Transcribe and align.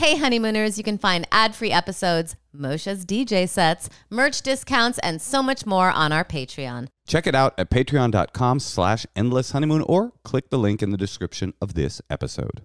Hey, 0.00 0.16
honeymooners, 0.16 0.78
you 0.78 0.82
can 0.82 0.96
find 0.96 1.28
ad 1.30 1.54
free 1.54 1.70
episodes, 1.70 2.34
Moshe's 2.54 3.04
DJ 3.04 3.46
sets, 3.46 3.90
merch 4.08 4.40
discounts, 4.40 4.98
and 5.00 5.20
so 5.20 5.42
much 5.42 5.66
more 5.66 5.90
on 5.90 6.10
our 6.10 6.24
Patreon. 6.24 6.86
Check 7.06 7.26
it 7.26 7.34
out 7.34 7.52
at 7.58 7.68
patreon.com 7.68 8.60
slash 8.60 9.04
endless 9.14 9.50
honeymoon 9.50 9.82
or 9.82 10.14
click 10.24 10.48
the 10.48 10.58
link 10.58 10.82
in 10.82 10.88
the 10.88 10.96
description 10.96 11.52
of 11.60 11.74
this 11.74 12.00
episode. 12.08 12.62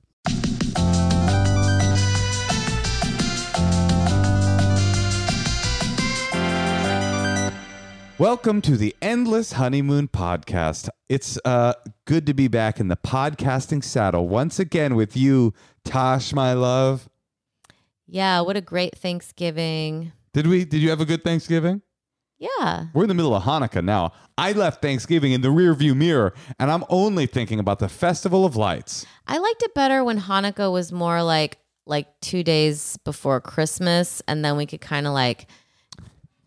Welcome 8.17 8.61
to 8.61 8.77
the 8.77 8.95
Endless 9.01 9.51
Honeymoon 9.51 10.07
Podcast. 10.07 10.87
It's 11.09 11.37
uh, 11.43 11.73
good 12.05 12.25
to 12.27 12.33
be 12.33 12.47
back 12.47 12.79
in 12.79 12.87
the 12.87 12.95
podcasting 12.95 13.83
saddle 13.83 14.29
once 14.29 14.57
again 14.57 14.95
with 14.95 15.17
you, 15.17 15.53
Tosh, 15.83 16.31
my 16.31 16.53
love. 16.53 17.09
Yeah, 18.07 18.41
what 18.41 18.57
a 18.57 18.61
great 18.61 18.97
Thanksgiving. 18.97 20.11
Did 20.33 20.47
we? 20.47 20.65
Did 20.65 20.81
you 20.81 20.89
have 20.89 21.01
a 21.01 21.05
good 21.05 21.23
Thanksgiving? 21.23 21.81
Yeah. 22.37 22.87
We're 22.93 23.03
in 23.03 23.07
the 23.07 23.15
middle 23.15 23.33
of 23.33 23.43
Hanukkah 23.43 23.83
now. 23.83 24.11
I 24.37 24.51
left 24.51 24.81
Thanksgiving 24.81 25.31
in 25.31 25.41
the 25.41 25.47
rearview 25.47 25.95
mirror, 25.95 26.33
and 26.59 26.69
I'm 26.69 26.83
only 26.89 27.25
thinking 27.27 27.59
about 27.59 27.79
the 27.79 27.87
Festival 27.87 28.45
of 28.45 28.55
Lights. 28.55 29.05
I 29.25 29.37
liked 29.37 29.63
it 29.63 29.73
better 29.73 30.03
when 30.03 30.19
Hanukkah 30.19 30.71
was 30.71 30.91
more 30.91 31.23
like 31.23 31.57
like 31.87 32.07
2 32.21 32.43
days 32.43 32.97
before 33.05 33.39
Christmas 33.39 34.21
and 34.27 34.43
then 34.43 34.57
we 34.57 34.65
could 34.65 34.81
kind 34.81 35.05
of 35.05 35.13
like 35.13 35.47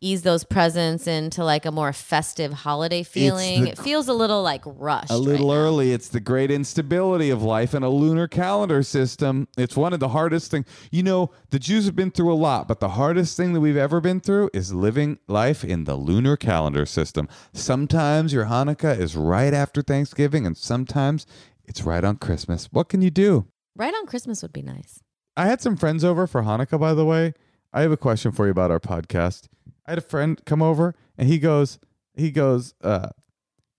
ease 0.00 0.22
those 0.22 0.44
presents 0.44 1.06
into 1.06 1.42
like 1.44 1.66
a 1.66 1.72
more 1.72 1.92
festive 1.92 2.52
holiday 2.52 3.02
feeling. 3.02 3.64
the- 3.64 3.70
it 3.70 3.78
feels 3.78 4.08
a 4.08 4.12
little 4.14 4.42
like 4.42 4.62
rushed. 4.64 5.10
A 5.10 5.16
little 5.16 5.48
right 5.48 5.54
now. 5.54 5.60
early. 5.60 5.92
It's 5.92 6.08
the 6.08 6.20
great 6.20 6.50
instability 6.50 7.30
of 7.30 7.42
life 7.42 7.74
in 7.74 7.82
a 7.82 7.88
lunar 7.90 8.28
calendar 8.28 8.82
system. 8.82 9.48
It's 9.56 9.76
one 9.76 9.92
of 9.92 10.00
the 10.00 10.08
hardest 10.08 10.50
things. 10.50 10.66
You 10.90 11.02
know, 11.02 11.30
the 11.50 11.58
Jews 11.58 11.86
have 11.86 11.96
been 11.96 12.10
through 12.10 12.32
a 12.32 12.36
lot, 12.36 12.68
but 12.68 12.80
the 12.80 12.90
hardest 12.90 13.36
thing 13.36 13.52
that 13.54 13.60
we've 13.60 13.76
ever 13.76 14.00
been 14.00 14.20
through 14.20 14.50
is 14.54 14.72
living 14.72 15.18
life 15.28 15.64
in 15.64 15.84
the 15.84 15.96
lunar 15.96 16.36
calendar 16.36 16.86
system. 16.86 17.28
Sometimes 17.52 18.32
your 18.32 18.46
Hanukkah 18.46 18.98
is 18.98 19.16
right 19.16 19.52
after 19.52 19.82
Thanksgiving, 19.82 20.46
and 20.46 20.56
sometimes 20.56 21.26
it's 21.64 21.82
right 21.82 22.04
on 22.04 22.16
Christmas. 22.16 22.68
What 22.72 22.88
can 22.88 23.02
you 23.02 23.10
do? 23.10 23.46
Right 23.76 23.92
on 23.94 24.06
Christmas 24.06 24.42
would 24.42 24.52
be 24.52 24.62
nice. 24.62 25.00
I 25.36 25.46
had 25.46 25.60
some 25.60 25.76
friends 25.76 26.04
over 26.04 26.26
for 26.26 26.42
Hanukkah, 26.42 26.80
by 26.80 26.94
the 26.94 27.04
way. 27.04 27.34
I 27.72 27.82
have 27.82 27.92
a 27.92 27.96
question 27.96 28.32
for 28.32 28.46
you 28.46 28.50
about 28.52 28.70
our 28.70 28.80
podcast. 28.80 29.48
I 29.88 29.92
had 29.92 29.98
a 29.98 30.02
friend 30.02 30.40
come 30.44 30.60
over 30.60 30.94
and 31.16 31.28
he 31.28 31.38
goes, 31.38 31.78
he 32.14 32.30
goes, 32.30 32.74
uh, 32.82 33.08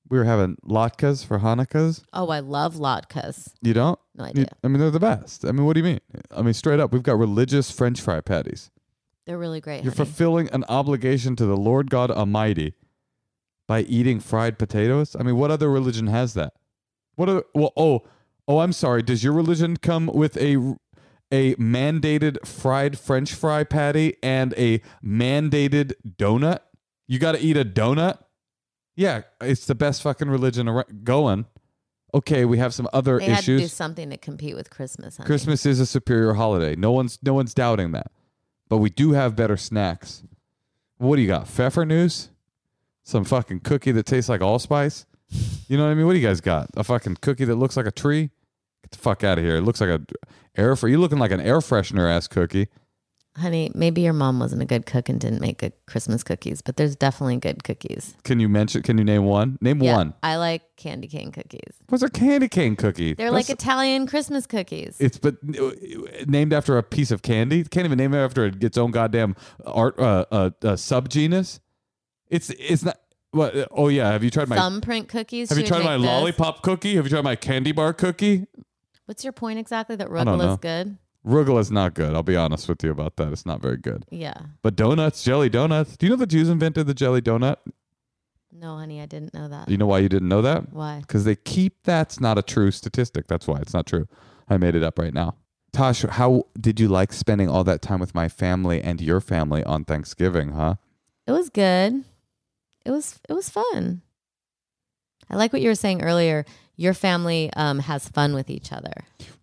we 0.10 0.18
were 0.18 0.24
having 0.26 0.58
latkes 0.66 1.24
for 1.24 1.38
Hanukkahs. 1.40 2.04
Oh, 2.14 2.30
I 2.30 2.40
love 2.40 2.76
latkes. 2.76 3.54
You 3.62 3.74
don't? 3.76 4.00
No 4.16 4.24
You- 4.26 4.30
idea. 4.32 4.48
I 4.64 4.68
mean, 4.70 4.80
they're 4.80 4.90
the 4.90 5.00
best. 5.00 5.46
I 5.46 5.52
mean, 5.52 5.66
what 5.66 5.74
do 5.74 5.82
you 5.82 5.84
mean? 5.84 6.00
I 6.36 6.42
mean, 6.42 6.56
straight 6.56 6.80
up, 6.80 6.92
we've 6.92 7.04
got 7.04 7.20
religious 7.20 7.70
French 7.70 8.02
fry 8.02 8.22
patties. 8.22 8.72
They're 9.28 9.38
really 9.38 9.62
great. 9.62 9.84
You're 9.84 9.94
honey. 9.94 10.06
fulfilling 10.06 10.50
an 10.50 10.66
obligation 10.68 11.36
to 11.36 11.46
the 11.46 11.56
Lord 11.56 11.92
God 11.92 12.10
Almighty 12.10 12.74
by 13.68 13.82
eating 13.82 14.20
fried 14.20 14.58
potatoes. 14.58 15.16
I 15.20 15.22
mean, 15.22 15.36
what 15.38 15.52
other 15.52 15.70
religion 15.70 16.08
has 16.08 16.34
that? 16.34 16.54
What 17.18 17.30
other? 17.30 17.44
Well, 17.54 17.72
oh, 17.78 18.02
oh, 18.48 18.60
I'm 18.60 18.74
sorry. 18.74 19.04
Does 19.04 19.24
your 19.24 19.34
religion 19.34 19.78
come 19.78 20.08
with 20.08 20.36
a 20.38 20.76
a 21.32 21.56
mandated 21.56 22.46
fried 22.46 22.98
French 22.98 23.34
fry 23.34 23.64
patty 23.64 24.18
and 24.24 24.54
a 24.58 24.82
mandated 25.04 25.94
donut? 26.18 26.60
You 27.08 27.20
got 27.20 27.34
to 27.34 27.40
eat 27.40 27.58
a 27.58 27.66
donut. 27.66 28.20
Yeah, 28.96 29.22
it's 29.42 29.66
the 29.66 29.76
best 29.76 30.02
fucking 30.02 30.30
religion 30.30 30.84
going. 31.04 31.46
Okay, 32.14 32.44
we 32.44 32.58
have 32.58 32.74
some 32.74 32.88
other 32.92 33.20
they 33.20 33.26
had 33.26 33.40
to 33.42 33.46
do 33.46 33.58
issues. 33.58 33.74
something 33.74 34.10
to 34.10 34.18
compete 34.18 34.56
with 34.56 34.70
Christmas. 34.70 35.18
Honey. 35.18 35.28
Christmas 35.28 35.66
is 35.66 35.80
a 35.80 35.86
superior 35.86 36.34
holiday. 36.34 36.76
No 36.76 36.92
one's 36.92 37.20
no 37.22 37.34
one's 37.34 37.54
doubting 37.54 37.92
that. 37.92 38.12
But 38.68 38.78
we 38.78 38.90
do 38.90 39.14
have 39.14 39.36
better 39.36 39.58
snacks. 39.58 40.24
What 40.98 41.16
do 41.16 41.22
you 41.22 41.28
got? 41.28 41.46
Pfeffernuss? 41.46 42.30
Some 43.04 43.24
fucking 43.24 43.62
cookie 43.62 43.92
that 43.92 44.06
tastes 44.06 44.30
like 44.30 44.42
allspice? 44.42 45.06
You 45.68 45.78
know 45.78 45.86
what 45.86 45.92
I 45.92 45.94
mean? 45.94 46.06
What 46.06 46.14
do 46.14 46.20
you 46.20 46.28
guys 46.28 46.42
got? 46.42 46.70
A 46.76 46.84
fucking 46.84 47.18
cookie 47.22 47.46
that 47.46 47.56
looks 47.56 47.78
like 47.78 47.86
a 47.86 47.92
tree? 47.92 48.32
Get 48.90 48.98
the 48.98 49.04
fuck 49.04 49.24
out 49.24 49.38
of 49.38 49.44
here. 49.44 49.58
It 49.58 49.62
looks 49.62 49.80
like 49.82 49.90
a 49.90 50.02
air 50.58 50.76
fr- 50.76 50.88
you 50.88 50.98
looking 51.00 51.20
like 51.20 51.32
an 51.32 51.42
air 51.42 51.60
freshener 51.60 52.10
ass 52.12 52.28
cookie. 52.28 52.70
Honey, 53.38 53.72
maybe 53.76 54.02
your 54.02 54.14
mom 54.14 54.40
wasn't 54.40 54.62
a 54.64 54.66
good 54.66 54.88
cook 54.88 55.08
and 55.08 55.20
didn't 55.20 55.40
make 55.40 55.60
good 55.60 55.72
Christmas 55.86 56.24
cookies, 56.24 56.62
but 56.64 56.76
there's 56.78 56.96
definitely 56.96 57.38
good 57.38 57.64
cookies. 57.64 58.16
Can 58.24 58.40
you 58.40 58.50
mention 58.50 58.82
can 58.82 58.98
you 58.98 59.04
name 59.04 59.26
one? 59.26 59.60
Name 59.62 59.82
Yeah, 59.84 59.96
one. 59.96 60.14
I 60.24 60.38
like 60.38 60.64
candy 60.76 61.08
cane 61.08 61.32
cookies. 61.32 61.76
What's 61.90 62.04
a 62.04 62.10
candy 62.10 62.48
cane 62.50 62.76
cookie? 62.76 63.14
They're 63.14 63.28
That's- 63.32 63.48
like 63.48 63.50
Italian 63.56 64.08
Christmas 64.08 64.48
cookies. 64.48 64.98
It's 65.00 65.20
but 65.20 65.36
named 66.28 66.52
after 66.52 66.78
a 66.80 66.84
piece 66.84 67.12
of 67.12 67.22
candy. 67.22 67.64
Can't 67.64 67.86
even 67.86 67.98
name 68.00 68.14
it 68.16 68.18
after 68.18 68.46
its 68.60 68.78
own 68.78 68.90
goddamn 68.92 69.36
art 69.66 69.98
uh, 70.00 70.26
uh, 70.32 70.36
uh, 70.36 70.50
subgenus. 70.74 71.60
It's 72.30 72.50
it's 72.50 72.84
not. 72.84 72.98
What? 73.32 73.68
Oh 73.72 73.90
yeah. 73.90 74.12
Have 74.12 74.24
you 74.24 74.32
tried 74.32 74.50
my? 74.50 74.56
Thumbprint 74.58 75.08
cookies. 75.08 75.50
have 75.50 75.58
you 75.60 75.66
She 75.66 75.72
would 75.72 75.82
tried 75.82 75.86
my 75.86 75.98
make 75.98 76.08
lollipop 76.08 76.64
cookie? 76.64 76.96
Have 76.96 77.06
you 77.06 77.12
tried 77.12 77.24
my 77.24 77.36
candy 77.36 77.72
bar 77.72 77.94
cookie? 77.94 78.48
What's 79.10 79.24
your 79.24 79.34
point 79.34 79.58
exactly? 79.58 79.96
That 79.96 80.08
don't 80.08 80.28
arugula 80.28 80.38
know. 80.38 81.58
is 81.58 81.72
not 81.72 81.96
good. 81.96 82.14
I'll 82.14 82.22
be 82.22 82.36
honest 82.36 82.70
with 82.70 82.84
you 82.84 82.92
about 82.92 83.16
that. 83.16 83.32
It's 83.32 83.44
not 83.44 83.60
very 83.60 83.78
good. 83.78 84.06
Yeah. 84.12 84.38
But 84.62 84.76
donuts, 84.76 85.24
jelly 85.24 85.50
donuts. 85.50 85.98
Do 85.98 86.06
you 86.06 86.12
know 86.12 86.16
the 86.16 86.28
Jews 86.28 86.48
invented 86.48 86.86
the 86.86 86.94
jelly 86.94 87.20
donut? 87.20 87.56
No, 88.52 88.78
honey, 88.78 89.02
I 89.02 89.08
didn't 89.08 89.34
know 89.34 89.48
that. 89.48 89.68
You 89.68 89.78
know 89.78 89.88
why 89.88 89.98
you 89.98 90.10
didn't 90.10 90.30
know 90.30 90.44
that? 90.44 90.72
Why? 90.72 91.00
Because 91.00 91.26
they 91.26 91.36
keep 91.36 91.78
that's 91.86 92.20
not 92.20 92.38
a 92.38 92.44
true 92.44 92.70
statistic. 92.70 93.26
That's 93.26 93.48
why 93.48 93.58
it's 93.62 93.74
not 93.74 93.88
true. 93.88 94.08
I 94.48 94.58
made 94.58 94.76
it 94.76 94.84
up 94.84 95.00
right 95.00 95.14
now. 95.14 95.38
Tosh, 95.74 96.04
how 96.04 96.46
did 96.62 96.80
you 96.80 96.88
like 96.88 97.12
spending 97.12 97.50
all 97.50 97.64
that 97.64 97.82
time 97.82 98.00
with 98.00 98.14
my 98.14 98.30
family 98.30 98.80
and 98.80 99.02
your 99.02 99.22
family 99.22 99.64
on 99.64 99.86
Thanksgiving, 99.86 100.52
huh? 100.52 100.76
It 101.26 101.32
was 101.32 101.50
good. 101.50 102.04
It 102.86 102.92
was 102.92 103.20
it 103.28 103.34
was 103.34 103.50
fun. 103.50 104.04
I 105.32 105.36
like 105.36 105.52
what 105.52 105.64
you 105.64 105.70
were 105.70 105.76
saying 105.76 106.04
earlier. 106.04 106.46
Your 106.80 106.94
family 106.94 107.52
um, 107.58 107.80
has 107.80 108.08
fun 108.08 108.34
with 108.34 108.50
each 108.50 108.72
other. 108.72 108.94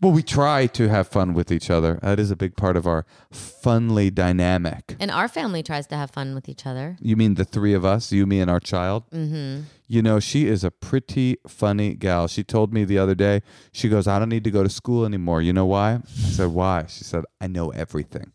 Well, 0.01 0.11
we 0.11 0.23
try 0.23 0.67
to 0.69 0.89
have 0.89 1.07
fun 1.07 1.35
with 1.35 1.53
each 1.53 1.69
other. 1.69 1.99
That 2.01 2.19
is 2.19 2.31
a 2.31 2.37
big 2.37 2.57
part 2.57 2.79
of 2.79 2.87
our 2.87 3.05
funly 3.31 4.13
dynamic. 4.13 4.97
And 4.99 5.11
our 5.11 5.29
family 5.29 5.63
tries 5.63 5.87
to 5.89 5.97
have 5.97 6.11
fun 6.11 6.35
with 6.35 6.49
each 6.49 6.65
other. 6.65 6.97
You 6.99 7.15
mean 7.15 7.35
the 7.35 7.45
three 7.45 7.75
of 7.75 7.85
us, 7.85 8.11
you, 8.11 8.25
me, 8.25 8.41
and 8.41 8.51
our 8.51 8.59
child? 8.59 9.05
Mm-hmm. 9.11 9.65
You 9.87 10.01
know, 10.01 10.19
she 10.19 10.47
is 10.47 10.65
a 10.65 10.71
pretty 10.71 11.37
funny 11.47 11.93
gal. 11.93 12.27
She 12.27 12.43
told 12.43 12.73
me 12.73 12.87
the 12.87 12.97
other 12.97 13.15
day, 13.15 13.43
she 13.71 13.91
goes, 13.91 14.09
I 14.09 14.19
don't 14.19 14.31
need 14.31 14.45
to 14.45 14.51
go 14.51 14.63
to 14.63 14.71
school 14.71 15.05
anymore. 15.05 15.43
You 15.43 15.53
know 15.53 15.67
why? 15.67 15.97
I 15.97 16.31
said, 16.31 16.49
Why? 16.49 16.87
She 16.89 17.05
said, 17.05 17.25
I 17.39 17.49
know 17.49 17.69
everything. 17.69 18.33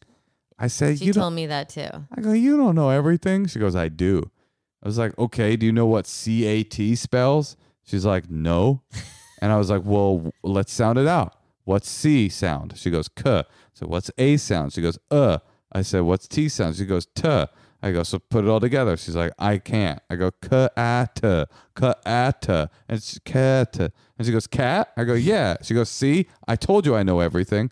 I 0.59 0.67
said, 0.67 0.99
She 0.99 1.05
You 1.05 1.13
told 1.13 1.33
me 1.33 1.47
that 1.47 1.69
too. 1.69 1.89
I 2.15 2.21
go, 2.21 2.33
You 2.33 2.55
don't 2.55 2.75
know 2.75 2.91
everything? 2.91 3.47
She 3.47 3.57
goes, 3.57 3.75
I 3.75 3.89
do. 3.89 4.29
I 4.83 4.87
was 4.87 4.99
like, 4.99 5.17
Okay, 5.17 5.55
do 5.55 5.65
you 5.65 5.71
know 5.71 5.87
what 5.87 6.05
CAT 6.05 6.97
spells? 6.99 7.57
She's 7.91 8.05
like, 8.05 8.29
No. 8.29 8.81
and 9.41 9.51
I 9.51 9.57
was 9.57 9.69
like, 9.69 9.81
Well, 9.83 10.31
let's 10.43 10.71
sound 10.71 10.97
it 10.97 11.07
out. 11.07 11.35
What's 11.65 11.89
C 11.89 12.29
sound? 12.29 12.77
She 12.77 12.89
goes, 12.89 13.09
K. 13.09 13.43
So 13.73 13.85
what's 13.85 14.09
A 14.17 14.37
sound? 14.37 14.71
She 14.71 14.81
goes, 14.81 14.97
Uh. 15.11 15.39
I 15.73 15.81
said, 15.81 16.01
What's 16.03 16.25
T 16.25 16.47
sound? 16.47 16.77
She 16.77 16.85
goes, 16.85 17.05
T. 17.13 17.27
I 17.83 17.91
go, 17.91 18.03
so 18.03 18.19
put 18.19 18.45
it 18.45 18.47
all 18.47 18.59
together. 18.61 18.95
She's 18.95 19.15
like, 19.15 19.33
I 19.39 19.57
can't. 19.57 19.99
I 20.07 20.15
go, 20.15 20.29
ka-ata, 20.29 21.47
ka-ata. 21.73 22.69
And 22.87 23.01
she, 23.01 23.19
cat. 23.25 23.75
And 23.79 23.91
she 24.25 24.31
goes, 24.31 24.45
cat? 24.45 24.91
I 24.95 25.03
go, 25.03 25.15
yeah. 25.15 25.57
She 25.63 25.73
goes, 25.73 25.89
see, 25.89 26.27
I 26.47 26.55
told 26.55 26.85
you 26.85 26.95
I 26.95 27.01
know 27.01 27.19
everything. 27.21 27.71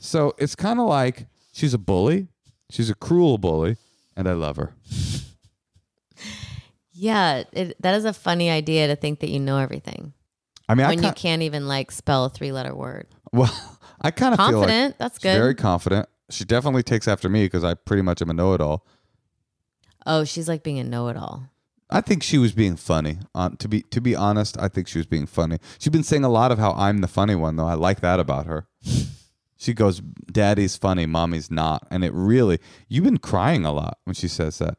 So 0.00 0.34
it's 0.38 0.56
kind 0.56 0.80
of 0.80 0.86
like 0.88 1.26
she's 1.52 1.74
a 1.74 1.78
bully. 1.78 2.28
She's 2.70 2.88
a 2.88 2.94
cruel 2.94 3.36
bully, 3.36 3.76
and 4.16 4.26
I 4.26 4.32
love 4.32 4.56
her. 4.56 4.74
Yeah, 7.00 7.44
it, 7.52 7.80
that 7.80 7.94
is 7.94 8.04
a 8.04 8.12
funny 8.12 8.50
idea 8.50 8.86
to 8.88 8.94
think 8.96 9.20
that 9.20 9.30
you 9.30 9.40
know 9.40 9.56
everything 9.56 10.12
I 10.68 10.74
mean, 10.74 10.84
I 10.84 10.90
when 10.90 11.02
you 11.02 11.12
can't 11.12 11.40
even 11.40 11.66
like 11.66 11.90
spell 11.90 12.26
a 12.26 12.28
three 12.30 12.52
letter 12.52 12.74
word. 12.74 13.06
well, 13.32 13.50
I 14.02 14.10
kind 14.10 14.34
of 14.34 14.38
feel 14.38 14.58
like 14.58 14.68
Confident, 14.68 14.98
that's 14.98 15.18
good. 15.18 15.36
very 15.38 15.54
confident. 15.54 16.08
She 16.28 16.44
definitely 16.44 16.82
takes 16.82 17.08
after 17.08 17.28
me 17.30 17.46
because 17.46 17.64
I 17.64 17.72
pretty 17.74 18.02
much 18.02 18.20
am 18.22 18.28
a 18.30 18.34
know-it-all. 18.34 18.86
oh, 20.06 20.24
she's 20.24 20.46
like 20.46 20.62
being 20.62 20.78
a 20.78 20.84
know 20.84 21.08
it 21.08 21.16
all. 21.16 21.44
I 21.88 22.00
think 22.02 22.22
she 22.22 22.36
was 22.38 22.52
being 22.52 22.76
funny. 22.76 23.18
Uh, 23.34 23.48
to 23.58 23.66
be 23.66 23.80
to 23.82 24.00
be 24.00 24.14
honest, 24.14 24.58
I 24.60 24.68
think 24.68 24.86
she 24.86 24.98
was 24.98 25.06
being 25.06 25.26
funny. 25.26 25.58
She's 25.78 25.90
been 25.90 26.04
saying 26.04 26.22
a 26.24 26.28
lot 26.28 26.52
of 26.52 26.58
how 26.58 26.72
I'm 26.72 26.98
the 26.98 27.08
funny 27.08 27.34
one, 27.34 27.56
though. 27.56 27.66
I 27.66 27.74
like 27.74 28.00
that 28.00 28.20
about 28.20 28.44
her. 28.46 28.68
She 29.56 29.74
goes, 29.74 30.00
"Daddy's 30.32 30.78
funny, 30.78 31.04
mommy's 31.04 31.50
not," 31.50 31.86
and 31.90 32.02
it 32.02 32.14
really. 32.14 32.60
You've 32.88 33.04
been 33.04 33.18
crying 33.18 33.66
a 33.66 33.72
lot 33.72 33.98
when 34.04 34.14
she 34.14 34.26
says 34.26 34.56
that. 34.56 34.78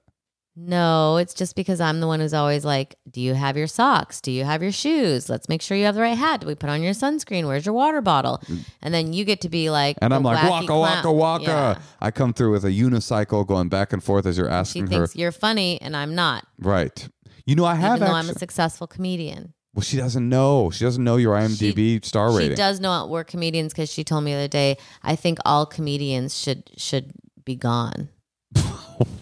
No, 0.55 1.17
it's 1.17 1.33
just 1.33 1.55
because 1.55 1.79
I'm 1.79 2.01
the 2.01 2.07
one 2.07 2.19
who's 2.19 2.33
always 2.33 2.65
like, 2.65 2.95
Do 3.09 3.21
you 3.21 3.33
have 3.33 3.55
your 3.55 3.67
socks? 3.67 4.19
Do 4.19 4.31
you 4.31 4.43
have 4.43 4.61
your 4.61 4.71
shoes? 4.73 5.29
Let's 5.29 5.47
make 5.47 5.61
sure 5.61 5.77
you 5.77 5.85
have 5.85 5.95
the 5.95 6.01
right 6.01 6.17
hat. 6.17 6.41
Do 6.41 6.47
we 6.47 6.55
put 6.55 6.69
on 6.69 6.83
your 6.83 6.93
sunscreen? 6.93 7.47
Where's 7.47 7.65
your 7.65 7.73
water 7.73 8.01
bottle? 8.01 8.41
Mm. 8.47 8.59
And 8.81 8.93
then 8.93 9.13
you 9.13 9.23
get 9.23 9.41
to 9.41 9.49
be 9.49 9.69
like, 9.69 9.97
And 10.01 10.13
I'm 10.13 10.23
like, 10.23 10.43
"Waka 10.49 10.77
waka 10.77 11.11
waka." 11.11 11.43
Yeah. 11.45 11.81
I 12.01 12.11
come 12.11 12.33
through 12.33 12.51
with 12.51 12.65
a 12.65 12.69
unicycle 12.69 13.47
going 13.47 13.69
back 13.69 13.93
and 13.93 14.03
forth 14.03 14.25
as 14.25 14.37
you're 14.37 14.47
She 14.49 14.53
asking 14.53 14.83
her. 14.83 14.89
thinks 14.89 15.15
you're 15.15 15.31
funny 15.31 15.81
and 15.81 15.95
I'm 15.95 16.15
not, 16.15 16.45
Right. 16.59 17.07
You 17.45 17.55
know, 17.55 17.65
I 17.65 17.75
have 17.75 17.97
even 17.97 18.07
though 18.09 18.13
I'm 18.13 18.29
a 18.29 18.33
successful 18.35 18.87
comedian. 18.87 19.53
Well, 19.73 19.83
she 19.83 19.95
doesn't 19.95 20.27
know. 20.27 20.69
She 20.69 20.83
doesn't 20.83 21.03
know 21.03 21.15
your 21.15 21.33
IMDb 21.35 22.03
star 22.03 22.27
rating. 22.27 22.37
She 22.39 22.43
rating. 22.49 22.57
does 22.57 22.79
know 22.81 23.07
we're 23.07 23.23
comedians 23.23 23.71
because 23.71 23.89
she 23.91 24.03
told 24.03 24.25
me 24.25 24.31
the 24.33 24.37
other 24.39 24.47
day. 24.49 24.77
I 25.01 25.15
think 25.15 25.39
all 25.45 25.65
comedians 25.65 26.37
should 26.37 26.69
should 26.77 27.13
be 27.45 27.55
gone. 27.55 28.09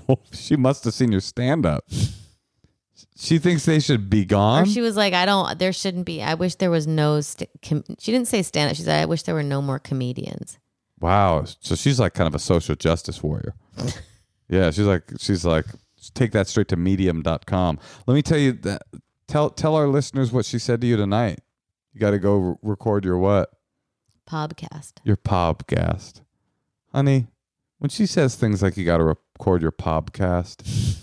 she 0.32 0.56
must 0.56 0.84
have 0.86 0.94
seen 0.94 1.12
your 1.12 1.22
stand 1.22 1.66
up. 1.66 1.86
She 3.18 3.38
thinks 3.38 3.66
they 3.66 3.80
should 3.80 4.10
be 4.10 4.22
Or 4.22 4.26
gone. 4.26 4.66
she 4.66 4.80
was 4.82 4.96
like, 4.96 5.14
I 5.14 5.26
don't. 5.26 5.60
There 5.60 5.74
shouldn't 5.74 6.06
be. 6.06 6.22
I 6.22 6.36
wish 6.36 6.56
there 6.56 6.72
was 6.72 6.88
no. 6.88 7.20
St- 7.22 7.50
com-, 7.62 7.84
she 8.00 8.12
didn't 8.14 8.28
say 8.30 8.42
stand 8.42 8.70
up. 8.72 8.78
She 8.78 8.84
said, 8.84 9.02
I 9.02 9.06
wish 9.06 9.24
there 9.24 9.36
were 9.36 9.44
no 9.44 9.62
more 9.62 9.78
comedians. 9.80 10.58
wow. 11.02 11.44
So 11.60 11.76
she's 11.76 12.00
like 12.00 12.14
kind 12.14 12.28
of 12.28 12.36
a 12.36 12.40
social 12.40 12.76
justice 12.76 13.22
warrior. 13.22 13.56
yeah, 14.50 14.72
she's 14.72 14.86
like 14.86 15.04
she's 15.18 15.44
like 15.46 15.66
take 16.14 16.32
that 16.32 16.48
straight 16.48 16.70
to 16.70 16.76
medium.com. 16.78 17.80
Let 18.08 18.14
me 18.14 18.22
tell 18.22 18.38
you 18.38 18.54
that 18.54 18.84
tell 19.28 19.50
tell 19.50 19.76
our 19.76 19.88
listeners 19.88 20.32
what 20.32 20.46
she 20.46 20.58
said 20.60 20.80
to 20.82 20.88
you 20.88 20.96
tonight. 20.96 21.40
You 21.94 22.00
got 22.00 22.12
to 22.12 22.20
go 22.20 22.36
re- 22.38 22.56
record 22.62 23.04
your 23.04 23.18
what? 23.18 23.50
Podcast. 24.30 24.94
Your 25.04 25.18
podcast. 25.18 26.22
Honey, 26.94 27.28
when 27.80 27.90
she 27.90 28.06
says 28.06 28.36
things 28.36 28.62
like 28.62 28.78
you 28.78 28.86
got 28.86 28.98
to 29.00 29.04
record 29.40 29.62
your 29.62 29.72
podcast, 29.72 30.98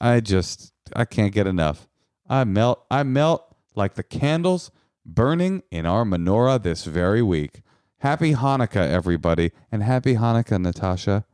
I 0.00 0.20
just 0.20 0.72
I 0.94 1.06
can't 1.06 1.32
get 1.32 1.46
enough. 1.46 1.88
I 2.28 2.44
melt 2.44 2.84
I 2.90 3.02
melt 3.02 3.56
like 3.74 3.94
the 3.94 4.02
candles 4.02 4.70
burning 5.06 5.62
in 5.70 5.86
our 5.86 6.04
menorah 6.04 6.62
this 6.62 6.84
very 6.84 7.22
week. 7.22 7.62
Happy 8.00 8.34
Hanukkah 8.34 8.86
everybody 8.88 9.52
and 9.72 9.82
happy 9.82 10.16
Hanukkah 10.16 10.60
Natasha. 10.60 11.24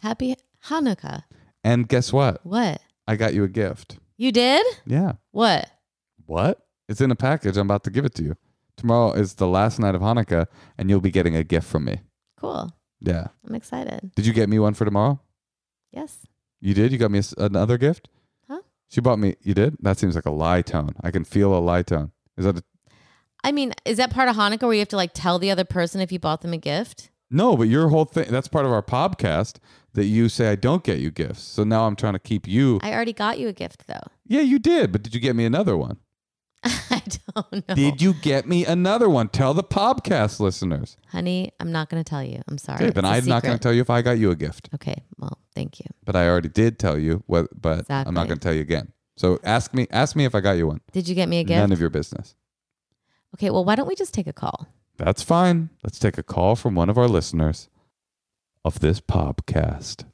Happy 0.00 0.36
Hanukkah. 0.66 1.24
And 1.64 1.88
guess 1.88 2.12
what? 2.12 2.46
What 2.46 2.80
I 3.08 3.16
got 3.16 3.34
you 3.34 3.42
a 3.42 3.48
gift. 3.48 3.98
you 4.16 4.30
did? 4.30 4.64
Yeah. 4.86 5.14
What? 5.32 5.68
What? 6.26 6.60
It's 6.88 7.00
in 7.00 7.10
a 7.10 7.16
package. 7.16 7.56
I'm 7.56 7.66
about 7.66 7.82
to 7.84 7.90
give 7.90 8.04
it 8.04 8.14
to 8.14 8.22
you. 8.22 8.36
Tomorrow 8.76 9.12
is 9.14 9.34
the 9.34 9.48
last 9.48 9.80
night 9.80 9.96
of 9.96 10.00
Hanukkah 10.00 10.46
and 10.78 10.88
you'll 10.88 11.00
be 11.00 11.10
getting 11.10 11.34
a 11.34 11.42
gift 11.42 11.66
from 11.66 11.84
me. 11.84 12.02
Cool. 12.38 12.70
Yeah. 13.00 13.28
I'm 13.46 13.56
excited. 13.56 14.12
Did 14.14 14.26
you 14.26 14.32
get 14.32 14.48
me 14.48 14.60
one 14.60 14.74
for 14.74 14.84
tomorrow? 14.84 15.20
Yes. 15.92 16.18
You 16.60 16.74
did? 16.74 16.90
You 16.92 16.98
got 16.98 17.10
me 17.10 17.20
a 17.20 17.44
another 17.44 17.78
gift? 17.78 18.08
Huh? 18.48 18.60
She 18.88 19.00
bought 19.00 19.18
me. 19.18 19.36
You 19.42 19.54
did? 19.54 19.76
That 19.80 19.98
seems 19.98 20.14
like 20.14 20.26
a 20.26 20.30
lie 20.30 20.62
tone. 20.62 20.90
I 21.02 21.10
can 21.10 21.24
feel 21.24 21.54
a 21.54 21.60
lie 21.60 21.82
tone. 21.82 22.12
Is 22.36 22.44
that 22.44 22.58
a, 22.58 22.62
I 23.44 23.52
mean, 23.52 23.72
is 23.84 23.96
that 23.98 24.10
part 24.10 24.28
of 24.28 24.36
Hanukkah 24.36 24.62
where 24.62 24.72
you 24.72 24.78
have 24.78 24.88
to 24.88 24.96
like 24.96 25.12
tell 25.14 25.38
the 25.38 25.50
other 25.50 25.64
person 25.64 26.00
if 26.00 26.10
you 26.12 26.18
bought 26.18 26.40
them 26.42 26.52
a 26.52 26.58
gift? 26.58 27.10
no? 27.30 27.56
But 27.56 27.68
your 27.68 27.88
whole 27.88 28.04
thing. 28.04 28.26
That's 28.30 28.48
part 28.48 28.66
of 28.66 28.72
our 28.72 28.82
podcast 28.82 29.56
that 29.94 30.04
you 30.04 30.28
say 30.28 30.50
I 30.50 30.54
don't 30.54 30.84
get 30.84 30.98
you 30.98 31.10
gifts. 31.10 31.42
So 31.42 31.64
now 31.64 31.86
I'm 31.86 31.96
trying 31.96 32.12
to 32.14 32.18
keep 32.18 32.46
you. 32.46 32.78
I 32.82 32.92
already 32.92 33.12
got 33.12 33.38
you 33.38 33.48
a 33.48 33.52
gift 33.52 33.86
though. 33.86 34.06
yeah, 34.26 34.40
you 34.42 34.58
did. 34.58 34.92
But 34.92 35.02
did 35.02 35.14
you 35.14 35.20
get 35.20 35.34
me 35.36 35.44
another 35.44 35.76
one? 35.76 35.98
I 37.06 37.42
don't 37.42 37.68
know. 37.68 37.74
Did 37.74 38.02
you 38.02 38.14
get 38.14 38.46
me 38.46 38.64
another 38.64 39.08
one? 39.08 39.28
Tell 39.28 39.54
the 39.54 39.64
podcast 39.64 40.40
listeners. 40.40 40.96
Honey, 41.08 41.52
I'm 41.60 41.72
not 41.72 41.88
going 41.88 42.02
to 42.02 42.08
tell 42.08 42.22
you. 42.22 42.40
I'm 42.48 42.58
sorry. 42.58 42.84
Okay, 42.84 42.90
then 42.90 43.04
I'm 43.04 43.24
not 43.26 43.42
going 43.42 43.56
to 43.56 43.62
tell 43.62 43.72
you 43.72 43.80
if 43.80 43.90
I 43.90 44.02
got 44.02 44.12
you 44.18 44.30
a 44.30 44.36
gift. 44.36 44.68
Okay, 44.74 45.02
well, 45.18 45.38
thank 45.54 45.80
you. 45.80 45.86
But 46.04 46.16
I 46.16 46.28
already 46.28 46.48
did 46.48 46.78
tell 46.78 46.98
you. 46.98 47.22
What? 47.26 47.48
But 47.60 47.86
I'm 47.90 48.14
not 48.14 48.26
going 48.26 48.38
to 48.38 48.44
tell 48.44 48.54
you 48.54 48.60
again. 48.62 48.92
So 49.16 49.38
ask 49.44 49.74
me. 49.74 49.86
Ask 49.90 50.16
me 50.16 50.24
if 50.24 50.34
I 50.34 50.40
got 50.40 50.52
you 50.52 50.66
one. 50.66 50.80
Did 50.92 51.08
you 51.08 51.14
get 51.14 51.28
me 51.28 51.40
a 51.40 51.44
gift? 51.44 51.58
None 51.58 51.72
of 51.72 51.80
your 51.80 51.90
business. 51.90 52.34
okay, 53.34 53.50
well, 53.50 53.64
why 53.64 53.74
don't 53.74 53.88
we 53.88 53.94
just 53.94 54.14
take 54.14 54.26
a 54.26 54.32
call? 54.32 54.68
That's 54.96 55.22
fine. 55.22 55.70
Let's 55.82 55.98
take 55.98 56.18
a 56.18 56.22
call 56.22 56.56
from 56.56 56.74
one 56.74 56.88
of 56.88 56.98
our 56.98 57.08
listeners 57.08 57.68
of 58.64 58.80
this 58.80 59.00
podcast. 59.00 60.04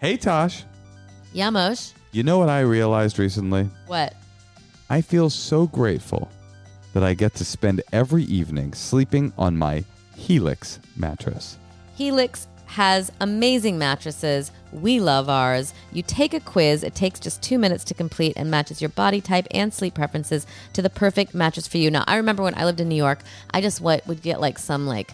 hey, 0.00 0.16
Tosh. 0.16 0.64
Yamosh, 1.34 1.92
You 2.14 2.22
know 2.22 2.38
what 2.38 2.48
I 2.48 2.60
realized 2.60 3.18
recently? 3.18 3.68
what? 3.88 4.14
I 4.88 5.00
feel 5.00 5.28
so 5.28 5.66
grateful 5.66 6.30
that 6.92 7.02
I 7.02 7.12
get 7.12 7.34
to 7.34 7.44
spend 7.44 7.82
every 7.92 8.22
evening 8.22 8.72
sleeping 8.72 9.32
on 9.36 9.56
my 9.56 9.82
Helix 10.14 10.78
mattress. 10.96 11.58
Helix 11.96 12.46
has 12.66 13.10
amazing 13.20 13.78
mattresses. 13.78 14.52
We 14.70 15.00
love 15.00 15.28
ours. 15.28 15.74
You 15.92 16.04
take 16.04 16.34
a 16.34 16.38
quiz, 16.38 16.84
it 16.84 16.94
takes 16.94 17.18
just 17.18 17.42
two 17.42 17.58
minutes 17.58 17.82
to 17.84 17.94
complete 17.94 18.34
and 18.36 18.48
matches 18.48 18.80
your 18.80 18.90
body 18.90 19.20
type 19.20 19.48
and 19.50 19.74
sleep 19.74 19.94
preferences 19.94 20.46
to 20.74 20.82
the 20.82 20.90
perfect 20.90 21.34
mattress 21.34 21.66
for 21.66 21.78
you. 21.78 21.90
Now, 21.90 22.04
I 22.06 22.14
remember 22.18 22.44
when 22.44 22.56
I 22.56 22.64
lived 22.64 22.80
in 22.80 22.88
New 22.88 22.94
York, 22.94 23.18
I 23.50 23.60
just 23.60 23.80
what 23.80 24.06
would 24.06 24.22
get 24.22 24.40
like 24.40 24.60
some 24.60 24.86
like 24.86 25.10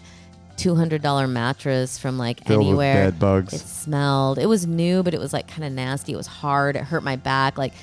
$200 0.57 1.29
mattress 1.29 1.97
from 1.97 2.17
like 2.17 2.45
Filled 2.45 2.59
with 2.59 2.67
anywhere. 2.67 3.11
bed 3.11 3.19
bugs. 3.19 3.53
It 3.53 3.59
smelled. 3.59 4.37
It 4.37 4.47
was 4.47 4.67
new, 4.67 5.03
but 5.03 5.13
it 5.13 5.19
was 5.19 5.33
like 5.33 5.47
kind 5.47 5.63
of 5.63 5.71
nasty. 5.71 6.13
It 6.13 6.17
was 6.17 6.27
hard. 6.27 6.75
It 6.75 6.83
hurt 6.83 7.03
my 7.03 7.15
back. 7.15 7.57
Like 7.57 7.73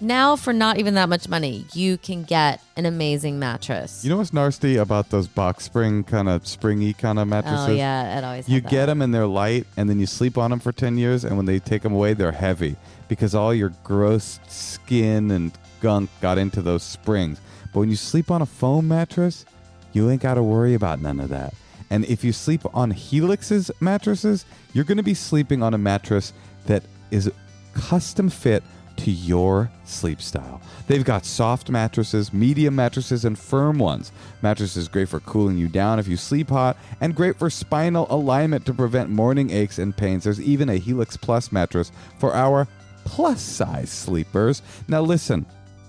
now, 0.00 0.36
for 0.36 0.52
not 0.52 0.78
even 0.78 0.94
that 0.94 1.08
much 1.08 1.28
money, 1.28 1.64
you 1.74 1.98
can 1.98 2.22
get 2.22 2.62
an 2.76 2.86
amazing 2.86 3.38
mattress. 3.38 4.04
You 4.04 4.10
know 4.10 4.18
what's 4.18 4.32
nasty 4.32 4.76
about 4.76 5.10
those 5.10 5.26
box 5.26 5.64
spring 5.64 6.04
kind 6.04 6.28
of 6.28 6.46
springy 6.46 6.92
kind 6.92 7.18
of 7.18 7.26
oh, 7.26 7.30
mattresses? 7.30 7.68
oh 7.68 7.72
yeah, 7.72 8.18
it 8.18 8.24
always. 8.24 8.48
You 8.48 8.60
get 8.60 8.86
them 8.86 9.02
and 9.02 9.12
they're 9.12 9.26
light, 9.26 9.66
and 9.76 9.90
then 9.90 9.98
you 9.98 10.06
sleep 10.06 10.38
on 10.38 10.50
them 10.50 10.60
for 10.60 10.70
10 10.70 10.98
years, 10.98 11.24
and 11.24 11.36
when 11.36 11.46
they 11.46 11.58
take 11.58 11.82
them 11.82 11.92
away, 11.92 12.14
they're 12.14 12.32
heavy 12.32 12.76
because 13.08 13.34
all 13.34 13.52
your 13.52 13.72
gross 13.82 14.38
skin 14.46 15.30
and 15.30 15.52
gunk 15.80 16.10
got 16.20 16.38
into 16.38 16.62
those 16.62 16.82
springs. 16.82 17.40
But 17.72 17.80
when 17.80 17.90
you 17.90 17.96
sleep 17.96 18.30
on 18.30 18.42
a 18.42 18.46
foam 18.46 18.86
mattress, 18.86 19.44
you 19.92 20.08
ain't 20.10 20.22
got 20.22 20.34
to 20.34 20.42
worry 20.42 20.74
about 20.74 21.00
none 21.00 21.18
of 21.18 21.28
that. 21.30 21.54
And 21.90 22.04
if 22.04 22.22
you 22.22 22.32
sleep 22.32 22.62
on 22.74 22.90
Helix's 22.90 23.70
mattresses, 23.80 24.44
you're 24.72 24.84
going 24.84 24.98
to 24.98 25.02
be 25.02 25.14
sleeping 25.14 25.62
on 25.62 25.74
a 25.74 25.78
mattress 25.78 26.32
that 26.66 26.82
is 27.10 27.30
custom 27.74 28.28
fit 28.28 28.62
to 28.98 29.10
your 29.10 29.70
sleep 29.84 30.20
style. 30.20 30.60
They've 30.88 31.04
got 31.04 31.24
soft 31.24 31.70
mattresses, 31.70 32.32
medium 32.32 32.74
mattresses, 32.74 33.24
and 33.24 33.38
firm 33.38 33.78
ones. 33.78 34.12
Mattresses 34.42 34.88
great 34.88 35.08
for 35.08 35.20
cooling 35.20 35.56
you 35.56 35.68
down 35.68 35.98
if 35.98 36.08
you 36.08 36.16
sleep 36.16 36.48
hot, 36.48 36.76
and 37.00 37.14
great 37.14 37.38
for 37.38 37.48
spinal 37.48 38.06
alignment 38.10 38.66
to 38.66 38.74
prevent 38.74 39.10
morning 39.10 39.50
aches 39.50 39.78
and 39.78 39.96
pains. 39.96 40.24
There's 40.24 40.40
even 40.40 40.68
a 40.68 40.76
Helix 40.76 41.16
Plus 41.16 41.52
mattress 41.52 41.92
for 42.18 42.34
our 42.34 42.66
plus 43.04 43.40
size 43.40 43.90
sleepers. 43.90 44.62
Now, 44.88 45.00
listen. 45.00 45.46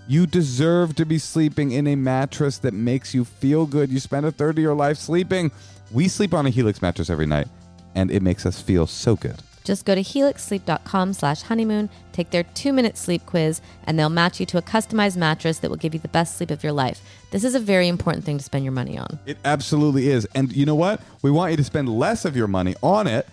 You 0.10 0.26
deserve 0.26 0.96
to 0.96 1.06
be 1.06 1.20
sleeping 1.20 1.72
in 1.72 1.86
a 1.86 1.96
mattress 1.96 2.58
that 2.60 2.74
makes 2.74 3.14
you 3.14 3.24
feel 3.24 3.68
good. 3.68 3.92
You 3.92 4.00
spend 4.00 4.26
a 4.26 4.32
third 4.32 4.58
of 4.58 4.64
your 4.64 4.74
life 4.74 4.98
sleeping. 4.98 5.52
We 5.92 6.08
sleep 6.08 6.34
on 6.34 6.48
a 6.48 6.50
Helix 6.50 6.82
mattress 6.82 7.12
every 7.12 7.28
night, 7.28 7.48
and 7.94 8.10
it 8.10 8.24
makes 8.24 8.44
us 8.44 8.60
feel 8.60 8.88
so 8.88 9.16
good. 9.16 9.36
Just 9.64 9.86
go 9.86 9.94
to 9.94 10.02
helixsleep.com 10.02 11.14
slash 11.14 11.44
honeymoon, 11.44 11.92
take 12.12 12.32
their 12.32 12.42
two 12.42 12.74
minute 12.74 12.98
sleep 12.98 13.24
quiz, 13.28 13.62
and 13.84 14.00
they'll 14.00 14.10
match 14.10 14.40
you 14.40 14.48
to 14.48 14.58
a 14.58 14.64
customized 14.64 15.16
mattress 15.16 15.60
that 15.60 15.70
will 15.70 15.78
give 15.78 15.94
you 15.94 16.00
the 16.00 16.08
best 16.08 16.38
sleep 16.38 16.50
of 16.50 16.64
your 16.64 16.74
life. 16.74 17.02
This 17.30 17.44
is 17.44 17.54
a 17.54 17.60
very 17.60 17.88
important 17.88 18.26
thing 18.26 18.40
to 18.40 18.44
spend 18.44 18.66
your 18.66 18.72
money 18.72 18.98
on. 18.98 19.20
It 19.28 19.38
absolutely 19.46 20.10
is. 20.10 20.28
And 20.34 20.52
you 20.52 20.66
know 20.66 20.74
what? 20.74 21.04
We 21.22 21.30
want 21.30 21.52
you 21.52 21.58
to 21.58 21.64
spend 21.64 21.88
less 21.88 22.26
of 22.26 22.36
your 22.36 22.48
money 22.48 22.74
on 22.82 23.06
it. 23.06 23.28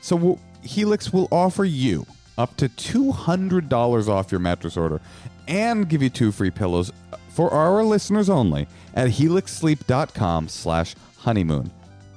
So 0.00 0.38
Helix 0.62 1.12
will 1.12 1.26
offer 1.32 1.64
you 1.64 2.06
up 2.38 2.56
to 2.56 2.68
$200 2.68 4.08
off 4.08 4.32
your 4.32 4.40
mattress 4.40 4.76
order 4.76 5.00
and 5.46 5.88
give 5.88 6.02
you 6.02 6.10
two 6.10 6.32
free 6.32 6.50
pillows 6.50 6.92
for 7.28 7.50
our 7.52 7.82
listeners 7.82 8.30
only 8.30 8.66
at 8.94 9.08
helixsleep.com 9.08 10.48
slash 10.48 10.94
honeymoon. 11.18 11.70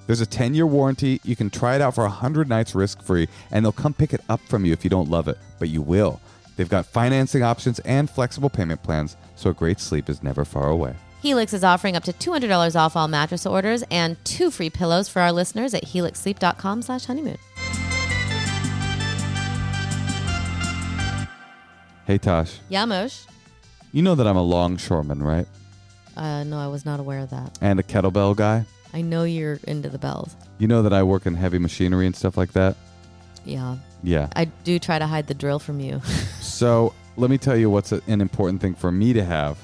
There's 0.06 0.22
a 0.22 0.26
10-year 0.26 0.66
warranty. 0.66 1.20
You 1.24 1.36
can 1.36 1.50
try 1.50 1.76
it 1.76 1.82
out 1.82 1.96
for 1.96 2.04
100 2.04 2.48
nights 2.48 2.74
risk-free, 2.74 3.28
and 3.52 3.66
they'll 3.66 3.74
come 3.74 3.94
pick 3.94 4.14
it 4.14 4.22
up 4.30 4.40
from 4.48 4.64
you 4.64 4.72
if 4.72 4.84
you 4.84 4.90
don't 4.90 5.10
love 5.10 5.28
it, 5.28 5.38
but 5.60 5.70
you 5.70 5.82
will. 5.82 6.22
They've 6.56 6.70
got 6.70 6.86
financing 6.86 7.44
options 7.44 7.80
and 7.80 8.10
flexible 8.10 8.50
payment 8.50 8.82
plans, 8.84 9.18
so 9.36 9.50
a 9.50 9.54
great 9.54 9.80
sleep 9.80 10.10
is 10.10 10.24
never 10.24 10.46
far 10.46 10.70
away. 10.70 10.96
Helix 11.22 11.52
is 11.52 11.64
offering 11.64 11.96
up 11.96 12.04
to 12.06 12.14
$200 12.14 12.76
off 12.80 12.96
all 12.96 13.08
mattress 13.08 13.46
orders 13.46 13.84
and 13.92 14.24
two 14.24 14.50
free 14.50 14.70
pillows 14.70 15.10
for 15.10 15.22
our 15.22 15.32
listeners 15.32 15.74
at 15.74 15.84
helixsleep.com 15.84 16.82
slash 16.84 17.06
honeymoon. 17.06 17.38
Hey, 22.08 22.18
Tosh. 22.18 22.60
Yamosh. 22.72 23.26
You 23.92 24.02
know 24.02 24.16
that 24.16 24.26
I'm 24.26 24.38
a 24.38 24.42
longshoreman, 24.42 25.22
right? 25.22 25.46
Uh, 26.16 26.46
no, 26.46 26.58
I 26.58 26.68
was 26.68 26.86
not 26.86 27.02
aware 27.02 27.20
of 27.20 27.32
that. 27.32 27.58
And 27.60 27.82
a 27.82 27.84
kettlebell 27.84 28.34
guy. 28.34 28.66
I 28.94 29.02
know 29.02 29.26
you're 29.26 29.60
into 29.68 29.90
the 29.90 29.98
bells. 29.98 30.34
You 30.58 30.70
know 30.70 30.82
that 30.84 30.94
I 30.94 31.04
work 31.04 31.26
in 31.26 31.36
heavy 31.36 31.60
machinery 31.60 32.06
and 32.06 32.16
stuff 32.16 32.38
like 32.38 32.54
that? 32.54 32.78
Yeah. 33.44 33.76
Yeah. 34.04 34.30
I 34.38 34.46
do 34.46 34.80
try 34.80 35.00
to 35.00 35.06
hide 35.06 35.28
the 35.28 35.34
drill 35.34 35.60
from 35.60 35.82
you. 35.82 36.02
So 36.40 36.94
let 37.18 37.30
me 37.30 37.38
tell 37.38 37.56
you 37.58 37.70
what's 37.70 37.92
a, 37.92 38.02
an 38.08 38.20
important 38.20 38.62
thing 38.62 38.74
for 38.74 38.92
me 38.92 39.12
to 39.14 39.24
have 39.24 39.60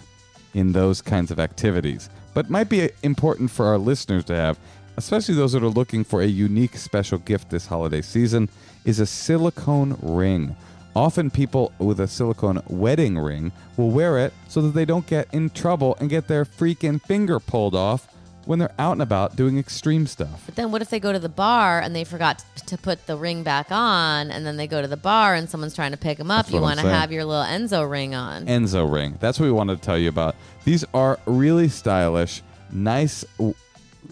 in 0.54 0.74
those 0.74 1.02
kinds 1.02 1.32
of 1.32 1.40
activities, 1.40 2.10
but 2.36 2.50
might 2.50 2.70
be 2.70 2.90
important 3.02 3.50
for 3.50 3.66
our 3.66 3.80
listeners 3.80 4.26
to 4.26 4.36
have, 4.36 4.60
especially 4.98 5.34
those 5.34 5.54
that 5.54 5.64
are 5.64 5.70
looking 5.70 6.04
for 6.04 6.22
a 6.22 6.28
unique 6.28 6.76
special 6.76 7.18
gift 7.18 7.50
this 7.50 7.66
holiday 7.66 8.02
season, 8.02 8.48
is 8.86 9.00
a 9.00 9.08
silicone 9.08 9.98
ring. 10.02 10.56
Often 10.96 11.32
people 11.32 11.72
with 11.80 12.00
a 12.00 12.08
silicone 12.08 12.62
wedding 12.68 13.18
ring 13.18 13.52
will 13.78 13.90
wear 13.90 14.20
it 14.20 14.34
so 14.48 14.62
that 14.62 14.70
they 14.76 14.86
don't 14.86 15.08
get 15.08 15.34
in 15.34 15.50
trouble 15.50 15.98
and 16.00 16.10
get 16.10 16.28
their 16.28 16.46
freaking 16.46 17.02
finger 17.02 17.40
pulled 17.40 17.74
off 17.76 18.08
when 18.46 18.60
they're 18.60 18.74
out 18.78 18.92
and 18.92 19.02
about 19.02 19.36
doing 19.36 19.58
extreme 19.58 20.06
stuff. 20.06 20.44
But 20.46 20.56
then 20.56 20.72
what 20.72 20.82
if 20.82 20.90
they 20.90 21.00
go 21.00 21.12
to 21.14 21.18
the 21.20 21.30
bar 21.30 21.80
and 21.80 21.96
they 21.96 22.04
forgot 22.04 22.44
t- 22.56 22.64
to 22.68 22.78
put 22.78 23.08
the 23.08 23.16
ring 23.16 23.42
back 23.42 23.68
on 23.72 24.30
and 24.30 24.46
then 24.46 24.58
they 24.58 24.68
go 24.68 24.82
to 24.82 24.88
the 24.88 24.98
bar 24.98 25.34
and 25.34 25.50
someone's 25.50 25.74
trying 25.74 25.92
to 25.92 25.98
pick 25.98 26.18
them 26.18 26.30
up? 26.30 26.46
That's 26.48 26.54
you 26.54 26.62
want 26.62 26.80
to 26.82 26.90
have 26.90 27.12
your 27.12 27.24
little 27.26 27.46
Enso 27.46 27.90
ring 27.90 28.14
on. 28.14 28.46
Enso 28.46 28.92
ring. 28.92 29.18
That's 29.20 29.40
what 29.40 29.46
we 29.46 29.52
wanted 29.52 29.78
to 29.78 29.82
tell 29.82 29.98
you 29.98 30.10
about. 30.10 30.36
These 30.66 30.84
are 30.94 31.20
really 31.26 31.70
stylish, 31.70 32.42
nice 32.72 33.24
w- 33.38 33.56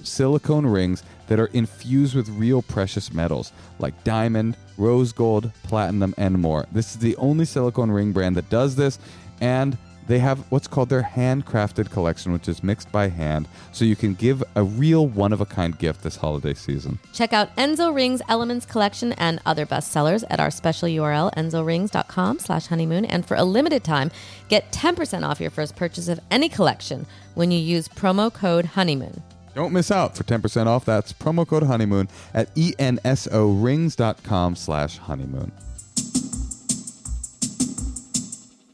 silicone 0.03 0.65
rings 0.65 1.03
that 1.27 1.39
are 1.39 1.47
infused 1.47 2.15
with 2.15 2.29
real 2.29 2.61
precious 2.61 3.13
metals 3.13 3.53
like 3.79 4.03
diamond, 4.03 4.57
rose 4.77 5.11
gold, 5.13 5.51
platinum, 5.63 6.13
and 6.17 6.37
more. 6.39 6.65
This 6.71 6.91
is 6.91 6.99
the 6.99 7.15
only 7.17 7.45
silicone 7.45 7.91
ring 7.91 8.11
brand 8.11 8.35
that 8.35 8.49
does 8.49 8.75
this, 8.75 8.99
and 9.39 9.77
they 10.07 10.19
have 10.19 10.39
what's 10.51 10.67
called 10.67 10.89
their 10.89 11.03
handcrafted 11.03 11.89
collection, 11.89 12.33
which 12.33 12.49
is 12.49 12.63
mixed 12.63 12.91
by 12.91 13.07
hand, 13.07 13.47
so 13.71 13.85
you 13.85 13.95
can 13.95 14.13
give 14.13 14.43
a 14.55 14.63
real 14.63 15.07
one 15.07 15.31
of 15.31 15.39
a 15.39 15.45
kind 15.45 15.77
gift 15.77 16.03
this 16.03 16.17
holiday 16.17 16.53
season. 16.53 16.99
Check 17.13 17.31
out 17.31 17.55
Enso 17.55 17.95
Rings 17.95 18.21
Elements 18.27 18.65
Collection 18.65 19.13
and 19.13 19.39
other 19.45 19.65
bestsellers 19.65 20.25
at 20.29 20.39
our 20.39 20.51
special 20.51 20.89
URL, 20.89 21.33
ensorings.com 21.35 22.39
slash 22.39 22.67
honeymoon. 22.67 23.05
And 23.05 23.25
for 23.25 23.35
a 23.35 23.45
limited 23.45 23.85
time, 23.85 24.11
get 24.49 24.71
10% 24.73 25.25
off 25.25 25.39
your 25.39 25.51
first 25.51 25.75
purchase 25.75 26.07
of 26.07 26.19
any 26.29 26.49
collection 26.49 27.05
when 27.35 27.51
you 27.51 27.59
use 27.59 27.87
promo 27.87 28.33
code 28.33 28.65
honeymoon. 28.65 29.23
Don't 29.53 29.73
miss 29.73 29.91
out 29.91 30.15
for 30.15 30.23
10% 30.23 30.67
off. 30.67 30.85
That's 30.85 31.13
promo 31.13 31.47
code 31.47 31.63
honeymoon 31.63 32.07
at 32.33 32.53
ensorings.com 32.55 34.55
slash 34.55 34.97
honeymoon. 34.97 35.51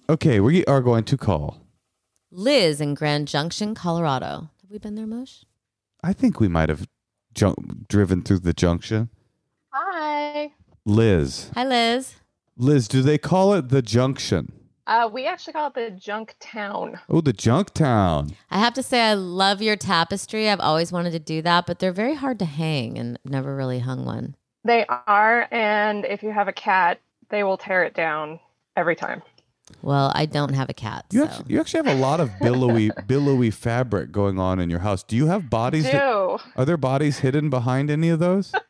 Okay, 0.10 0.40
we 0.40 0.64
are 0.66 0.82
going 0.82 1.04
to 1.06 1.18
call. 1.18 1.60
Liz 2.32 2.80
in 2.80 2.94
Grand 2.94 3.28
Junction, 3.28 3.76
Colorado. 3.76 4.50
Have 4.62 4.72
we 4.72 4.78
been 4.78 4.96
there, 4.96 5.08
Mosh? 5.08 5.44
I 6.04 6.14
think 6.14 6.40
we 6.40 6.48
might 6.48 6.70
have 6.70 6.88
jun- 7.34 7.86
driven 7.90 8.22
through 8.22 8.40
the 8.40 8.54
junction. 8.54 9.10
Hi. 9.72 10.54
Liz. 10.86 11.52
Hi, 11.56 11.66
Liz. 11.66 12.16
Liz, 12.56 12.88
do 12.88 13.02
they 13.02 13.18
call 13.18 13.54
it 13.54 13.70
the 13.70 13.82
junction? 13.82 14.54
Uh, 14.88 15.10
we 15.12 15.26
actually 15.26 15.52
call 15.52 15.68
it 15.68 15.74
the 15.74 15.92
Junk 15.92 16.36
Town. 16.40 16.98
Oh, 17.10 17.20
the 17.20 17.34
junk 17.34 17.74
town. 17.74 18.32
I 18.50 18.58
have 18.60 18.74
to 18.76 18.82
say, 18.82 19.02
I 19.02 19.16
love 19.16 19.62
your 19.62 19.76
tapestry. 19.76 20.50
I've 20.50 20.62
always 20.62 20.94
wanted 20.94 21.12
to 21.12 21.20
do 21.20 21.42
that, 21.42 21.68
but 21.68 21.80
they're 21.80 21.92
very 21.92 22.16
hard 22.16 22.40
to 22.40 22.46
hang 22.46 22.98
and 22.98 23.20
never 23.26 23.54
really 23.54 23.80
hung 23.80 24.06
one. 24.06 24.36
They 24.64 24.86
are, 24.88 25.46
and 25.52 26.06
if 26.06 26.24
you 26.24 26.32
have 26.32 26.48
a 26.48 26.54
cat, 26.54 27.02
they 27.30 27.44
will 27.44 27.58
tear 27.58 27.84
it 27.84 27.94
down 27.96 28.40
every 28.78 28.96
time. 28.96 29.24
Well, 29.82 30.14
I 30.16 30.26
don't 30.26 30.54
have 30.54 30.70
a 30.70 30.74
cat. 30.74 31.06
You, 31.12 31.20
so. 31.20 31.26
actually, 31.26 31.54
you 31.54 31.60
actually 31.60 31.86
have 31.90 31.98
a 31.98 32.02
lot 32.02 32.22
of 32.22 32.32
billowy 32.40 32.92
billowy 33.08 33.52
fabric 33.52 34.14
going 34.14 34.40
on 34.40 34.60
in 34.62 34.70
your 34.70 34.80
house. 34.80 35.04
Do 35.04 35.18
you 35.18 35.28
have 35.28 35.50
bodies? 35.50 35.84
that- 35.84 35.92
Do. 35.92 36.38
are 36.56 36.64
there 36.64 36.78
bodies 36.78 37.20
hidden 37.20 37.50
behind 37.50 37.92
any 37.92 38.08
of 38.08 38.20
those? 38.20 38.54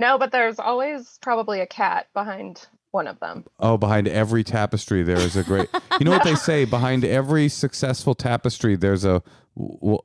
No, 0.00 0.16
but 0.16 0.30
there's 0.30 0.60
always 0.60 1.18
probably 1.20 1.58
a 1.60 1.66
cat 1.66 2.06
behind 2.14 2.68
one 2.90 3.06
of 3.06 3.18
them. 3.20 3.44
Oh, 3.60 3.76
behind 3.76 4.08
every 4.08 4.42
tapestry 4.44 5.02
there 5.02 5.18
is 5.18 5.36
a 5.36 5.42
great. 5.44 5.68
You 5.98 6.04
know 6.04 6.10
what 6.10 6.24
they 6.24 6.34
say? 6.34 6.64
Behind 6.64 7.04
every 7.04 7.48
successful 7.48 8.14
tapestry, 8.14 8.76
there's 8.76 9.04
a 9.04 9.22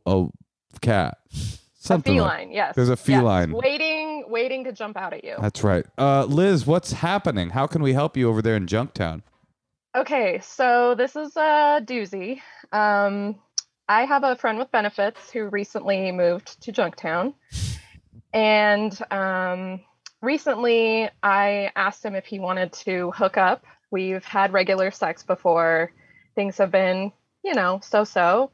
a 0.05 0.25
cat. 0.81 1.17
Something 1.75 2.19
a 2.19 2.23
like- 2.23 2.31
feline, 2.39 2.51
yes. 2.53 2.75
There's 2.75 2.89
a 2.89 2.93
Yes. 2.93 3.01
feline. 3.01 3.51
Waiting, 3.51 4.25
waiting 4.29 4.63
to 4.63 4.71
jump 4.71 4.95
out 4.97 5.13
at 5.13 5.23
you. 5.25 5.35
That's 5.41 5.63
right. 5.63 5.85
Uh, 5.97 6.23
Liz, 6.25 6.65
what's 6.65 6.93
happening? 6.93 7.49
How 7.49 7.67
can 7.67 7.83
we 7.83 7.91
help 7.93 8.15
you 8.15 8.29
over 8.29 8.41
there 8.41 8.55
in 8.55 8.67
Junktown? 8.67 9.21
Okay, 9.95 10.39
so 10.41 10.95
this 10.95 11.15
is 11.15 11.35
a 11.35 11.81
doozy. 11.83 12.39
Um, 12.71 13.35
I 13.89 14.05
have 14.05 14.23
a 14.23 14.35
friend 14.37 14.57
with 14.57 14.71
benefits 14.71 15.29
who 15.29 15.49
recently 15.49 16.11
moved 16.11 16.61
to 16.63 16.71
Junktown. 16.71 17.33
And 18.33 18.97
um, 19.11 19.81
recently 20.23 21.09
I 21.21 21.71
asked 21.75 22.03
him 22.03 22.15
if 22.15 22.25
he 22.25 22.39
wanted 22.39 22.73
to 22.73 23.11
hook 23.11 23.37
up. 23.37 23.65
We've 23.91 24.23
had 24.25 24.53
regular 24.53 24.89
sex 24.89 25.21
before, 25.21 25.91
things 26.33 26.57
have 26.57 26.71
been, 26.71 27.11
you 27.43 27.53
know, 27.53 27.79
so 27.83 28.03
so. 28.03 28.49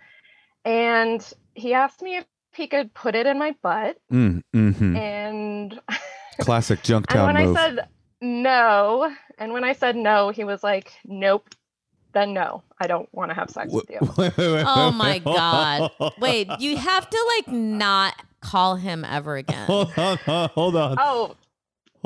And 0.66 1.26
he 1.54 1.74
asked 1.74 2.02
me 2.02 2.18
if 2.18 2.26
he 2.54 2.68
could 2.68 2.94
put 2.94 3.16
it 3.16 3.26
in 3.26 3.40
my 3.40 3.56
butt. 3.62 3.98
Mm, 4.12 4.44
hmm 4.52 4.96
And 4.98 5.80
Classic 6.42 6.80
and 6.90 7.06
Junktown 7.06 7.28
when 7.28 7.46
move. 7.46 7.56
I 7.56 7.60
said 7.60 7.88
no, 8.22 9.16
and 9.38 9.54
when 9.54 9.64
I 9.64 9.74
said 9.74 9.96
no, 9.96 10.30
he 10.30 10.44
was 10.44 10.62
like, 10.62 10.92
"Nope." 11.06 11.50
Then 12.12 12.34
no, 12.34 12.64
I 12.82 12.88
don't 12.88 13.08
want 13.14 13.30
to 13.30 13.36
have 13.36 13.50
sex 13.52 13.72
with 13.72 13.90
you. 13.90 14.00
Wait, 14.18 14.36
wait, 14.36 14.52
wait, 14.52 14.64
Oh 14.66 14.92
my. 14.92 15.20
God. 15.20 15.92
Wait, 16.20 16.50
you 16.60 16.76
have 16.76 17.08
to 17.08 17.34
like 17.38 17.56
not 17.56 18.16
call 18.42 18.76
him 18.76 19.06
ever 19.06 19.38
again. 19.38 19.68
Hold 19.68 19.94
on, 19.96 20.18
hold 20.50 20.76
on. 20.76 20.98
Oh, 21.00 21.28
Hold- 21.28 21.38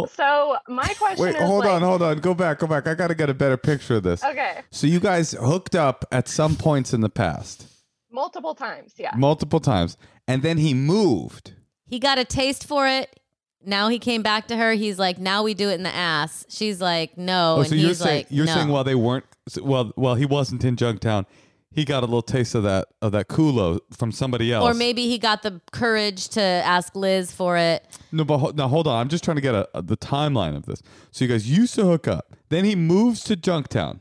so 0.09 0.57
my 0.67 0.87
question 0.97 1.25
Wait, 1.25 1.35
is 1.35 1.41
hold 1.41 1.65
like, 1.65 1.73
on, 1.73 1.81
hold 1.81 2.01
on. 2.01 2.19
Go 2.19 2.33
back, 2.33 2.59
go 2.59 2.67
back. 2.67 2.87
I 2.87 2.95
got 2.95 3.07
to 3.07 3.15
get 3.15 3.29
a 3.29 3.33
better 3.33 3.57
picture 3.57 3.95
of 3.95 4.03
this. 4.03 4.23
Okay, 4.23 4.61
So 4.71 4.87
you 4.87 4.99
guys 4.99 5.31
hooked 5.31 5.75
up 5.75 6.05
at 6.11 6.27
some 6.27 6.55
points 6.55 6.93
in 6.93 7.01
the 7.01 7.09
past, 7.09 7.67
multiple 8.11 8.55
times, 8.55 8.93
yeah. 8.97 9.11
multiple 9.15 9.59
times, 9.59 9.97
and 10.27 10.41
then 10.41 10.57
he 10.57 10.73
moved. 10.73 11.53
He 11.85 11.99
got 11.99 12.17
a 12.17 12.25
taste 12.25 12.67
for 12.67 12.87
it. 12.87 13.19
Now 13.65 13.87
he 13.87 13.99
came 13.99 14.23
back 14.23 14.47
to 14.47 14.57
her. 14.57 14.73
He's 14.73 14.99
like, 14.99 15.19
now 15.19 15.43
we 15.43 15.53
do 15.53 15.69
it 15.69 15.75
in 15.75 15.83
the 15.83 15.93
ass. 15.93 16.45
She's 16.49 16.81
like, 16.81 17.17
no. 17.17 17.57
Oh, 17.59 17.63
so 17.63 17.75
he's 17.75 17.83
you're 17.83 17.93
saying 17.93 18.17
like, 18.17 18.27
you're 18.29 18.45
no. 18.45 18.53
saying 18.53 18.67
while 18.67 18.83
they 18.83 18.95
weren't 18.95 19.25
well, 19.61 19.93
well, 19.95 20.15
he 20.15 20.25
wasn't 20.25 20.63
in 20.63 20.75
Junktown. 20.75 21.25
He 21.75 21.85
got 21.85 22.03
a 22.03 22.05
little 22.05 22.21
taste 22.21 22.53
of 22.55 22.63
that 22.63 22.87
of 23.01 23.11
that 23.13 23.27
culo 23.27 23.79
from 23.91 24.11
somebody 24.11 24.53
else. 24.53 24.63
or 24.69 24.73
maybe 24.73 25.07
he 25.07 25.17
got 25.17 25.41
the 25.41 25.59
courage 25.71 26.29
to 26.29 26.41
ask 26.41 26.95
Liz 26.95 27.31
for 27.31 27.57
it. 27.57 27.85
no, 28.11 28.23
but 28.23 28.37
ho- 28.37 28.51
now 28.55 28.67
hold 28.67 28.87
on. 28.87 28.99
I'm 28.99 29.09
just 29.09 29.23
trying 29.23 29.35
to 29.37 29.41
get 29.41 29.55
a, 29.55 29.67
a- 29.73 29.81
the 29.81 29.97
timeline 29.97 30.55
of 30.55 30.65
this. 30.65 30.81
So 31.11 31.25
you 31.25 31.29
guys 31.31 31.49
used 31.49 31.73
to 31.75 31.85
hook 31.85 32.07
up. 32.07 32.35
Then 32.49 32.63
he 32.65 32.75
moves 32.75 33.23
to 33.25 33.35
Junktown, 33.35 33.99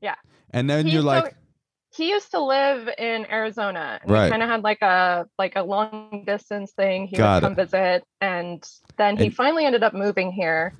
Yeah. 0.00 0.14
and 0.50 0.70
then 0.70 0.86
He- 0.86 0.92
you're 0.92 1.02
so 1.02 1.06
like, 1.08 1.34
he 1.90 2.10
used 2.10 2.30
to 2.30 2.40
live 2.40 2.88
in 2.98 3.26
Arizona. 3.28 3.98
And 4.02 4.10
Right. 4.10 4.24
We 4.26 4.30
kind 4.30 4.42
of 4.44 4.48
had 4.48 4.62
like 4.62 4.82
a 4.82 5.26
like 5.38 5.54
a 5.56 5.62
long 5.64 6.22
distance 6.24 6.70
thing. 6.72 7.08
He 7.08 7.16
Got 7.16 7.42
would 7.42 7.48
come 7.48 7.56
visit, 7.56 8.04
and 8.20 8.62
then 8.96 9.16
he 9.16 9.26
And- 9.26 9.34
finally 9.34 9.64
ended 9.64 9.82
up 9.82 9.92
moving 9.94 10.30
here. 10.30 10.74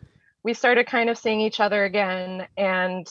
We 0.44 0.54
started 0.54 0.86
kind 0.86 1.10
of 1.10 1.18
seeing 1.18 1.40
each 1.40 1.58
other 1.58 1.82
again, 1.84 2.46
and 2.56 3.06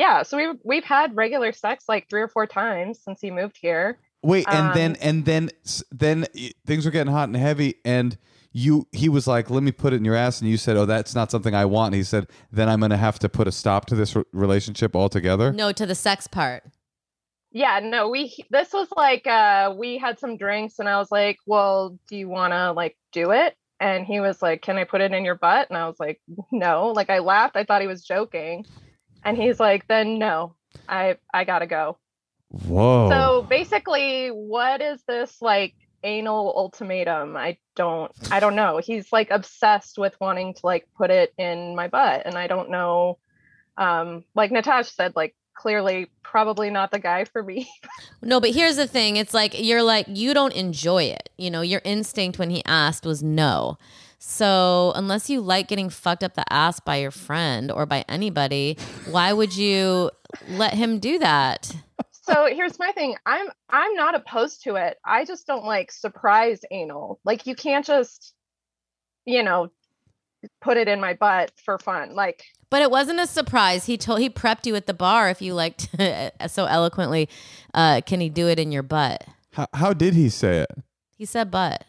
yeah, 0.00 0.22
so 0.22 0.38
we've 0.38 0.58
we've 0.64 0.84
had 0.84 1.14
regular 1.14 1.52
sex 1.52 1.84
like 1.86 2.08
three 2.08 2.22
or 2.22 2.28
four 2.28 2.46
times 2.46 2.98
since 3.04 3.20
he 3.20 3.30
moved 3.30 3.58
here. 3.60 3.98
wait, 4.22 4.46
and 4.48 4.74
then 4.74 4.92
um, 4.92 4.96
and 5.02 5.24
then 5.26 5.50
then 5.92 6.26
things 6.66 6.86
were 6.86 6.90
getting 6.90 7.12
hot 7.12 7.28
and 7.28 7.36
heavy, 7.36 7.74
and 7.84 8.16
you 8.50 8.88
he 8.92 9.10
was 9.10 9.26
like, 9.26 9.50
let 9.50 9.62
me 9.62 9.72
put 9.72 9.92
it 9.92 9.96
in 9.96 10.04
your 10.06 10.14
ass, 10.14 10.40
and 10.40 10.48
you 10.48 10.56
said, 10.56 10.78
oh, 10.78 10.86
that's 10.86 11.14
not 11.14 11.30
something 11.30 11.54
I 11.54 11.66
want. 11.66 11.88
And 11.88 11.96
he 11.96 12.02
said, 12.02 12.28
then 12.50 12.66
I'm 12.70 12.80
gonna 12.80 12.96
have 12.96 13.18
to 13.18 13.28
put 13.28 13.46
a 13.46 13.52
stop 13.52 13.84
to 13.86 13.94
this 13.94 14.16
re- 14.16 14.24
relationship 14.32 14.96
altogether. 14.96 15.52
No, 15.52 15.70
to 15.70 15.84
the 15.84 15.94
sex 15.94 16.26
part. 16.26 16.64
Yeah, 17.52 17.80
no, 17.82 18.08
we 18.08 18.34
this 18.48 18.72
was 18.72 18.88
like 18.96 19.26
uh 19.26 19.74
we 19.76 19.98
had 19.98 20.18
some 20.18 20.38
drinks 20.38 20.78
and 20.78 20.88
I 20.88 20.96
was 20.96 21.10
like, 21.10 21.36
"Well, 21.46 21.98
do 22.08 22.16
you 22.16 22.28
want 22.30 22.54
to 22.54 22.72
like 22.72 22.96
do 23.12 23.32
it?" 23.32 23.54
And 23.80 24.06
he 24.06 24.20
was 24.20 24.40
like, 24.40 24.62
"Can 24.62 24.78
I 24.78 24.84
put 24.84 25.02
it 25.02 25.12
in 25.12 25.26
your 25.26 25.34
butt?" 25.34 25.68
And 25.68 25.76
I 25.76 25.86
was 25.86 26.00
like, 26.00 26.22
"No." 26.50 26.92
Like 26.96 27.10
I 27.10 27.18
laughed. 27.18 27.56
I 27.56 27.64
thought 27.64 27.82
he 27.82 27.86
was 27.86 28.02
joking. 28.02 28.64
And 29.24 29.36
he's 29.36 29.60
like, 29.60 29.86
"Then 29.88 30.18
no. 30.18 30.54
I 30.88 31.16
I 31.32 31.44
got 31.44 31.60
to 31.60 31.66
go." 31.66 31.98
Whoa. 32.50 33.08
So 33.10 33.42
basically, 33.48 34.28
what 34.28 34.80
is 34.80 35.02
this 35.06 35.40
like 35.40 35.74
anal 36.02 36.52
ultimatum? 36.56 37.36
I 37.36 37.58
don't 37.76 38.12
I 38.30 38.40
don't 38.40 38.56
know. 38.56 38.78
He's 38.78 39.12
like 39.12 39.30
obsessed 39.30 39.98
with 39.98 40.16
wanting 40.20 40.54
to 40.54 40.60
like 40.64 40.88
put 40.96 41.10
it 41.10 41.32
in 41.38 41.76
my 41.76 41.88
butt 41.88 42.22
and 42.24 42.36
I 42.36 42.46
don't 42.46 42.70
know 42.70 43.18
um 43.76 44.24
like 44.34 44.50
Natasha 44.50 44.90
said 44.90 45.12
like 45.14 45.34
clearly 45.54 46.10
probably 46.22 46.70
not 46.70 46.90
the 46.90 46.98
guy 46.98 47.24
for 47.24 47.42
me. 47.42 47.70
No, 48.22 48.38
but 48.38 48.50
here's 48.50 48.76
the 48.76 48.86
thing. 48.86 49.16
It's 49.16 49.32
like 49.32 49.58
you're 49.58 49.82
like 49.82 50.04
you 50.08 50.34
don't 50.34 50.52
enjoy 50.52 51.04
it. 51.04 51.30
You 51.38 51.50
know, 51.50 51.62
your 51.62 51.80
instinct 51.84 52.38
when 52.38 52.50
he 52.50 52.62
asked 52.66 53.06
was 53.06 53.22
no. 53.22 53.78
So, 54.22 54.92
unless 54.96 55.30
you 55.30 55.40
like 55.40 55.66
getting 55.68 55.88
fucked 55.88 56.22
up 56.22 56.34
the 56.34 56.44
ass 56.52 56.78
by 56.78 56.96
your 56.96 57.10
friend 57.10 57.72
or 57.72 57.86
by 57.86 58.04
anybody, 58.06 58.76
why 59.10 59.32
would 59.32 59.56
you 59.56 60.10
let 60.48 60.74
him 60.74 60.98
do 60.98 61.18
that? 61.18 61.74
so 62.22 62.46
here's 62.46 62.78
my 62.78 62.92
thing 62.92 63.16
i'm 63.26 63.48
i'm 63.70 63.94
not 63.94 64.14
opposed 64.14 64.62
to 64.62 64.76
it 64.76 64.98
i 65.04 65.24
just 65.24 65.46
don't 65.46 65.64
like 65.64 65.90
surprise 65.90 66.60
anal 66.70 67.18
like 67.24 67.46
you 67.46 67.56
can't 67.56 67.84
just 67.84 68.34
you 69.24 69.42
know 69.42 69.68
put 70.60 70.76
it 70.76 70.86
in 70.86 71.00
my 71.00 71.14
butt 71.14 71.50
for 71.64 71.78
fun 71.78 72.14
like 72.14 72.44
But 72.70 72.82
it 72.82 72.90
wasn't 72.90 73.18
a 73.20 73.26
surprise. 73.26 73.86
He 73.86 73.98
told 73.98 74.20
he 74.20 74.30
prepped 74.30 74.64
you 74.64 74.76
at 74.76 74.86
the 74.86 74.94
bar 74.94 75.28
if 75.28 75.42
you 75.42 75.54
liked 75.54 75.88
so 76.46 76.66
eloquently. 76.66 77.28
Uh, 77.74 78.00
can 78.06 78.20
he 78.20 78.28
do 78.28 78.46
it 78.48 78.58
in 78.60 78.70
your 78.70 78.84
butt? 78.84 79.24
how, 79.52 79.66
how 79.74 79.92
did 79.92 80.14
he 80.14 80.28
say 80.28 80.58
it? 80.58 80.70
He 81.16 81.24
said 81.24 81.50
butt. 81.50 81.84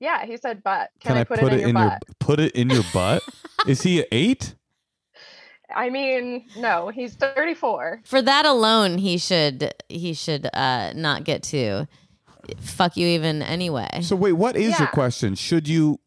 Yeah 0.00 0.26
he 0.26 0.36
said 0.36 0.62
butt 0.62 0.90
Can, 1.00 1.10
can, 1.10 1.18
I, 1.18 1.24
put, 1.24 1.38
it, 1.38 1.44
in, 1.44 1.58
your 1.58 1.68
your 1.68 1.72
butt 1.72 2.02
put 2.18 2.40
it 2.40 2.52
in 2.52 2.70
your 2.70 2.84
butt? 2.92 3.22
Is 3.66 3.82
he 3.82 4.04
eight? 4.12 4.54
i 5.74 5.90
mean 5.90 6.44
no 6.56 6.88
he's 6.88 7.14
34 7.14 8.02
For 8.04 8.22
that 8.22 8.46
alone, 8.46 8.98
he 8.98 9.18
should 9.18 9.74
he 9.88 10.14
should 10.14 10.48
uh, 10.54 10.92
not 10.94 11.24
get 11.24 11.42
to. 11.44 11.86
fuck 12.60 12.96
you 12.96 13.06
even 13.08 13.42
anyway. 13.42 13.88
So 14.02 14.14
wait, 14.16 14.34
what 14.34 14.56
is 14.56 14.78
your 14.78 14.88
question? 14.88 15.34
Should 15.34 15.66
you? 15.68 15.98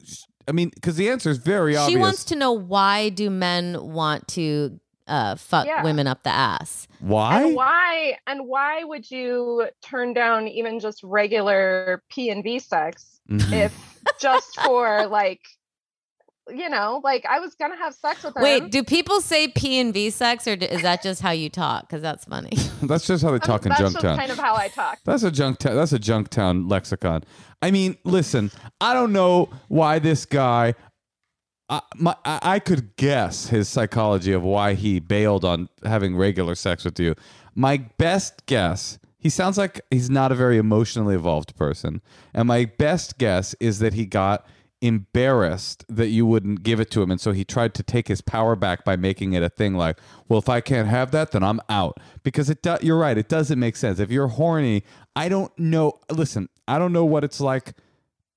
I 0.48 0.52
mean, 0.52 0.70
because 0.74 0.96
the 0.96 1.10
answer 1.10 1.30
is 1.30 1.38
very 1.38 1.76
obvious. 1.76 1.96
She 1.96 2.00
wants 2.00 2.24
to 2.24 2.36
know 2.36 2.52
why 2.52 3.10
do 3.10 3.30
men 3.30 3.76
want 3.80 4.26
to 4.28 4.80
uh, 5.10 5.36
fuck 5.36 5.66
Yeah. 5.66 5.82
women 5.82 6.06
up 6.06 6.22
the 6.22 6.30
ass? 6.30 6.86
why? 7.00 7.42
And 7.44 7.54
why 7.54 8.16
and 8.26 8.46
why 8.46 8.84
would 8.84 9.10
you 9.10 9.68
turn 9.82 10.14
down 10.14 10.48
even 10.48 10.80
just 10.80 11.02
regular 11.02 12.02
P 12.10 12.30
and 12.30 12.42
V 12.44 12.58
sex 12.58 13.20
Mhm. 13.30 13.52
if 13.52 13.74
just 14.20 14.58
for 14.62 15.06
like 15.18 15.40
you 16.52 16.68
know, 16.68 17.00
like 17.04 17.24
I 17.28 17.38
was 17.38 17.54
gonna 17.54 17.76
have 17.76 17.94
sex 17.94 18.24
with 18.24 18.36
him. 18.36 18.42
Wait, 18.42 18.70
do 18.72 18.82
people 18.82 19.20
say 19.20 19.46
P 19.48 19.78
and 19.78 19.94
V 19.94 20.10
sex, 20.10 20.48
or 20.48 20.54
is 20.54 20.82
that 20.82 21.00
just 21.00 21.22
how 21.22 21.30
you 21.30 21.48
talk? 21.48 21.82
Because 21.88 22.02
that's 22.02 22.24
funny. 22.24 22.50
That's 22.82 23.06
just 23.06 23.22
how 23.22 23.28
they 23.28 23.34
I'm- 23.34 23.40
talk 23.46 23.66
in 23.66 23.68
that's 23.68 23.80
just 23.82 23.96
Junktown. 23.98 24.16
kind 24.16 24.32
of 24.32 24.38
how 24.38 24.56
I 24.56 24.68
talk. 24.68 24.98
That's 25.04 25.22
a 25.22 25.30
junk. 25.30 25.58
that's 25.60 25.92
a 25.92 25.98
Junktown 25.98 26.68
lexicon. 26.70 27.22
I 27.62 27.70
mean, 27.70 27.98
listen. 28.04 28.50
I 28.80 28.94
don't 28.94 29.12
know 29.12 29.50
why 29.68 29.98
this 29.98 30.24
guy. 30.24 30.74
I, 31.70 31.80
my, 31.94 32.16
I 32.24 32.58
could 32.58 32.96
guess 32.96 33.46
his 33.46 33.68
psychology 33.68 34.32
of 34.32 34.42
why 34.42 34.74
he 34.74 34.98
bailed 34.98 35.44
on 35.44 35.68
having 35.84 36.16
regular 36.16 36.56
sex 36.56 36.84
with 36.84 36.98
you. 36.98 37.14
My 37.54 37.78
best 37.96 38.44
guess. 38.46 38.98
He 39.18 39.28
sounds 39.28 39.56
like 39.58 39.82
he's 39.90 40.08
not 40.10 40.32
a 40.32 40.34
very 40.34 40.56
emotionally 40.56 41.14
evolved 41.14 41.54
person, 41.54 42.00
and 42.32 42.48
my 42.48 42.64
best 42.64 43.18
guess 43.18 43.54
is 43.60 43.78
that 43.80 43.92
he 43.92 44.06
got 44.06 44.46
embarrassed 44.80 45.84
that 45.88 46.08
you 46.08 46.24
wouldn't 46.24 46.62
give 46.62 46.80
it 46.80 46.90
to 46.90 47.02
him 47.02 47.10
and 47.10 47.20
so 47.20 47.32
he 47.32 47.44
tried 47.44 47.74
to 47.74 47.82
take 47.82 48.08
his 48.08 48.22
power 48.22 48.56
back 48.56 48.82
by 48.82 48.96
making 48.96 49.34
it 49.34 49.42
a 49.42 49.48
thing 49.50 49.74
like 49.74 49.98
well 50.26 50.38
if 50.38 50.48
i 50.48 50.58
can't 50.58 50.88
have 50.88 51.10
that 51.10 51.32
then 51.32 51.42
i'm 51.42 51.60
out 51.68 51.98
because 52.22 52.48
it 52.48 52.62
do- 52.62 52.78
you're 52.80 52.96
right 52.96 53.18
it 53.18 53.28
doesn't 53.28 53.58
make 53.58 53.76
sense 53.76 53.98
if 53.98 54.10
you're 54.10 54.28
horny 54.28 54.82
i 55.14 55.28
don't 55.28 55.52
know 55.58 55.92
listen 56.10 56.48
i 56.66 56.78
don't 56.78 56.94
know 56.94 57.04
what 57.04 57.22
it's 57.22 57.42
like 57.42 57.74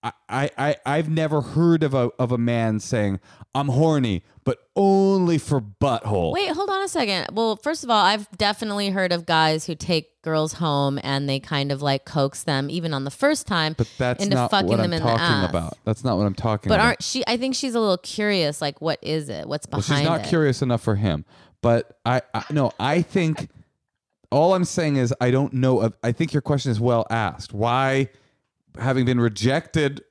I, 0.04 0.50
I, 0.58 0.76
I've 0.86 1.10
never 1.10 1.42
heard 1.42 1.82
of 1.84 1.94
a 1.94 2.12
of 2.20 2.32
a 2.32 2.38
man 2.38 2.80
saying 2.80 3.20
I'm 3.56 3.70
horny, 3.70 4.24
but 4.44 4.58
only 4.76 5.38
for 5.38 5.62
butthole. 5.62 6.34
Wait, 6.34 6.50
hold 6.50 6.70
on 6.70 6.82
a 6.84 6.88
second. 6.90 7.28
Well, 7.34 7.56
first 7.56 7.84
of 7.84 7.90
all, 7.90 8.04
I've 8.04 8.30
definitely 8.38 8.90
heard 8.90 9.12
of 9.14 9.26
guys 9.26 9.66
who 9.66 9.76
take 9.76 10.22
girls 10.22 10.54
home 10.54 11.00
and 11.04 11.30
they 11.30 11.40
kind 11.40 11.72
of 11.72 11.82
like 11.82 12.04
coax 12.04 12.44
them, 12.44 12.70
even 12.70 12.94
on 12.94 13.04
the 13.06 13.12
first 13.12 13.48
time, 13.48 13.76
but 13.78 13.90
that's 13.98 14.24
into 14.24 14.36
not 14.36 14.52
fucking 14.52 14.68
what 14.68 14.78
them 14.78 14.86
I'm 14.88 14.94
in 14.94 15.02
the 15.04 15.08
talking 15.08 15.22
ass. 15.24 15.50
about. 15.50 15.78
That's 15.86 16.04
not 16.04 16.18
what 16.18 16.26
I'm 16.26 16.34
talking 16.36 16.70
But 16.70 16.76
about. 16.76 16.86
aren't 16.86 17.04
she? 17.04 17.24
I 17.28 17.38
think 17.38 17.56
she's 17.56 17.76
a 17.76 17.80
little 17.80 17.98
curious. 17.98 18.62
Like, 18.62 18.82
what 18.82 19.00
is 19.02 19.30
it? 19.30 19.48
What's 19.48 19.66
behind 19.66 19.84
it? 19.84 19.88
Well, 19.90 20.02
behind 20.02 20.04
she's 20.04 20.10
not 20.10 20.26
it? 20.28 20.30
curious 20.30 20.62
enough 20.62 20.82
for 20.82 20.96
him. 20.96 21.24
But 21.62 21.98
I, 22.06 22.22
I 22.34 22.44
no, 22.50 22.72
I 22.80 23.02
think 23.04 23.50
all 24.32 24.54
I'm 24.54 24.66
saying 24.66 24.98
is 24.98 25.14
I 25.22 25.32
don't 25.32 25.54
know. 25.54 25.80
Of, 25.80 25.96
I 26.04 26.12
think 26.12 26.34
your 26.34 26.42
question 26.42 26.72
is 26.72 26.80
well 26.82 27.06
asked. 27.10 27.54
Why, 27.54 28.10
having 28.80 29.06
been 29.06 29.20
rejected 29.20 30.04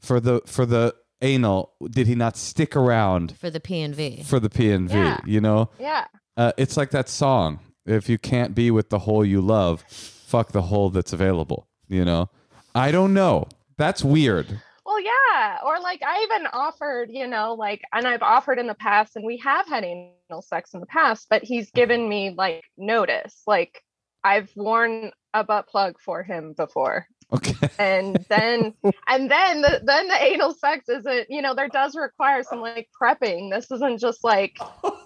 for 0.00 0.20
the 0.20 0.40
for 0.46 0.66
the 0.66 0.94
anal, 1.22 1.72
did 1.90 2.06
he 2.06 2.14
not 2.14 2.36
stick 2.36 2.76
around 2.76 3.36
for 3.38 3.50
the 3.50 3.60
P 3.60 3.80
and 3.80 3.94
V. 3.94 4.22
for 4.24 4.38
the 4.40 4.50
P 4.50 4.70
and 4.70 4.88
V? 4.88 4.96
Yeah. 4.96 5.18
You 5.24 5.40
know, 5.40 5.70
Yeah. 5.78 6.06
uh, 6.36 6.52
it's 6.58 6.76
like 6.76 6.90
that 6.90 7.08
song. 7.08 7.60
If 7.86 8.08
you 8.08 8.18
can't 8.18 8.54
be 8.54 8.70
with 8.70 8.90
the 8.90 9.00
hole 9.00 9.24
you 9.24 9.40
love, 9.40 9.82
fuck 9.88 10.52
the 10.52 10.62
hole 10.62 10.90
that's 10.90 11.12
available. 11.12 11.68
You 11.88 12.04
know, 12.04 12.30
I 12.74 12.90
don't 12.90 13.12
know. 13.14 13.46
That's 13.76 14.02
weird. 14.04 14.60
Well, 14.86 15.00
yeah. 15.00 15.58
Or 15.64 15.80
like 15.80 16.02
I 16.06 16.22
even 16.22 16.46
offered, 16.48 17.10
you 17.10 17.26
know, 17.26 17.54
like, 17.54 17.82
and 17.92 18.06
I've 18.06 18.22
offered 18.22 18.58
in 18.58 18.66
the 18.66 18.74
past, 18.74 19.16
and 19.16 19.24
we 19.24 19.36
have 19.38 19.66
had 19.66 19.84
anal 19.84 20.42
sex 20.42 20.72
in 20.74 20.80
the 20.80 20.86
past, 20.86 21.26
but 21.30 21.42
he's 21.42 21.70
given 21.70 22.08
me 22.08 22.34
like 22.36 22.62
notice. 22.76 23.42
Like 23.46 23.82
I've 24.22 24.50
worn 24.56 25.10
a 25.34 25.42
butt 25.44 25.68
plug 25.68 25.96
for 26.00 26.22
him 26.22 26.54
before. 26.56 27.06
Okay. 27.34 27.68
And 27.78 28.24
then, 28.28 28.74
and 29.08 29.30
then 29.30 29.60
the 29.62 29.80
then 29.84 30.08
the 30.08 30.22
anal 30.22 30.54
sex 30.54 30.88
isn't, 30.88 31.26
you 31.28 31.42
know, 31.42 31.54
there 31.54 31.68
does 31.68 31.94
require 31.96 32.42
some 32.42 32.60
like 32.60 32.88
prepping. 33.00 33.50
This 33.50 33.70
isn't 33.70 34.00
just 34.00 34.22
like 34.24 34.56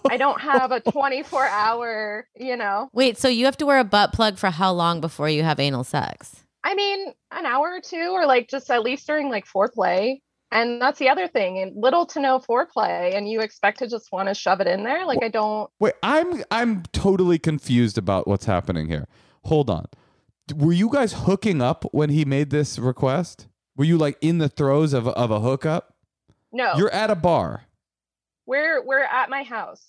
I 0.09 0.17
don't 0.17 0.39
have 0.39 0.71
a 0.71 0.79
24 0.91 1.47
hour, 1.47 2.27
you 2.35 2.55
know. 2.55 2.89
Wait, 2.93 3.17
so 3.17 3.27
you 3.27 3.45
have 3.45 3.57
to 3.57 3.65
wear 3.65 3.79
a 3.79 3.83
butt 3.83 4.13
plug 4.13 4.37
for 4.37 4.49
how 4.49 4.71
long 4.71 5.01
before 5.01 5.29
you 5.29 5.43
have 5.43 5.59
anal 5.59 5.83
sex? 5.83 6.43
I 6.63 6.75
mean, 6.75 7.13
an 7.31 7.45
hour 7.45 7.69
or 7.75 7.81
two, 7.81 8.11
or 8.11 8.25
like 8.25 8.49
just 8.49 8.69
at 8.69 8.83
least 8.83 9.07
during 9.07 9.29
like 9.29 9.45
foreplay. 9.45 10.19
And 10.51 10.81
that's 10.81 10.97
the 10.97 11.09
other 11.09 11.27
thing, 11.27 11.59
and 11.59 11.79
little 11.79 12.07
to 12.07 12.19
no 12.19 12.39
foreplay, 12.39 13.15
and 13.15 13.29
you 13.29 13.39
expect 13.39 13.79
to 13.79 13.87
just 13.87 14.11
want 14.11 14.29
to 14.29 14.33
shove 14.33 14.61
it 14.61 14.67
in 14.67 14.83
there. 14.83 15.05
Like 15.05 15.23
I 15.23 15.29
don't. 15.29 15.69
Wait, 15.79 15.93
I'm 16.01 16.43
I'm 16.49 16.83
totally 16.91 17.37
confused 17.37 17.99
about 17.99 18.27
what's 18.27 18.45
happening 18.45 18.87
here. 18.87 19.07
Hold 19.45 19.69
on. 19.69 19.85
Were 20.53 20.73
you 20.73 20.89
guys 20.89 21.13
hooking 21.13 21.61
up 21.61 21.85
when 21.91 22.09
he 22.09 22.25
made 22.25 22.49
this 22.49 22.77
request? 22.79 23.47
Were 23.75 23.85
you 23.85 23.97
like 23.97 24.17
in 24.21 24.37
the 24.39 24.49
throes 24.49 24.93
of 24.93 25.07
of 25.07 25.31
a 25.31 25.39
hookup? 25.39 25.95
No, 26.51 26.73
You're 26.75 26.91
at 26.91 27.09
a 27.11 27.15
bar. 27.15 27.63
we're 28.45 28.83
we're 28.83 29.03
at 29.03 29.29
my 29.29 29.43
house. 29.43 29.83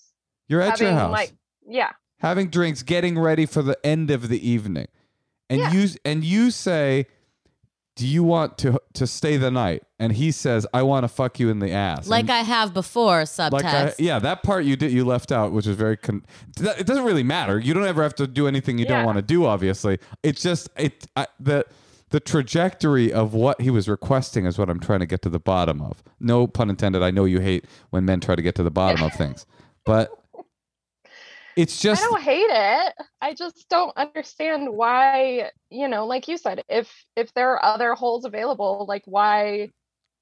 You're 0.47 0.61
at 0.61 0.71
having 0.79 0.87
your 0.87 0.95
house. 0.95 1.11
like 1.11 1.33
yeah, 1.67 1.91
having 2.19 2.49
drinks, 2.49 2.83
getting 2.83 3.17
ready 3.17 3.45
for 3.45 3.61
the 3.61 3.77
end 3.85 4.11
of 4.11 4.29
the 4.29 4.47
evening. 4.49 4.87
And 5.49 5.59
Yeah. 5.59 5.71
you 5.71 5.87
and 6.05 6.23
you 6.23 6.51
say, 6.51 7.07
"Do 8.01 8.07
you 8.07 8.23
want 8.23 8.57
to 8.57 8.81
to 8.93 9.05
stay 9.05 9.37
the 9.37 9.51
night?" 9.51 9.83
And 9.99 10.13
he 10.13 10.31
says, 10.31 10.65
"I 10.73 10.81
want 10.81 11.03
to 11.03 11.07
fuck 11.07 11.39
you 11.39 11.49
in 11.49 11.59
the 11.59 11.71
ass." 11.71 12.07
Like 12.07 12.21
And- 12.23 12.31
I 12.31 12.39
have 12.41 12.73
before, 12.73 13.21
subtext. 13.25 13.51
like 13.51 13.65
I, 13.65 13.93
yeah, 13.99 14.17
that 14.17 14.41
part 14.41 14.65
you 14.65 14.75
did 14.75 14.91
you 14.91 15.05
left 15.05 15.31
out, 15.31 15.51
which 15.51 15.67
was 15.67 15.75
very. 15.77 15.97
Con- 15.97 16.25
it 16.59 16.87
doesn't 16.87 17.03
really 17.03 17.21
matter. 17.21 17.59
You 17.59 17.75
don't 17.75 17.85
ever 17.85 18.01
have 18.01 18.15
to 18.15 18.25
do 18.25 18.47
anything 18.47 18.79
you 18.79 18.85
don't 18.85 19.05
want 19.05 19.17
to 19.17 19.21
do. 19.21 19.45
Obviously, 19.45 19.99
it's 20.23 20.41
just 20.41 20.67
it 20.77 21.05
I, 21.15 21.27
the 21.39 21.63
the 22.09 22.19
trajectory 22.19 23.13
of 23.13 23.35
what 23.35 23.61
he 23.61 23.69
was 23.69 23.87
requesting 23.87 24.47
is 24.47 24.57
what 24.57 24.67
I'm 24.67 24.79
trying 24.79 25.01
to 25.01 25.05
get 25.05 25.21
to 25.21 25.29
the 25.29 25.39
bottom 25.39 25.79
of. 25.79 26.01
No 26.19 26.47
pun 26.47 26.71
intended. 26.71 27.03
I 27.03 27.11
know 27.11 27.25
you 27.25 27.39
hate 27.39 27.65
when 27.91 28.03
men 28.03 28.19
try 28.19 28.35
to 28.35 28.41
get 28.41 28.55
to 28.55 28.63
the 28.63 28.71
bottom 28.71 29.03
of 29.03 29.13
things, 29.13 29.45
but 29.85 30.20
it's 31.55 31.79
just 31.81 32.01
I 32.01 32.05
don't 32.07 32.21
hate 32.21 32.49
it. 32.49 32.93
I 33.21 33.33
just 33.33 33.67
don't 33.69 33.95
understand 33.97 34.69
why. 34.69 35.51
You 35.69 35.87
know, 35.87 36.05
like 36.05 36.27
you 36.27 36.37
said, 36.37 36.63
if 36.69 36.91
if 37.15 37.33
there 37.33 37.51
are 37.51 37.63
other 37.65 37.93
holes 37.93 38.25
available, 38.25 38.85
like 38.87 39.03
why 39.05 39.69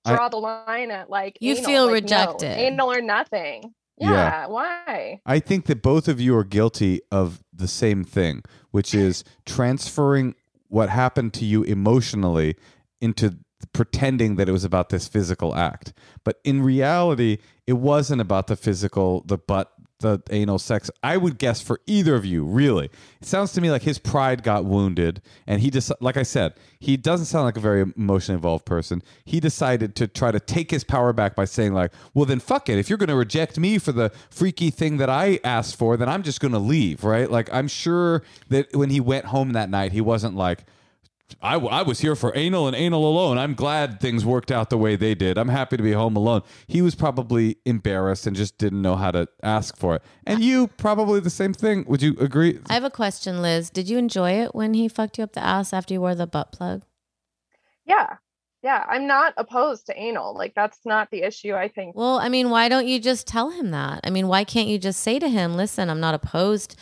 I- 0.05 0.15
draw 0.15 0.29
the 0.29 0.37
line 0.37 0.91
at 0.91 1.09
like 1.09 1.37
You 1.41 1.53
anal? 1.55 1.63
feel 1.65 1.83
Like, 1.83 1.89
no, 1.89 1.93
rejected. 1.95 2.57
anal 2.57 2.91
or 2.91 3.01
nothing. 3.01 3.73
Yeah. 3.97 4.11
Yeah, 4.11 4.47
why? 4.47 5.19
I 5.25 5.39
think 5.39 5.65
that 5.65 5.81
both 5.81 6.07
of 6.07 6.21
you 6.21 6.33
are 6.37 6.45
guilty 6.45 7.01
of 7.11 7.43
the 7.53 7.67
same 7.67 8.05
thing, 8.05 8.43
which 8.71 8.93
is 8.95 9.25
transferring 9.45 10.35
what 10.69 10.87
happened 10.89 11.33
to 11.33 11.43
you 11.45 11.63
emotionally 11.63 12.55
into 13.01 13.37
pretending 13.73 14.37
that 14.37 14.47
it 14.47 14.53
was 14.53 14.63
about 14.63 14.87
this 14.87 15.09
physical 15.09 15.53
act. 15.53 15.91
But 16.23 16.39
in 16.45 16.61
reality, 16.61 17.39
it 17.67 17.73
wasn't 17.73 18.21
about 18.21 18.47
the 18.47 18.55
physical, 18.55 19.21
the 19.27 19.37
butt, 19.37 19.69
the 19.99 20.21
anal 20.31 20.59
sex. 20.59 20.89
I 21.03 21.17
would 21.17 21.37
guess 21.37 21.61
for 21.61 21.81
either 21.85 22.15
of 22.15 22.25
you, 22.25 22.43
really. 22.43 22.85
It 23.21 23.27
sounds 23.27 23.51
to 23.53 23.61
me 23.61 23.69
like 23.69 23.81
his 23.81 23.99
pride 23.99 24.43
got 24.43 24.65
wounded 24.65 25.21
and 25.45 25.61
he 25.61 25.69
just 25.69 25.91
like 25.99 26.17
I 26.17 26.23
said, 26.23 26.53
he 26.79 26.95
doesn't 26.97 27.25
sound 27.25 27.45
like 27.45 27.57
a 27.57 27.61
very 27.61 27.81
emotionally 27.95 28.37
involved 28.37 28.65
person. 28.65 29.03
He 29.25 29.39
decided 29.39 29.95
to 29.95 30.07
try 30.07 30.31
to 30.31 30.39
take 30.39 30.71
his 30.71 30.83
power 30.83 31.11
back 31.13 31.35
by 31.35 31.45
saying 31.45 31.73
like, 31.73 31.91
"Well, 32.13 32.25
then 32.25 32.39
fuck 32.39 32.69
it. 32.69 32.77
If 32.77 32.89
you're 32.89 32.97
going 32.97 33.09
to 33.09 33.15
reject 33.15 33.59
me 33.59 33.77
for 33.77 33.91
the 33.91 34.11
freaky 34.29 34.69
thing 34.69 34.97
that 34.97 35.09
I 35.09 35.39
asked 35.43 35.75
for, 35.75 35.97
then 35.97 36.07
I'm 36.07 36.23
just 36.23 36.39
going 36.39 36.53
to 36.53 36.59
leave." 36.59 37.03
Right? 37.03 37.29
Like 37.29 37.49
I'm 37.53 37.67
sure 37.67 38.23
that 38.47 38.73
when 38.75 38.89
he 38.89 38.99
went 38.99 39.25
home 39.25 39.51
that 39.53 39.69
night, 39.69 39.91
he 39.91 40.01
wasn't 40.01 40.35
like 40.35 40.63
I, 41.41 41.53
w- 41.53 41.71
I 41.71 41.81
was 41.83 41.99
here 41.99 42.15
for 42.15 42.35
anal 42.35 42.67
and 42.67 42.75
anal 42.75 43.07
alone. 43.07 43.37
I'm 43.37 43.53
glad 43.53 43.99
things 43.99 44.25
worked 44.25 44.51
out 44.51 44.69
the 44.69 44.77
way 44.77 44.95
they 44.95 45.15
did. 45.15 45.37
I'm 45.37 45.49
happy 45.49 45.77
to 45.77 45.83
be 45.83 45.91
home 45.91 46.15
alone. 46.15 46.41
He 46.67 46.81
was 46.81 46.95
probably 46.95 47.57
embarrassed 47.65 48.27
and 48.27 48.35
just 48.35 48.57
didn't 48.57 48.81
know 48.81 48.95
how 48.95 49.11
to 49.11 49.27
ask 49.43 49.77
for 49.77 49.95
it. 49.95 50.03
And 50.25 50.43
you 50.43 50.67
probably 50.67 51.19
the 51.19 51.29
same 51.29 51.53
thing. 51.53 51.85
Would 51.87 52.01
you 52.01 52.15
agree? 52.19 52.59
I 52.69 52.73
have 52.73 52.83
a 52.83 52.89
question, 52.89 53.41
Liz. 53.41 53.69
Did 53.69 53.89
you 53.89 53.97
enjoy 53.97 54.31
it 54.31 54.53
when 54.55 54.73
he 54.73 54.87
fucked 54.87 55.17
you 55.17 55.23
up 55.23 55.33
the 55.33 55.43
ass 55.43 55.73
after 55.73 55.93
you 55.93 56.01
wore 56.01 56.15
the 56.15 56.27
butt 56.27 56.51
plug? 56.51 56.83
Yeah. 57.85 58.17
Yeah. 58.61 58.85
I'm 58.89 59.07
not 59.07 59.33
opposed 59.37 59.85
to 59.87 59.97
anal. 59.97 60.35
Like 60.35 60.53
that's 60.55 60.79
not 60.85 61.11
the 61.11 61.23
issue, 61.23 61.53
I 61.53 61.67
think. 61.67 61.95
Well, 61.95 62.19
I 62.19 62.29
mean, 62.29 62.49
why 62.49 62.69
don't 62.69 62.87
you 62.87 62.99
just 62.99 63.25
tell 63.27 63.51
him 63.51 63.71
that? 63.71 64.01
I 64.03 64.09
mean, 64.09 64.27
why 64.27 64.43
can't 64.43 64.67
you 64.67 64.77
just 64.77 65.01
say 65.01 65.17
to 65.19 65.29
him, 65.29 65.55
"Listen, 65.55 65.89
I'm 65.89 65.99
not 65.99 66.13
opposed 66.13 66.75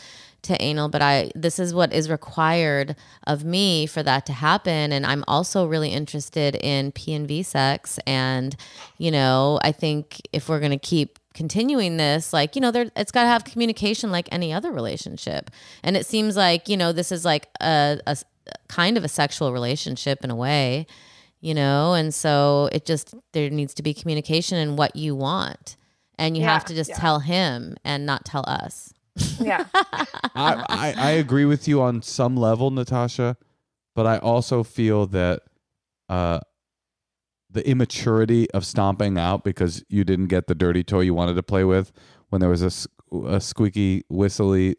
to 0.47 0.61
anal, 0.61 0.89
but 0.89 1.01
I 1.01 1.31
this 1.35 1.59
is 1.59 1.73
what 1.73 1.93
is 1.93 2.09
required 2.09 2.95
of 3.25 3.45
me 3.45 3.85
for 3.85 4.03
that 4.03 4.25
to 4.25 4.33
happen. 4.33 4.91
And 4.91 5.05
I'm 5.05 5.23
also 5.27 5.65
really 5.65 5.89
interested 5.89 6.55
in 6.55 6.91
P 6.91 7.13
and 7.13 7.27
V 7.27 7.43
sex. 7.43 7.99
And 8.05 8.55
you 8.97 9.11
know, 9.11 9.59
I 9.63 9.71
think 9.71 10.21
if 10.33 10.49
we're 10.49 10.59
going 10.59 10.71
to 10.71 10.77
keep 10.77 11.19
continuing 11.33 11.97
this 11.97 12.33
like 12.33 12.55
you 12.55 12.61
know 12.61 12.71
there 12.71 12.89
it's 12.95 13.11
got 13.11 13.21
to 13.21 13.27
have 13.27 13.43
communication 13.45 14.11
like 14.11 14.27
any 14.31 14.51
other 14.51 14.71
relationship. 14.71 15.51
And 15.83 15.95
it 15.95 16.05
seems 16.05 16.35
like 16.35 16.67
you 16.67 16.77
know 16.77 16.91
this 16.91 17.11
is 17.11 17.23
like 17.23 17.47
a, 17.61 17.99
a 18.07 18.17
kind 18.67 18.97
of 18.97 19.03
a 19.03 19.09
sexual 19.09 19.53
relationship 19.53 20.23
in 20.23 20.31
a 20.31 20.35
way 20.35 20.87
you 21.39 21.53
know? 21.53 21.93
And 21.93 22.13
so 22.13 22.69
it 22.71 22.85
just 22.85 23.13
there 23.33 23.49
needs 23.49 23.73
to 23.75 23.83
be 23.83 23.93
communication 23.93 24.57
in 24.57 24.75
what 24.75 24.95
you 24.95 25.15
want. 25.15 25.75
And 26.19 26.35
you 26.35 26.43
have 26.43 26.65
to 26.65 26.73
just 26.73 26.89
yeah. 26.89 26.97
tell 26.97 27.19
him 27.19 27.77
and 27.85 28.05
not 28.05 28.25
tell 28.25 28.43
us 28.47 28.91
Yeah. 29.39 29.65
I, 29.73 30.65
I, 30.69 30.93
I 30.97 31.09
agree 31.11 31.45
with 31.45 31.67
you 31.67 31.81
on 31.81 32.01
some 32.01 32.35
level, 32.35 32.71
Natasha, 32.71 33.37
but 33.95 34.05
I 34.05 34.17
also 34.17 34.63
feel 34.63 35.07
that 35.07 35.41
uh, 36.09 36.39
the 37.49 37.67
immaturity 37.67 38.49
of 38.51 38.65
stomping 38.65 39.17
out 39.17 39.43
because 39.43 39.83
you 39.89 40.03
didn't 40.03 40.27
get 40.27 40.47
the 40.47 40.55
dirty 40.55 40.83
toy 40.83 41.01
you 41.01 41.13
wanted 41.13 41.35
to 41.35 41.43
play 41.43 41.63
with 41.63 41.91
when 42.29 42.41
there 42.41 42.49
was 42.49 42.61
a, 42.61 43.25
a 43.27 43.39
squeaky, 43.39 44.03
whistly 44.09 44.75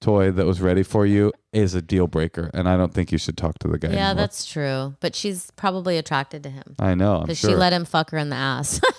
toy 0.00 0.30
that 0.30 0.46
was 0.46 0.60
ready 0.60 0.82
for 0.82 1.04
you 1.06 1.32
is 1.52 1.74
a 1.74 1.82
deal 1.82 2.06
breaker. 2.06 2.50
And 2.54 2.68
I 2.68 2.76
don't 2.76 2.94
think 2.94 3.10
you 3.12 3.18
should 3.18 3.36
talk 3.36 3.58
to 3.60 3.68
the 3.68 3.78
guy. 3.78 3.88
Yeah, 3.88 4.10
anymore. 4.10 4.14
that's 4.14 4.46
true. 4.46 4.96
But 5.00 5.14
she's 5.14 5.50
probably 5.56 5.98
attracted 5.98 6.42
to 6.44 6.50
him 6.50 6.76
I 6.78 6.94
know. 6.94 7.20
Because 7.20 7.38
sure. 7.38 7.50
she 7.50 7.56
let 7.56 7.72
him 7.72 7.84
fuck 7.84 8.10
her 8.10 8.18
in 8.18 8.30
the 8.30 8.36
ass. 8.36 8.80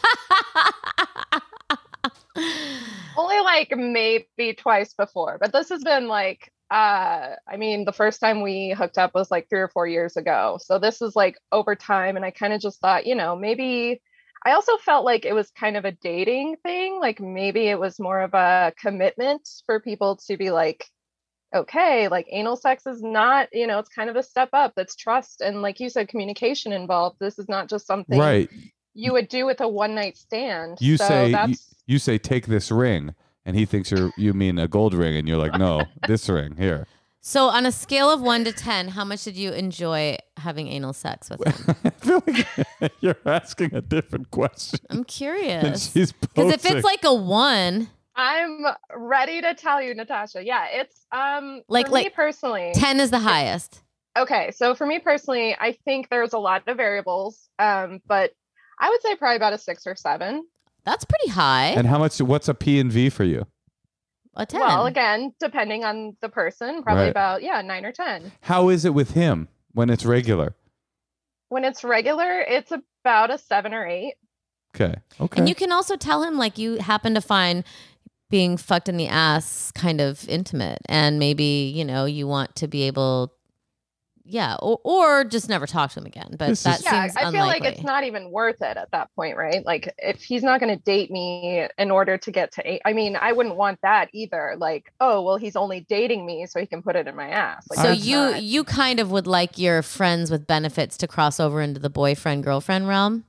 Only 3.19 3.41
like 3.41 3.73
maybe 3.75 4.53
twice 4.58 4.93
before, 4.93 5.38
but 5.41 5.51
this 5.51 5.67
has 5.69 5.84
been 5.84 6.08
like 6.08 6.53
uh 6.71 7.36
I 7.45 7.58
mean 7.58 7.84
the 7.84 7.91
first 7.91 8.21
time 8.21 8.41
we 8.41 8.69
hooked 8.69 8.97
up 8.97 9.13
was 9.13 9.29
like 9.29 9.49
3 9.49 9.60
or 9.60 9.67
4 9.67 9.88
years 9.88 10.15
ago. 10.15 10.58
So 10.62 10.79
this 10.79 11.01
is 11.01 11.17
like 11.17 11.36
over 11.51 11.75
time 11.75 12.15
and 12.15 12.23
I 12.23 12.32
kind 12.32 12.53
of 12.53 12.62
just 12.62 12.79
thought, 12.79 13.05
you 13.05 13.15
know, 13.15 13.36
maybe 13.36 14.01
I 14.45 14.51
also 14.53 14.77
felt 14.77 15.03
like 15.03 15.25
it 15.25 15.34
was 15.34 15.51
kind 15.51 15.75
of 15.75 15.84
a 15.84 15.91
dating 15.91 16.55
thing, 16.63 16.97
like 17.01 17.19
maybe 17.19 17.67
it 17.67 17.77
was 17.77 17.99
more 17.99 18.21
of 18.21 18.34
a 18.34 18.71
commitment 18.79 19.49
for 19.65 19.82
people 19.82 20.15
to 20.27 20.38
be 20.38 20.49
like 20.51 20.86
okay, 21.53 22.08
like 22.08 22.27
anal 22.32 22.55
sex 22.55 22.86
is 22.86 23.01
not, 23.01 23.49
you 23.51 23.67
know, 23.67 23.79
it's 23.79 23.89
kind 23.89 24.10
of 24.10 24.15
a 24.15 24.23
step 24.23 24.49
up. 24.53 24.73
That's 24.77 24.95
trust 24.95 25.41
and 25.41 25.62
like 25.62 25.82
you 25.82 25.89
said 25.89 26.08
communication 26.08 26.71
involved. 26.71 27.17
This 27.19 27.38
is 27.38 27.49
not 27.49 27.67
just 27.67 27.86
something 27.86 28.17
right. 28.17 28.49
you 28.93 29.12
would 29.12 29.27
do 29.27 29.45
with 29.45 29.60
a 29.60 29.67
one 29.67 29.93
night 29.93 30.15
stand. 30.15 30.77
You 30.79 30.95
so 30.95 31.05
say 31.05 31.32
that's 31.34 31.68
you 31.89 31.99
say 31.99 32.17
take 32.17 32.47
this 32.47 32.71
ring, 32.71 33.15
and 33.45 33.56
he 33.56 33.65
thinks 33.65 33.91
you're 33.91 34.12
you 34.17 34.34
mean 34.34 34.60
a 34.60 34.67
gold 34.67 34.93
ring, 34.93 35.15
and 35.15 35.28
you're 35.28 35.38
like, 35.38 35.58
no, 35.58 35.84
this 36.08 36.30
ring 36.30 36.56
here. 36.58 36.86
so, 37.21 37.47
on 37.47 37.65
a 37.65 37.71
scale 37.71 38.10
of 38.12 38.21
one 38.21 38.43
to 38.45 38.52
10, 38.54 38.89
how 38.89 39.04
much 39.04 39.23
did 39.23 39.36
you 39.36 39.52
enjoy 39.52 40.17
having 40.38 40.67
anal 40.67 40.93
sex 40.93 41.30
with 41.30 41.41
him? 41.45 41.75
I 41.86 41.89
feel 41.89 42.23
like 42.28 42.93
you're 43.02 43.17
asking 43.25 43.73
a 43.75 43.82
different 43.82 44.32
question. 44.32 44.80
I'm 44.89 44.97
And 44.99 45.08
curious. 45.08 45.91
she's 45.91 46.12
Because 46.13 46.54
if 46.54 46.63
it's 46.65 46.86
like 46.86 47.04
a 47.04 47.13
one, 47.13 47.89
I'm 48.15 48.65
ready 48.95 49.41
to 49.41 49.54
tell 49.56 49.82
you, 49.82 49.93
Natasha. 49.95 50.43
Yeah, 50.45 50.67
it's 50.71 51.06
um 51.12 51.62
Like- 51.67 51.88
for 51.88 51.93
me 51.95 52.04
like 52.04 52.13
personally. 52.13 52.71
10 52.73 52.99
is 52.99 53.12
the 53.12 53.19
highest. 53.19 53.82
Okay, 54.17 54.52
so 54.52 54.75
for 54.75 54.86
me 54.86 54.99
personally, 54.99 55.56
I 55.60 55.78
think 55.86 56.10
there's 56.10 56.34
a 56.34 56.39
lot 56.39 56.63
of 56.67 56.75
variables, 56.78 57.47
um, 57.60 58.02
but 58.08 58.32
I 58.80 58.89
would 58.89 59.02
say 59.02 59.15
probably 59.15 59.38
about 59.38 59.54
a 59.54 59.58
six 59.58 59.86
or 59.88 59.95
seven. 59.95 60.43
That's 60.86 61.06
pretty 61.06 61.30
high. 61.30 61.68
and 61.68 61.88
how 61.88 62.00
much? 62.00 62.20
What's 62.20 62.48
a 62.48 62.54
P 62.54 62.80
and 62.80 62.92
V 62.92 63.10
for 63.10 63.24
you? 63.24 63.46
a 64.36 64.46
10. 64.46 64.60
Well, 64.62 64.86
again, 64.86 65.34
depending 65.39 65.84
on 65.84 66.15
the 66.22 66.30
person, 66.30 66.82
probably 66.84 67.04
Right. 67.04 67.10
about 67.10 67.42
yeah 67.44 67.62
nine 67.62 67.84
or 67.86 67.92
ten. 67.92 68.32
How 68.42 68.70
is 68.70 68.86
it 68.86 68.94
with 68.94 69.12
him 69.12 69.50
when 69.74 69.89
it's 69.89 70.06
regular? 70.06 70.56
When 71.50 71.65
it's 71.65 71.84
regular, 71.84 72.39
it's 72.42 72.72
about 72.72 73.32
a 73.32 73.38
seven 73.38 73.74
or 73.74 73.86
eight. 73.86 74.13
Okay. 74.76 74.96
Okay. 75.20 75.39
And 75.39 75.50
you 75.50 75.56
can 75.56 75.72
also 75.72 75.96
tell 75.98 76.24
him 76.24 76.38
like 76.38 76.58
you 76.58 76.76
happen 76.78 77.15
to 77.15 77.22
find 77.22 77.63
being 78.30 78.56
fucked 78.56 78.88
in 78.88 78.98
the 78.98 79.08
ass 79.08 79.72
kind 79.74 80.00
of 80.00 80.28
intimate 80.30 80.78
and 80.88 81.18
maybe, 81.18 81.74
you 81.76 81.84
know, 81.84 82.06
you 82.06 82.28
want 82.28 82.56
to 82.58 82.68
be 82.68 82.84
able 82.84 83.34
yeah, 84.30 84.56
or, 84.62 84.80
or 84.84 85.24
just 85.24 85.50
never 85.50 85.65
talk 85.68 85.92
to 85.92 86.00
him 86.00 86.06
again. 86.06 86.36
But 86.38 86.48
This 86.50 86.63
that 86.63 86.80
is- 86.80 86.86
Yeah, 86.86 87.02
seems 87.04 87.15
I 87.18 87.20
feel 87.22 87.42
unlikely. 87.42 87.60
like 87.68 87.74
it's 87.78 87.84
not 87.84 88.04
even 88.04 88.32
worth 88.32 88.62
it 88.62 88.78
at 88.78 88.92
that 88.92 89.10
point, 89.15 89.36
right? 89.38 89.65
Like 89.65 89.94
if 89.98 90.22
he's 90.24 90.44
not 90.44 90.60
going 90.60 90.76
to 90.76 90.82
date 90.84 91.10
me 91.12 91.68
in 91.78 91.92
order 91.92 92.18
to 92.18 92.32
get 92.32 92.52
to 92.54 92.72
eight, 92.72 92.82
I 92.86 92.94
mean, 92.94 93.15
I 93.15 93.32
wouldn't 93.32 93.56
want 93.56 93.80
that 93.82 94.10
either. 94.13 94.56
Like, 94.58 94.94
oh, 95.00 95.22
well, 95.24 95.38
he's 95.38 95.56
only 95.56 95.82
dating 95.89 96.26
me 96.26 96.46
so 96.46 96.60
he 96.60 96.65
can 96.68 96.82
put 96.82 96.96
it 96.96 97.08
in 97.08 97.15
my 97.15 97.30
ass. 97.30 97.65
Like, 97.70 97.80
so 97.80 97.92
you 97.92 98.15
not- 98.18 98.44
you 98.44 98.63
kind 98.63 99.00
of 99.00 99.12
would 99.12 99.28
like 99.28 99.58
your 99.58 99.82
friends 99.82 100.30
with 100.32 100.46
benefits 100.48 100.96
to 100.98 101.08
cross 101.08 101.39
over 101.39 101.62
into 101.62 101.80
the 101.80 101.89
boyfriend 101.89 102.44
girlfriend 102.44 102.88
realm? 102.88 103.26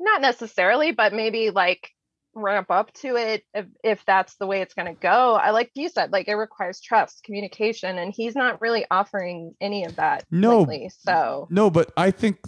not 0.00 0.20
necessarily, 0.20 0.92
but 0.92 1.14
maybe 1.14 1.48
like 1.48 1.93
ramp 2.34 2.70
up 2.70 2.92
to 2.94 3.16
it 3.16 3.44
if, 3.54 3.66
if 3.82 4.04
that's 4.06 4.36
the 4.36 4.46
way 4.46 4.60
it's 4.60 4.74
going 4.74 4.86
to 4.94 5.00
go. 5.00 5.34
I 5.34 5.50
like 5.50 5.70
you 5.74 5.88
said, 5.88 6.12
like 6.12 6.28
it 6.28 6.34
requires 6.34 6.80
trust, 6.80 7.22
communication, 7.24 7.98
and 7.98 8.12
he's 8.14 8.34
not 8.34 8.60
really 8.60 8.84
offering 8.90 9.54
any 9.60 9.84
of 9.84 9.96
that 9.96 10.24
No. 10.30 10.60
lately. 10.60 10.90
So 11.00 11.46
no, 11.50 11.70
but 11.70 11.92
I 11.96 12.10
think 12.10 12.38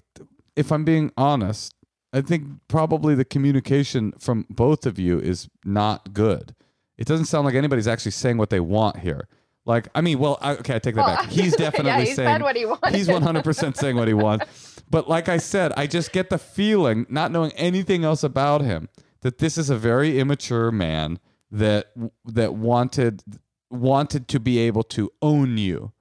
if 0.56 0.70
I'm 0.72 0.84
being 0.84 1.12
honest, 1.16 1.72
I 2.12 2.20
think 2.22 2.46
probably 2.68 3.14
the 3.14 3.24
communication 3.24 4.12
from 4.18 4.46
both 4.48 4.86
of 4.86 4.98
you 4.98 5.18
is 5.20 5.48
not 5.64 6.12
good. 6.14 6.54
It 6.96 7.06
doesn't 7.06 7.26
sound 7.26 7.44
like 7.44 7.54
anybody's 7.54 7.88
actually 7.88 8.12
saying 8.12 8.38
what 8.38 8.50
they 8.50 8.60
want 8.60 9.00
here. 9.00 9.28
Like, 9.66 9.88
I 9.94 10.00
mean, 10.00 10.18
well, 10.20 10.38
I, 10.40 10.52
okay, 10.52 10.76
I 10.76 10.78
take 10.78 10.94
that 10.94 11.04
Well, 11.04 11.16
back. 11.16 11.26
Oh, 11.26 11.28
he's 11.30 11.56
definitely 11.56 11.90
yeah, 11.90 11.98
he 12.00 12.06
saying 12.06 12.14
said 12.14 12.42
what 12.42 12.56
he 12.56 12.64
wanted. 12.64 12.94
He's 12.94 13.08
100% 13.08 13.76
saying 13.76 13.96
what 13.96 14.08
he 14.08 14.14
wants. 14.14 14.72
But 14.88 15.08
like 15.08 15.28
I 15.28 15.38
said, 15.38 15.72
I 15.76 15.88
just 15.88 16.12
get 16.12 16.30
the 16.30 16.38
feeling, 16.38 17.06
not 17.08 17.32
knowing 17.32 17.50
anything 17.56 18.04
else 18.04 18.22
about 18.22 18.60
him, 18.60 18.88
that 19.20 19.38
this 19.38 19.58
is 19.58 19.70
a 19.70 19.76
very 19.76 20.18
immature 20.18 20.70
man 20.70 21.18
that 21.50 21.92
that 22.24 22.54
wanted 22.54 23.22
wanted 23.70 24.28
to 24.28 24.40
be 24.40 24.58
able 24.58 24.82
to 24.82 25.10
own 25.22 25.58
you. 25.58 25.92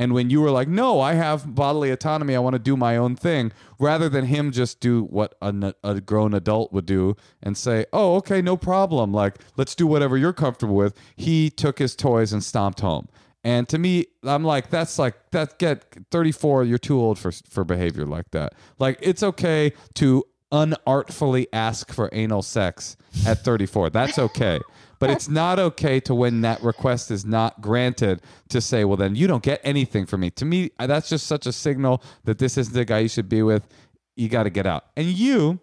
And 0.00 0.14
when 0.14 0.30
you 0.30 0.40
were 0.40 0.52
like, 0.52 0.68
"No, 0.68 1.00
I 1.00 1.14
have 1.14 1.56
bodily 1.56 1.90
autonomy. 1.90 2.36
I 2.36 2.38
want 2.38 2.54
to 2.54 2.60
do 2.60 2.76
my 2.76 2.96
own 2.96 3.16
thing," 3.16 3.50
rather 3.80 4.08
than 4.08 4.26
him 4.26 4.52
just 4.52 4.78
do 4.78 5.02
what 5.02 5.34
a 5.42 6.00
grown 6.00 6.34
adult 6.34 6.72
would 6.72 6.86
do 6.86 7.16
and 7.42 7.56
say, 7.56 7.84
"Oh, 7.92 8.14
okay, 8.16 8.40
no 8.40 8.56
problem. 8.56 9.12
Like, 9.12 9.38
let's 9.56 9.74
do 9.74 9.88
whatever 9.88 10.16
you're 10.16 10.32
comfortable 10.32 10.76
with." 10.76 10.94
He 11.16 11.50
took 11.50 11.80
his 11.80 11.96
toys 11.96 12.32
and 12.32 12.44
stomped 12.44 12.80
home. 12.80 13.08
And 13.42 13.68
to 13.68 13.78
me, 13.78 14.06
I'm 14.24 14.44
like, 14.44 14.70
that's 14.70 14.98
like 14.98 15.30
that. 15.30 15.58
Get 15.58 15.84
34. 16.10 16.64
You're 16.64 16.78
too 16.78 17.00
old 17.00 17.18
for 17.18 17.32
for 17.32 17.64
behavior 17.64 18.06
like 18.06 18.30
that. 18.30 18.54
Like, 18.78 18.98
it's 19.00 19.22
okay 19.22 19.72
to 19.94 20.24
unartfully 20.52 21.46
ask 21.52 21.92
for 21.92 22.08
anal 22.12 22.42
sex 22.42 22.96
at 23.26 23.38
34. 23.44 23.90
That's 23.90 24.18
okay. 24.18 24.60
But 24.98 25.10
it's 25.10 25.28
not 25.28 25.58
okay 25.58 26.00
to 26.00 26.14
when 26.14 26.40
that 26.40 26.62
request 26.62 27.10
is 27.10 27.24
not 27.24 27.60
granted 27.60 28.20
to 28.48 28.60
say, 28.60 28.84
well, 28.84 28.96
then 28.96 29.14
you 29.14 29.26
don't 29.26 29.42
get 29.42 29.60
anything 29.62 30.06
from 30.06 30.20
me. 30.22 30.30
To 30.30 30.44
me, 30.44 30.70
that's 30.78 31.08
just 31.08 31.26
such 31.26 31.46
a 31.46 31.52
signal 31.52 32.02
that 32.24 32.38
this 32.38 32.58
isn't 32.58 32.74
the 32.74 32.84
guy 32.84 33.00
you 33.00 33.08
should 33.08 33.28
be 33.28 33.42
with. 33.42 33.66
You 34.16 34.28
got 34.28 34.44
to 34.44 34.50
get 34.50 34.66
out. 34.66 34.86
And 34.96 35.06
you 35.06 35.60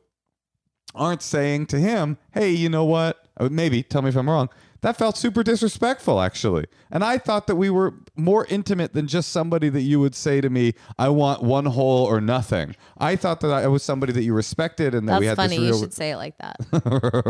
aren't 0.93 1.21
saying 1.21 1.65
to 1.67 1.79
him, 1.79 2.17
hey, 2.31 2.51
you 2.51 2.69
know 2.69 2.85
what? 2.85 3.27
Uh, 3.37 3.49
Maybe, 3.51 3.83
tell 3.83 4.01
me 4.01 4.09
if 4.09 4.15
I'm 4.15 4.29
wrong. 4.29 4.49
That 4.85 4.97
felt 4.97 5.17
super 5.17 5.41
disrespectful, 5.41 6.21
actually. 6.21 6.67
And 6.91 7.03
I 7.03 7.17
thought 7.17 7.47
that 7.47 7.55
we 7.55 7.71
were 7.71 7.95
more 8.15 8.45
intimate 8.51 8.93
than 8.93 9.07
just 9.07 9.31
somebody 9.31 9.67
that 9.69 9.81
you 9.81 9.99
would 9.99 10.13
say 10.13 10.41
to 10.41 10.49
me, 10.51 10.75
I 10.99 11.09
want 11.09 11.41
one 11.41 11.65
hole 11.65 12.05
or 12.05 12.21
nothing. 12.21 12.75
I 12.99 13.15
thought 13.15 13.39
that 13.39 13.49
I 13.49 13.65
was 13.65 13.81
somebody 13.81 14.13
that 14.13 14.21
you 14.21 14.35
respected 14.35 14.93
and 14.93 15.09
that 15.09 15.13
That's 15.13 15.21
we 15.21 15.25
had 15.25 15.37
this 15.39 15.57
real 15.57 15.59
That's 15.59 15.59
funny. 15.59 15.75
You 15.75 15.83
should 15.83 15.93
say 15.95 16.11
it 16.11 16.17
like 16.17 16.37
that. 16.37 16.57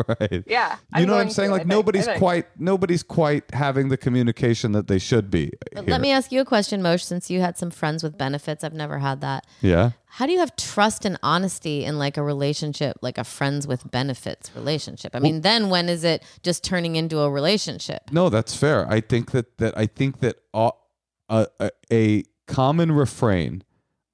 right. 0.20 0.44
yeah, 0.48 0.76
You 0.98 1.06
know 1.06 1.13
what 1.13 1.22
I'm 1.22 1.30
saying? 1.30 1.48
to, 1.48 1.54
Like 1.54 1.62
think- 1.62 1.70
nobody's 1.70 2.10
quite 2.18 2.46
nobody's 2.60 3.04
quite 3.04 3.50
having 3.54 3.88
the 3.88 3.96
communication 3.96 4.74
that 4.74 4.88
they 4.88 5.00
should 5.00 5.32
be. 5.32 5.54
But 5.72 5.86
here. 5.86 5.91
let 5.91 6.02
me 6.02 6.12
ask 6.12 6.34
you 6.34 6.41
a 6.41 6.46
question, 6.46 6.82
Mosh, 6.82 7.06
since 7.06 7.30
you 7.32 7.39
had 7.39 7.58
some 7.58 7.72
friends 7.72 8.04
with 8.04 8.18
benefits. 8.18 8.65
I've 8.65 8.74
never 8.74 9.00
had 9.00 9.22
that. 9.22 9.48
Yeah. 9.62 9.91
How 10.08 10.26
do 10.26 10.32
you 10.32 10.39
have 10.39 10.56
trust 10.56 11.04
and 11.04 11.20
honesty 11.24 11.84
in 11.84 12.00
like 12.00 12.15
a 12.15 12.24
relationship, 12.24 12.96
like 13.02 13.18
a 13.18 13.26
friends 13.26 13.68
with 13.68 13.91
benefits 13.91 14.50
relationship? 14.56 15.13
I 15.13 15.20
mean, 15.20 15.41
then 15.41 15.70
when 15.70 15.89
is 15.89 16.06
it 16.06 16.24
just 16.41 16.63
turning 16.63 16.96
into 16.96 17.20
a 17.20 17.30
relationship? 17.30 17.44
No, 18.12 18.29
that's 18.29 18.55
fair. 18.55 18.88
I 18.89 19.01
think 19.01 19.31
that 19.31 19.58
that 19.58 19.77
I 19.77 19.86
think 19.86 20.19
that 20.19 20.38
a, 20.53 20.71
a, 21.29 21.71
a 21.91 22.23
common 22.47 22.91
refrain 22.91 23.63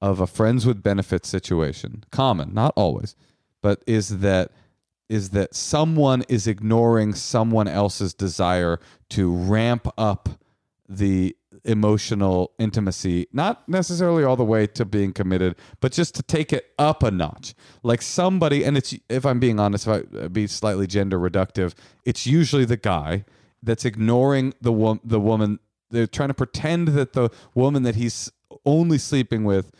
of 0.01 0.19
a 0.19 0.27
friends 0.27 0.65
with 0.65 0.81
benefits 0.81 1.29
situation, 1.29 2.03
common, 2.11 2.53
not 2.53 2.73
always, 2.75 3.15
but 3.61 3.83
is 3.85 4.19
that 4.19 4.51
is 5.09 5.31
that 5.31 5.53
someone 5.53 6.23
is 6.29 6.47
ignoring 6.47 7.13
someone 7.13 7.67
else's 7.67 8.13
desire 8.13 8.79
to 9.09 9.35
ramp 9.35 9.87
up 9.97 10.29
the 10.87 11.35
emotional 11.65 12.51
intimacy, 12.59 13.27
not 13.33 13.67
necessarily 13.67 14.23
all 14.23 14.35
the 14.35 14.43
way 14.43 14.67
to 14.67 14.85
being 14.85 15.13
committed, 15.13 15.55
but 15.79 15.91
just 15.91 16.15
to 16.15 16.23
take 16.23 16.53
it 16.53 16.71
up 16.79 17.03
a 17.03 17.11
notch. 17.11 17.53
Like 17.83 18.01
somebody, 18.01 18.63
and 18.63 18.77
it's, 18.77 18.95
if 19.09 19.25
I'm 19.25 19.39
being 19.39 19.59
honest, 19.59 19.87
if 19.87 19.93
I 19.93 20.17
uh, 20.17 20.27
be 20.29 20.47
slightly 20.47 20.87
gender 20.87 21.19
reductive, 21.19 21.73
it's 22.05 22.25
usually 22.25 22.65
the 22.65 22.77
guy 22.77 23.25
that's 23.61 23.85
ignoring 23.85 24.53
the, 24.61 24.71
wo- 24.71 24.99
the 25.03 25.19
woman. 25.19 25.59
They're 25.89 26.07
trying 26.07 26.29
to 26.29 26.33
pretend 26.33 26.89
that 26.89 27.13
the 27.13 27.29
woman 27.53 27.83
that 27.83 27.95
he's 27.95 28.31
only 28.65 28.97
sleeping 28.97 29.43
with 29.43 29.71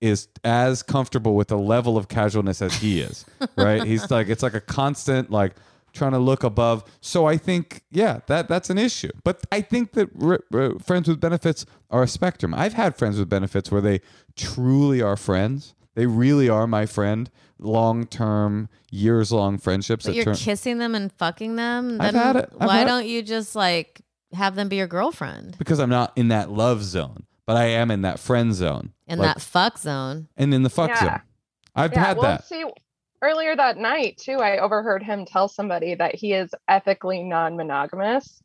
is 0.00 0.28
as 0.44 0.82
comfortable 0.82 1.34
with 1.34 1.48
the 1.48 1.58
level 1.58 1.96
of 1.96 2.08
casualness 2.08 2.62
as 2.62 2.74
he 2.76 3.00
is, 3.00 3.24
right? 3.56 3.84
He's 3.84 4.10
like, 4.10 4.28
it's 4.28 4.42
like 4.42 4.54
a 4.54 4.60
constant, 4.60 5.30
like, 5.30 5.54
trying 5.98 6.12
to 6.12 6.18
look 6.18 6.42
above. 6.44 6.82
So 7.00 7.26
I 7.26 7.36
think, 7.36 7.82
yeah, 7.90 8.20
that 8.26 8.48
that's 8.48 8.70
an 8.70 8.78
issue. 8.78 9.10
But 9.24 9.44
I 9.52 9.60
think 9.60 9.92
that 9.92 10.08
r- 10.22 10.40
r- 10.52 10.78
friends 10.78 11.08
with 11.08 11.20
benefits 11.20 11.66
are 11.90 12.02
a 12.02 12.08
spectrum. 12.08 12.54
I've 12.54 12.72
had 12.74 12.96
friends 12.96 13.18
with 13.18 13.28
benefits 13.28 13.70
where 13.70 13.80
they 13.82 14.00
truly 14.36 15.02
are 15.02 15.16
friends. 15.16 15.74
They 15.94 16.06
really 16.06 16.48
are 16.48 16.66
my 16.66 16.86
friend. 16.86 17.30
Long 17.58 18.06
term, 18.06 18.68
years 18.90 19.32
long 19.32 19.58
friendships. 19.58 20.04
But 20.06 20.10
that 20.10 20.16
you're 20.16 20.24
turn- 20.26 20.36
kissing 20.36 20.78
them 20.78 20.94
and 20.94 21.12
fucking 21.12 21.56
them. 21.56 22.00
I've 22.00 22.14
had 22.14 22.36
it. 22.36 22.48
I've 22.60 22.68
why 22.68 22.76
had- 22.78 22.86
don't 22.86 23.06
you 23.06 23.20
just 23.22 23.56
like 23.56 24.00
have 24.32 24.54
them 24.54 24.68
be 24.68 24.76
your 24.76 24.86
girlfriend? 24.86 25.56
because 25.58 25.80
I'm 25.80 25.90
not 25.90 26.12
in 26.16 26.28
that 26.28 26.50
love 26.52 26.84
zone, 26.84 27.24
but 27.46 27.56
I 27.56 27.64
am 27.64 27.90
in 27.90 28.02
that 28.02 28.20
friend 28.20 28.54
zone. 28.54 28.92
In 29.08 29.18
Like- 29.18 29.34
that 29.34 29.42
fuck 29.42 29.76
zone. 29.78 30.28
and 30.36 30.54
in 30.54 30.62
the 30.62 30.70
fuck 30.70 30.90
Yeah. 30.90 31.00
zone. 31.00 31.20
I've 31.74 31.92
yeah, 31.92 32.04
had 32.04 32.16
well, 32.18 32.26
that. 32.26 32.44
see, 32.46 32.64
earlier 33.22 33.56
that 33.56 33.76
night 33.76 34.18
too, 34.18 34.38
I 34.38 34.58
overheard 34.58 35.02
him 35.02 35.24
tell 35.24 35.48
somebody 35.48 35.94
that 35.94 36.14
he 36.14 36.32
is 36.32 36.50
ethically 36.68 37.22
non-monogamous. 37.22 38.42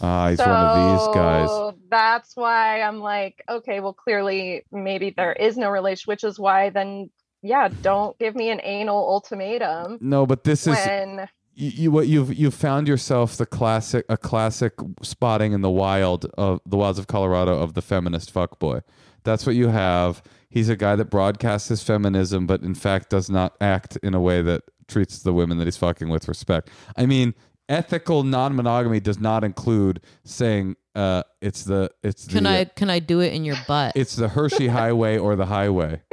Ah, 0.00 0.30
he's 0.30 0.38
one 0.38 0.48
of 0.48 0.98
these 0.98 1.14
guys. 1.14 1.48
So 1.48 1.74
That's 1.90 2.34
why 2.34 2.80
I'm 2.80 3.00
like, 3.00 3.42
okay, 3.48 3.80
well, 3.80 3.92
clearly 3.92 4.64
maybe 4.72 5.10
there 5.14 5.34
is 5.34 5.56
no 5.58 5.68
relation, 5.68 6.10
which 6.10 6.24
is 6.24 6.38
why 6.38 6.70
then, 6.70 7.10
yeah, 7.42 7.68
don't 7.82 8.18
give 8.18 8.34
me 8.34 8.50
an 8.50 8.60
anal 8.62 8.96
ultimatum 8.96 9.98
No, 10.00 10.26
but 10.26 10.44
this 10.44 10.66
is 10.66 10.76
when 10.76 11.28
you, 11.54 11.70
you 11.70 11.90
what 11.90 12.06
you've 12.06 12.32
you've 12.34 12.54
found 12.54 12.88
yourself 12.88 13.36
the 13.36 13.46
classic 13.46 14.06
a 14.08 14.16
classic 14.16 14.74
spotting 15.02 15.52
in 15.52 15.60
the 15.60 15.70
wild 15.70 16.26
of 16.38 16.60
the 16.64 16.76
wilds 16.76 16.98
of 16.98 17.06
Colorado 17.06 17.58
of 17.58 17.74
the 17.74 17.82
feminist 17.82 18.32
fuckboy. 18.32 18.82
That's 19.24 19.44
what 19.46 19.54
you 19.54 19.68
have. 19.68 20.22
He's 20.50 20.68
a 20.68 20.76
guy 20.76 20.96
that 20.96 21.06
broadcasts 21.06 21.68
his 21.68 21.82
feminism, 21.82 22.46
but 22.46 22.62
in 22.62 22.74
fact 22.74 23.08
does 23.10 23.30
not 23.30 23.56
act 23.60 23.96
in 24.02 24.14
a 24.14 24.20
way 24.20 24.42
that 24.42 24.62
treats 24.88 25.20
the 25.22 25.32
women 25.32 25.58
that 25.58 25.66
he's 25.66 25.76
fucking 25.76 26.08
with 26.08 26.26
respect. 26.28 26.68
I 26.96 27.06
mean, 27.06 27.34
ethical 27.68 28.24
non-monogamy 28.24 28.98
does 29.00 29.20
not 29.20 29.44
include 29.44 30.00
saying 30.24 30.74
uh, 30.96 31.22
it's 31.40 31.62
the 31.64 31.90
it's 32.02 32.26
Can 32.26 32.44
the, 32.44 32.50
I 32.50 32.64
can 32.64 32.90
I 32.90 32.98
do 32.98 33.20
it 33.20 33.32
in 33.32 33.44
your 33.44 33.56
butt? 33.68 33.92
it's 33.94 34.16
the 34.16 34.28
Hershey 34.28 34.66
Highway 34.66 35.16
or 35.18 35.36
the 35.36 35.46
highway. 35.46 36.02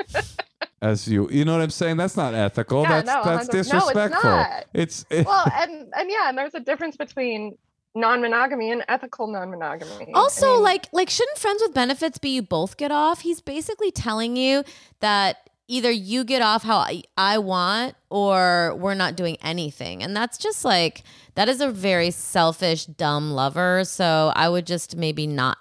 As 0.80 1.08
you, 1.08 1.28
you 1.32 1.44
know 1.44 1.54
what 1.54 1.64
I'm 1.64 1.72
saying? 1.72 1.98
That's 1.98 2.16
not 2.16 2.36
ethical. 2.36 2.84
Yeah, 2.84 3.02
that's 3.02 3.08
no, 3.08 3.14
that's 3.24 3.48
100 3.48 3.54
no, 3.54 3.60
it's 3.60 3.70
disrespectful. 3.72 4.30
not. 4.30 4.66
It's 4.76 5.06
it- 5.10 5.26
well, 5.26 5.52
and 5.52 5.92
and 5.98 6.12
yeah, 6.12 6.30
and 6.30 6.38
there's 6.38 6.54
a 6.54 6.60
difference 6.60 6.96
between 6.96 7.58
non-monogamy 7.98 8.72
and 8.72 8.84
ethical 8.88 9.28
non-monogamy. 9.28 10.14
I 10.14 10.18
Also, 10.18 10.54
mean, 10.56 10.64
like 10.64 10.88
like 10.94 11.10
shouldn't 11.10 11.38
friends 11.38 11.62
with 11.62 11.74
benefits 11.74 12.18
be 12.18 12.30
you 12.30 12.42
both 12.42 12.78
get 12.78 12.92
off? 12.92 13.22
He's 13.22 13.42
basically 13.42 13.92
telling 13.92 14.36
you 14.38 14.64
that 15.00 15.50
either 15.68 15.92
you 15.92 16.24
get 16.24 16.42
off 16.42 16.64
how 16.64 16.78
I, 16.78 17.04
I 17.18 17.40
want 17.40 17.96
or 18.10 18.76
we're 18.80 18.94
not 18.94 19.16
doing 19.18 19.38
anything. 19.42 20.02
And 20.02 20.16
that's 20.16 20.38
just 20.38 20.64
like 20.64 21.04
that 21.36 21.50
is 21.50 21.60
a 21.60 21.70
very 21.70 22.12
selfish 22.12 22.86
dumb 22.86 23.32
lover, 23.32 23.84
so 23.84 24.32
I 24.36 24.48
would 24.50 24.66
just 24.66 24.96
maybe 24.96 25.28
not 25.28 25.58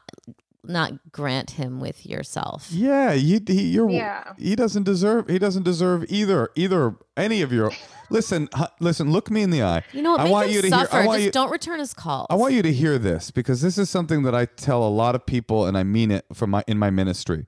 not 0.69 1.13
grant 1.13 1.53
him 1.53 1.81
with 1.81 2.05
yourself. 2.07 2.69
Yeah, 2.71 3.13
you, 3.13 3.41
he, 3.47 3.69
you're. 3.69 3.89
Yeah. 3.91 4.33
He 4.39 4.57
doesn't 4.57 4.83
deserve. 4.83 5.29
He 5.29 5.39
doesn't 5.39 5.63
deserve 5.63 6.05
either. 6.09 6.51
Either 6.57 6.97
any 7.17 7.43
of 7.43 7.53
your. 7.53 7.71
Listen, 8.11 8.49
hu- 8.55 8.65
listen. 8.81 9.11
Look 9.11 9.31
me 9.31 9.43
in 9.43 9.51
the 9.51 9.63
eye. 9.63 9.83
You 9.93 10.03
know 10.03 10.13
what? 10.13 10.21
I 10.21 10.25
Make 10.25 10.33
want 10.33 10.47
him 10.49 10.55
you 10.55 10.63
to 10.63 10.69
hear. 10.69 10.79
suffer. 10.79 10.97
I 10.97 11.07
want 11.07 11.17
just 11.19 11.25
you. 11.27 11.31
don't 11.33 11.51
return 11.51 11.79
his 11.79 11.95
calls. 11.95 12.27
I 12.31 12.35
want 12.35 12.55
you 12.55 12.63
to 12.63 12.73
hear 12.73 12.99
this 12.99 13.31
because 13.31 13.61
this 13.61 13.79
is 13.79 13.91
something 13.91 14.23
that 14.25 14.35
I 14.35 14.45
tell 14.47 14.83
a 14.87 14.89
lot 14.91 15.15
of 15.15 15.27
people, 15.27 15.67
and 15.67 15.77
I 15.77 15.83
mean 15.83 16.11
it 16.11 16.25
from 16.33 16.51
my 16.51 16.65
in 16.67 16.79
my 16.79 16.91
ministry. 16.91 17.47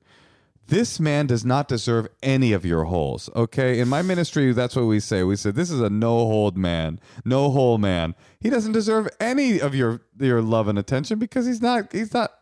This 0.66 1.00
man 1.00 1.26
does 1.26 1.46
not 1.46 1.66
deserve 1.66 2.08
any 2.22 2.52
of 2.52 2.66
your 2.66 2.84
holes. 2.84 3.30
Okay, 3.34 3.78
in 3.80 3.88
my 3.88 4.02
ministry, 4.02 4.52
that's 4.52 4.76
what 4.76 4.82
we 4.84 5.00
say. 5.00 5.22
We 5.22 5.34
say 5.36 5.50
this 5.50 5.70
is 5.70 5.80
a 5.80 5.88
no 5.88 6.10
hold 6.26 6.58
man, 6.58 7.00
no 7.24 7.50
hole 7.50 7.78
man. 7.78 8.14
He 8.38 8.50
doesn't 8.50 8.72
deserve 8.72 9.08
any 9.18 9.60
of 9.60 9.74
your 9.74 10.02
your 10.20 10.42
love 10.42 10.68
and 10.68 10.78
attention 10.78 11.18
because 11.18 11.46
he's 11.46 11.62
not. 11.62 11.90
He's 11.92 12.12
not. 12.12 12.32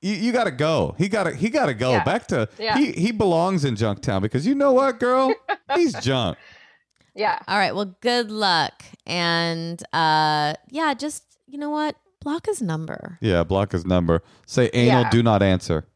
You, 0.00 0.14
you 0.14 0.32
gotta 0.32 0.52
go. 0.52 0.94
He 0.96 1.08
gotta. 1.08 1.34
He 1.34 1.50
gotta 1.50 1.74
go 1.74 1.90
Yeah. 1.90 2.04
back 2.04 2.26
to. 2.28 2.48
Yeah. 2.58 2.78
He 2.78 2.92
he 2.92 3.12
belongs 3.12 3.62
in 3.66 3.74
Junktown 3.74 4.22
because 4.22 4.46
you 4.46 4.54
know 4.54 4.72
what, 4.72 4.98
girl, 4.98 5.34
he's 5.74 5.92
junk. 6.00 6.38
Yeah, 7.16 7.38
All 7.48 7.58
right. 7.58 7.74
Well, 7.74 7.96
good 8.00 8.30
luck. 8.30 8.84
And 9.06 9.82
uh 9.92 10.54
yeah, 10.70 10.94
just 10.94 11.24
you 11.46 11.58
know 11.58 11.70
what? 11.70 11.96
Block 12.20 12.46
his 12.46 12.60
number. 12.60 13.18
Yeah, 13.20 13.44
block 13.44 13.72
his 13.72 13.84
number. 13.86 14.22
Say 14.46 14.68
anal. 14.72 15.02
Yeah. 15.02 15.10
Do 15.10 15.22
not 15.22 15.42
answer. 15.42 15.86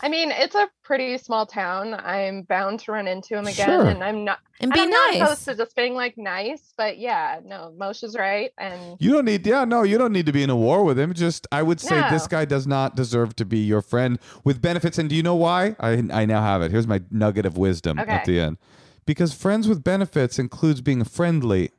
I 0.00 0.08
mean, 0.08 0.30
it's 0.32 0.54
a 0.56 0.68
pretty 0.82 1.16
small 1.18 1.46
town. 1.46 1.94
I'm 1.94 2.42
bound 2.42 2.80
to 2.80 2.92
run 2.92 3.06
into 3.08 3.36
him 3.38 3.46
again, 3.46 3.66
Sure. 3.66 3.86
and 3.86 4.02
I'm 4.02 4.24
not. 4.24 4.40
And 4.60 4.70
and 4.70 4.72
be 4.72 4.80
I'm 4.80 4.90
not 4.90 5.12
nice. 5.14 5.22
opposed 5.22 5.44
to 5.46 5.54
just 5.54 5.74
being 5.76 5.94
like 5.94 6.18
nice, 6.18 6.74
but 6.76 6.98
yeah, 6.98 7.38
no, 7.44 7.72
Moshe's 7.78 8.14
right, 8.16 8.50
and 8.58 8.96
You 9.00 9.12
don't 9.12 9.24
need, 9.24 9.46
yeah, 9.46 9.64
no, 9.64 9.82
you 9.82 9.96
don't 9.96 10.12
need 10.12 10.26
to 10.26 10.32
be 10.32 10.42
in 10.42 10.50
a 10.50 10.56
war 10.56 10.84
with 10.84 10.98
him. 10.98 11.14
Just, 11.14 11.46
I 11.52 11.62
would 11.62 11.80
say 11.80 11.98
No. 12.00 12.10
this 12.10 12.26
guy 12.26 12.44
does 12.44 12.66
not 12.66 12.96
deserve 12.96 13.34
to 13.36 13.44
be 13.44 13.58
your 13.58 13.80
friend 13.80 14.18
with 14.44 14.60
benefits. 14.60 14.98
And 14.98 15.08
do 15.08 15.14
you 15.16 15.22
know 15.22 15.36
why? 15.36 15.74
I, 15.80 16.02
I 16.12 16.24
now 16.26 16.42
have 16.42 16.60
it. 16.62 16.70
Here's 16.72 16.86
my 16.88 17.00
nugget 17.10 17.46
of 17.46 17.56
wisdom 17.56 17.98
at 17.98 18.24
the 18.26 18.38
end. 18.40 18.58
Because 19.06 19.34
friends 19.34 19.68
with 19.68 19.84
benefits 19.84 20.38
includes 20.38 20.80
being 20.80 21.04
friendly, 21.04 21.70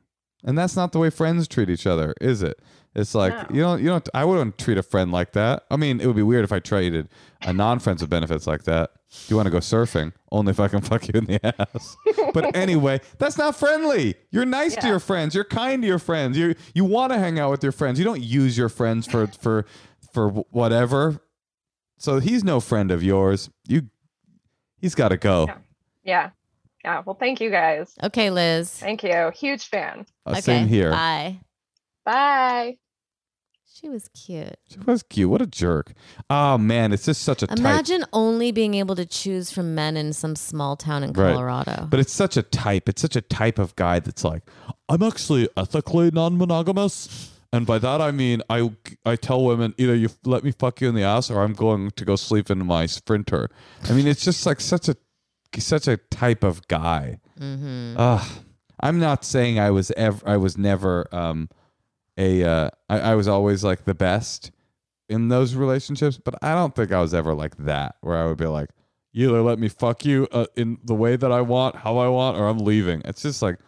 and 0.44 0.56
that's 0.56 0.76
not 0.76 0.92
the 0.92 0.98
way 0.98 1.10
friends 1.10 1.48
treat 1.48 1.68
each 1.70 1.86
other, 1.86 2.14
is 2.20 2.42
it? 2.42 2.60
It's 2.94 3.14
like 3.14 3.32
No. 3.50 3.54
you 3.56 3.60
don't, 3.62 3.80
you 3.82 3.88
don't. 3.88 4.08
I 4.14 4.24
wouldn't 4.24 4.56
treat 4.58 4.78
a 4.78 4.82
friend 4.82 5.12
like 5.12 5.32
that. 5.32 5.64
I 5.70 5.76
mean, 5.76 6.00
it 6.00 6.06
would 6.06 6.16
be 6.16 6.22
weird 6.22 6.44
if 6.44 6.52
I 6.52 6.60
treated 6.60 7.08
a 7.42 7.52
non-friends 7.52 8.00
with 8.00 8.08
benefits 8.08 8.46
like 8.46 8.62
that. 8.64 8.90
Do 9.10 9.16
you 9.28 9.36
want 9.36 9.46
to 9.46 9.50
go 9.50 9.58
surfing? 9.58 10.12
Only 10.32 10.50
if 10.50 10.60
I 10.60 10.68
can 10.68 10.80
fuck 10.90 11.06
you 11.08 11.12
in 11.18 11.26
the 11.26 11.44
ass. 11.44 11.96
but 12.32 12.56
anyway, 12.56 13.00
that's 13.18 13.36
not 13.36 13.54
friendly. 13.54 14.14
You're 14.30 14.46
nice 14.46 14.76
to 14.76 14.86
your 14.86 14.98
friends. 15.00 15.34
You're 15.34 15.44
kind 15.44 15.82
to 15.82 15.88
your 15.88 15.98
friends. 15.98 16.38
You 16.38 16.54
you 16.74 16.84
want 16.84 17.12
to 17.12 17.18
hang 17.18 17.38
out 17.38 17.50
with 17.50 17.62
your 17.62 17.72
friends. 17.72 17.98
You 17.98 18.04
don't 18.06 18.22
use 18.22 18.56
your 18.56 18.68
friends 18.70 19.06
for 19.06 19.26
for 19.26 19.66
for 20.12 20.30
whatever. 20.30 21.20
So 21.98 22.18
he's 22.18 22.44
no 22.44 22.60
friend 22.60 22.90
of 22.90 23.02
yours. 23.02 23.50
You 23.68 23.90
he's 24.80 24.94
got 24.94 25.08
to 25.08 25.16
go. 25.18 25.46
Yeah. 25.48 25.56
yeah, 26.04 26.30
yeah. 26.86 27.02
Well, 27.04 27.16
thank 27.18 27.40
you 27.40 27.50
guys. 27.50 27.94
Okay, 28.02 28.30
Liz. 28.30 28.70
Thank 28.70 29.02
you. 29.02 29.30
Huge 29.34 29.66
fan. 29.66 30.06
Uh, 30.24 30.30
okay. 30.30 30.40
Same 30.40 30.68
here. 30.68 30.90
Bye. 30.92 31.40
Bye. 32.04 32.78
She 33.74 33.90
was 33.90 34.08
cute. 34.14 34.56
She 34.70 34.78
was 34.86 35.02
cute. 35.02 35.28
What 35.28 35.42
a 35.42 35.46
jerk. 35.46 35.92
Oh 36.30 36.56
man, 36.56 36.94
it's 36.94 37.04
just 37.04 37.22
such 37.22 37.42
a 37.42 37.46
tight. 37.46 37.58
Imagine 37.58 38.06
only 38.14 38.50
being 38.50 38.72
able 38.74 38.94
to 38.96 39.04
choose 39.04 39.50
from 39.50 39.74
men 39.74 39.98
in 39.98 40.14
some 40.14 40.34
small 40.34 40.76
town 40.76 41.02
in 41.02 41.12
Right. 41.12 41.34
Colorado. 41.34 41.86
But 41.90 42.00
it's 42.00 42.12
such 42.12 42.38
a 42.38 42.42
type. 42.42 42.88
It's 42.88 43.02
such 43.02 43.16
a 43.16 43.20
type 43.20 43.58
of 43.58 43.76
guy 43.76 43.98
that's 44.00 44.24
like, 44.24 44.44
I'm 44.88 45.02
actually 45.02 45.48
ethically 45.58 46.10
non-monogamous, 46.10 47.32
and 47.52 47.66
by 47.66 47.78
that 47.78 48.00
I 48.00 48.12
mean 48.12 48.40
I 48.48 48.70
I 49.04 49.16
tell 49.16 49.44
women 49.44 49.74
either 49.76 49.94
you 49.94 50.08
let 50.24 50.42
me 50.42 50.52
fuck 50.52 50.80
you 50.80 50.88
in 50.88 50.94
the 50.94 51.02
ass 51.02 51.30
or 51.30 51.42
I'm 51.42 51.52
going 51.52 51.90
to 51.90 52.04
go 52.06 52.16
sleep 52.16 52.50
in 52.50 52.64
my 52.64 52.86
sprinter. 52.86 53.50
I 53.84 53.92
mean, 53.92 54.06
it's 54.06 54.24
just 54.24 54.46
like 54.46 54.60
such 54.62 54.88
a 54.88 54.96
such 55.64 55.88
a 55.88 55.96
type 55.96 56.44
of 56.44 56.66
guy. 56.68 57.20
mm-hmm. 57.38 57.98
I'm 58.78 58.98
not 58.98 59.24
saying 59.24 59.58
I 59.58 59.70
was 59.70 59.90
ever 59.92 60.20
I 60.28 60.36
was 60.36 60.58
never 60.58 61.06
um 61.14 61.48
a 62.18 62.44
uh 62.44 62.70
I, 62.90 63.00
I 63.00 63.14
was 63.14 63.26
always 63.26 63.64
like 63.64 63.84
the 63.84 63.94
best 63.94 64.50
in 65.08 65.28
those 65.28 65.54
relationships, 65.54 66.18
but 66.22 66.34
I 66.42 66.54
don't 66.54 66.74
think 66.74 66.92
I 66.92 67.00
was 67.00 67.14
ever 67.14 67.34
like 67.34 67.56
that 67.58 67.96
where 68.00 68.16
I 68.16 68.26
would 68.26 68.38
be 68.38 68.46
like, 68.46 68.70
you 69.12 69.30
either 69.30 69.42
let 69.42 69.58
me 69.58 69.68
fuck 69.68 70.04
you 70.04 70.28
uh, 70.32 70.46
in 70.56 70.78
the 70.84 70.94
way 70.94 71.16
that 71.16 71.32
I 71.32 71.40
want, 71.40 71.76
how 71.76 71.96
I 71.98 72.08
want, 72.08 72.36
or 72.36 72.48
I'm 72.48 72.58
leaving. 72.58 73.02
It's 73.04 73.22
just 73.22 73.40
like 73.40 73.58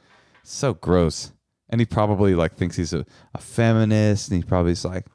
so 0.43 0.75
gross. 0.75 1.33
And 1.71 1.81
he 1.81 1.87
probably 1.87 2.35
like 2.35 2.55
thinks 2.57 2.77
he's 2.77 2.93
a, 2.93 3.07
a 3.35 3.39
feminist, 3.39 4.31
and 4.31 4.43
he 4.43 4.47
probably 4.47 4.73
is 4.73 4.85
like, 4.85 5.07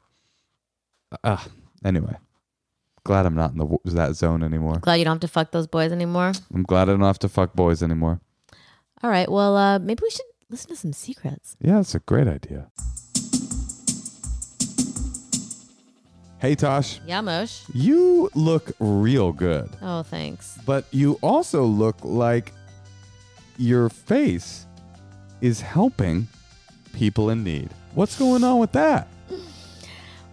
ah. 1.22 1.46
Anyway, 1.84 2.16
glad 3.04 3.26
I'm 3.26 3.34
not 3.34 3.52
in 3.52 3.58
the 3.58 3.78
that 3.92 4.14
zone 4.16 4.42
anymore. 4.42 4.78
Glad 4.80 4.94
you 4.96 5.04
don't 5.04 5.14
have 5.16 5.20
to 5.20 5.28
fuck 5.28 5.50
those 5.52 5.66
boys 5.66 5.92
anymore. 5.92 6.32
I'm 6.52 6.62
glad 6.62 6.88
I 6.88 6.92
don't 6.92 7.00
have 7.02 7.18
to 7.20 7.28
fuck 7.28 7.52
boys 7.54 7.82
anymore. 7.82 8.20
All 9.02 9.10
right. 9.10 9.30
Well, 9.30 9.56
uh, 9.56 9.78
maybe 9.78 10.00
we 10.02 10.10
should 10.10 10.24
listen 10.50 10.70
to 10.70 10.76
some 10.76 10.92
secrets. 10.92 11.56
Yeah, 11.60 11.74
that's 11.76 11.94
a 11.94 12.00
great 12.00 12.26
idea. 12.28 12.68
Hey 16.40 16.54
Tosh, 16.54 17.00
Yeah, 17.06 17.22
Mosh. 17.22 17.62
you 17.72 18.28
look 18.34 18.72
real 18.78 19.32
good, 19.32 19.70
Oh, 19.80 20.02
thanks. 20.02 20.58
but 20.66 20.84
you 20.90 21.18
also 21.22 21.64
look 21.64 21.96
like 22.02 22.52
your 23.56 23.88
face 23.88 24.66
is 25.40 25.62
helping 25.62 26.28
people 26.92 27.30
in 27.30 27.44
need. 27.44 27.70
What's 27.94 28.18
going 28.18 28.44
on 28.44 28.58
with 28.58 28.72
that? 28.72 29.08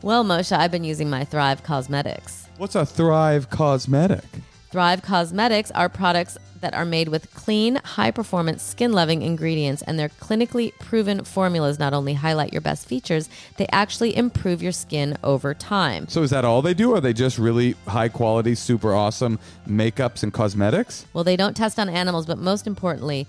Well, 0.01 0.25
Moshe, 0.25 0.51
I've 0.51 0.71
been 0.71 0.83
using 0.83 1.09
my 1.09 1.23
Thrive 1.23 1.63
Causemetics. 1.63 2.40
What's 2.57 2.75
a 2.75 2.85
Thrive 2.85 3.49
Causemetic? 3.49 4.23
Thrive 4.69 5.01
Causemetics 5.01 5.71
are 5.73 5.89
products 5.89 6.37
that 6.59 6.73
are 6.75 6.85
made 6.85 7.07
with 7.07 7.33
clean, 7.33 7.77
high 7.83 8.11
performance, 8.11 8.61
skin 8.61 8.93
loving 8.93 9.23
ingredients, 9.23 9.81
and 9.81 9.97
their 9.97 10.09
clinically 10.09 10.71
proven 10.79 11.23
formulas 11.23 11.79
not 11.79 11.93
only 11.93 12.13
highlight 12.13 12.53
your 12.53 12.61
best 12.61 12.87
features, 12.87 13.29
they 13.57 13.67
actually 13.71 14.15
improve 14.15 14.61
your 14.61 14.71
skin 14.71 15.17
over 15.23 15.53
time. 15.53 16.07
So 16.07 16.21
is 16.21 16.29
that 16.29 16.45
all 16.45 16.61
they 16.61 16.75
do? 16.75 16.93
Are 16.93 17.01
they 17.01 17.13
just 17.13 17.39
really 17.39 17.75
high 17.87 18.09
quality, 18.09 18.53
super 18.53 18.93
awesome 18.93 19.39
makeups 19.67 20.21
and 20.21 20.31
cosmetics? 20.31 21.05
Well, 21.13 21.23
they 21.23 21.35
don't 21.35 21.57
test 21.57 21.79
on 21.79 21.89
animals, 21.89 22.27
but 22.27 22.37
most 22.37 22.67
importantly, 22.67 23.27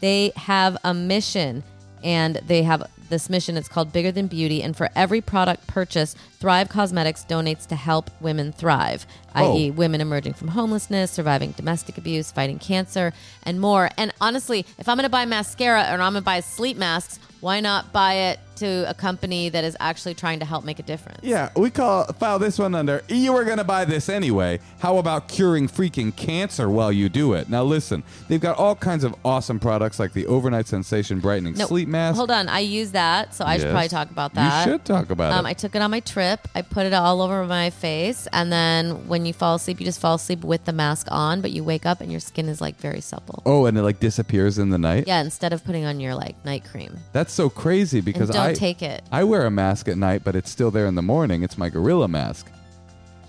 they 0.00 0.32
have 0.36 0.76
a 0.84 0.92
mission 0.92 1.64
and 2.02 2.36
they 2.46 2.62
have 2.62 2.88
this 3.08 3.30
mission. 3.30 3.56
It's 3.56 3.68
called 3.68 3.92
Bigger 3.92 4.12
Than 4.12 4.26
Beauty. 4.26 4.62
And 4.62 4.76
for 4.76 4.90
every 4.94 5.20
product 5.20 5.66
purchased, 5.66 6.18
Thrive 6.44 6.68
Causemetics 6.68 7.26
donates 7.26 7.66
to 7.68 7.74
help 7.74 8.10
women 8.20 8.52
thrive, 8.52 9.06
Oh. 9.34 9.54
i.e., 9.56 9.70
women 9.70 10.02
emerging 10.02 10.34
from 10.34 10.48
homelessness, 10.48 11.10
surviving 11.10 11.52
domestic 11.52 11.96
abuse, 11.96 12.30
fighting 12.30 12.58
cancer, 12.58 13.14
and 13.44 13.58
more. 13.62 13.88
And 13.96 14.12
honestly, 14.20 14.66
if 14.78 14.86
I'm 14.86 14.98
going 14.98 15.04
to 15.04 15.08
buy 15.08 15.24
mascara 15.24 15.84
or 15.88 15.94
I'm 15.94 16.12
going 16.12 16.14
to 16.16 16.20
buy 16.20 16.40
sleep 16.40 16.76
masks, 16.76 17.18
why 17.40 17.60
not 17.60 17.92
buy 17.94 18.14
it 18.14 18.40
to 18.56 18.88
a 18.88 18.94
company 18.94 19.48
that 19.50 19.64
is 19.64 19.76
actually 19.80 20.14
trying 20.14 20.38
to 20.38 20.44
help 20.46 20.64
make 20.64 20.78
a 20.78 20.82
difference? 20.82 21.18
Yeah, 21.22 21.50
we 21.56 21.70
call 21.70 22.04
file 22.04 22.38
this 22.38 22.58
one 22.58 22.74
under 22.74 23.02
you 23.08 23.32
were 23.34 23.44
gonna 23.44 23.64
buy 23.64 23.84
this 23.84 24.08
anyway. 24.08 24.60
How 24.78 24.96
about 24.96 25.28
curing 25.28 25.68
freaking 25.68 26.14
cancer 26.14 26.70
while 26.70 26.90
you 26.92 27.08
do 27.10 27.34
it? 27.34 27.50
Now 27.50 27.64
listen, 27.64 28.02
they've 28.28 28.40
got 28.40 28.56
all 28.56 28.74
kinds 28.76 29.02
of 29.04 29.14
awesome 29.24 29.58
products 29.58 29.98
like 29.98 30.12
the 30.14 30.26
overnight 30.26 30.68
sensation 30.68 31.18
brightening 31.20 31.54
No, 31.54 31.66
sleep 31.66 31.88
mask. 31.88 32.16
Hold 32.16 32.30
on, 32.30 32.48
I 32.48 32.60
use 32.60 32.92
that, 32.92 33.34
so 33.34 33.44
I 33.44 33.58
should 33.58 33.70
probably 33.72 33.88
talk 33.88 34.10
about 34.10 34.32
that. 34.34 34.66
You 34.66 34.72
should 34.72 34.84
talk 34.86 35.10
about 35.10 35.32
Um, 35.32 35.44
it. 35.44 35.50
I 35.50 35.52
took 35.52 35.74
it 35.74 35.82
on 35.82 35.90
my 35.90 36.00
trip. 36.00 36.33
I 36.54 36.62
put 36.62 36.86
it 36.86 36.92
all 36.92 37.22
over 37.22 37.44
my 37.44 37.70
face, 37.70 38.26
and 38.32 38.52
then 38.52 39.08
when 39.08 39.26
you 39.26 39.32
fall 39.32 39.56
asleep, 39.56 39.80
you 39.80 39.86
just 39.86 40.00
fall 40.00 40.14
asleep 40.14 40.44
with 40.44 40.64
the 40.64 40.72
mask 40.72 41.08
on, 41.10 41.40
but 41.40 41.50
you 41.50 41.64
wake 41.64 41.86
up 41.86 42.00
and 42.00 42.10
your 42.10 42.20
skin 42.20 42.48
is 42.48 42.60
like 42.60 42.76
very 42.76 43.00
supple. 43.00 43.42
oh, 43.46 43.66
and 43.66 43.76
it 43.76 43.82
like 43.82 44.00
disappears 44.00 44.58
in 44.58 44.70
the 44.70 44.78
night. 44.78 45.04
Yeah, 45.06 45.20
instead 45.20 45.52
of 45.52 45.64
putting 45.64 45.84
on 45.84 46.00
your 46.00 46.14
like 46.14 46.42
night 46.44 46.64
cream. 46.64 46.96
That's 47.12 47.32
so 47.32 47.48
crazy 47.48 48.00
because 48.00 48.28
and 48.30 48.36
don't 48.36 48.46
I 48.46 48.54
take 48.54 48.82
it. 48.82 49.02
I 49.12 49.24
wear 49.24 49.46
a 49.46 49.50
mask 49.50 49.88
at 49.88 49.98
night, 49.98 50.22
but 50.24 50.36
it's 50.36 50.50
still 50.50 50.70
there 50.70 50.86
in 50.86 50.94
the 50.94 51.02
morning. 51.02 51.42
It's 51.42 51.58
my 51.58 51.68
gorilla 51.68 52.08
mask. 52.08 52.50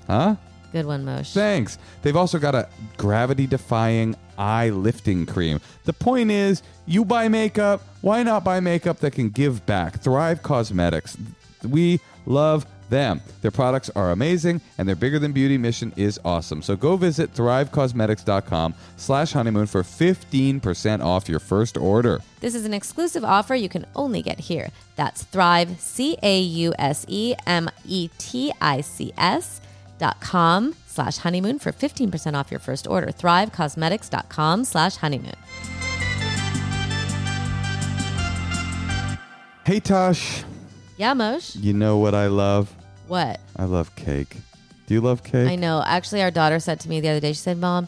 Huh? 0.07 0.35
Good 0.71 0.85
one, 0.85 1.05
Mosh. 1.05 1.31
Thanks. 1.31 1.77
They've 2.01 2.15
also 2.17 2.37
got 2.37 2.53
a 2.53 2.67
gravity 2.97 3.47
defying 3.47 4.15
eye 4.37 4.69
lifting 4.69 5.25
cream. 5.25 5.61
The 5.85 5.93
point 5.93 6.31
is, 6.31 6.63
you 6.85 7.05
buy 7.05 7.29
makeup, 7.29 7.81
why 8.01 8.23
not 8.23 8.43
buy 8.43 8.59
makeup 8.59 8.99
that 8.99 9.11
can 9.11 9.29
give 9.29 9.65
back? 9.65 10.01
Thrive 10.01 10.41
Causemetics. 10.41 11.17
We 11.63 12.01
love 12.25 12.65
them. 12.89 13.21
Their 13.41 13.51
products 13.51 13.89
are 13.95 14.11
amazing 14.11 14.61
and 14.77 14.87
their 14.87 14.95
bigger 14.95 15.19
than 15.19 15.31
beauty 15.31 15.57
mission 15.57 15.93
is 15.95 16.19
awesome. 16.25 16.61
So 16.61 16.75
go 16.75 16.97
visit 16.97 17.33
thrivecausemetics.com 17.33 18.73
slash 18.97 19.31
honeymoon 19.31 19.67
for 19.67 19.83
15% 19.83 21.03
off 21.03 21.29
your 21.29 21.39
first 21.39 21.77
order. 21.77 22.21
This 22.39 22.55
is 22.55 22.65
an 22.65 22.73
exclusive 22.73 23.23
offer 23.23 23.55
you 23.55 23.69
can 23.69 23.85
only 23.95 24.21
get 24.21 24.39
here. 24.39 24.69
That's 24.95 25.23
Thrive, 25.23 25.79
C 25.79 26.17
A 26.21 26.39
U 26.39 26.73
S 26.77 27.05
E 27.07 27.35
M 27.45 27.69
E 27.85 28.09
T 28.17 28.51
I 28.61 28.81
C 28.81 29.13
S 29.17 29.61
dot 29.97 30.19
com 30.19 30.75
slash 30.87 31.17
honeymoon 31.17 31.59
for 31.59 31.71
15% 31.71 32.35
off 32.35 32.51
your 32.51 32.59
first 32.59 32.87
order. 32.87 33.07
ThriveCausemetics.com 33.07 34.63
slash 34.63 34.97
honeymoon. 34.97 35.35
Hey 39.65 39.79
Tosh, 39.79 40.43
Yeah, 40.97 41.13
Mosh? 41.13 41.55
you 41.55 41.73
know 41.73 41.97
what 41.97 42.15
I 42.15 42.27
love? 42.27 42.73
What? 43.07 43.39
I 43.57 43.65
love 43.65 43.95
cake. 43.95 44.37
Do 44.87 44.93
you 44.93 45.01
love 45.01 45.23
cake? 45.23 45.49
I 45.49 45.55
know. 45.55 45.83
Actually, 45.85 46.21
our 46.21 46.31
daughter 46.31 46.59
said 46.59 46.79
to 46.81 46.89
me 46.89 47.01
the 47.01 47.09
other 47.09 47.19
day, 47.19 47.33
she 47.33 47.39
said, 47.39 47.57
Mom, 47.57 47.87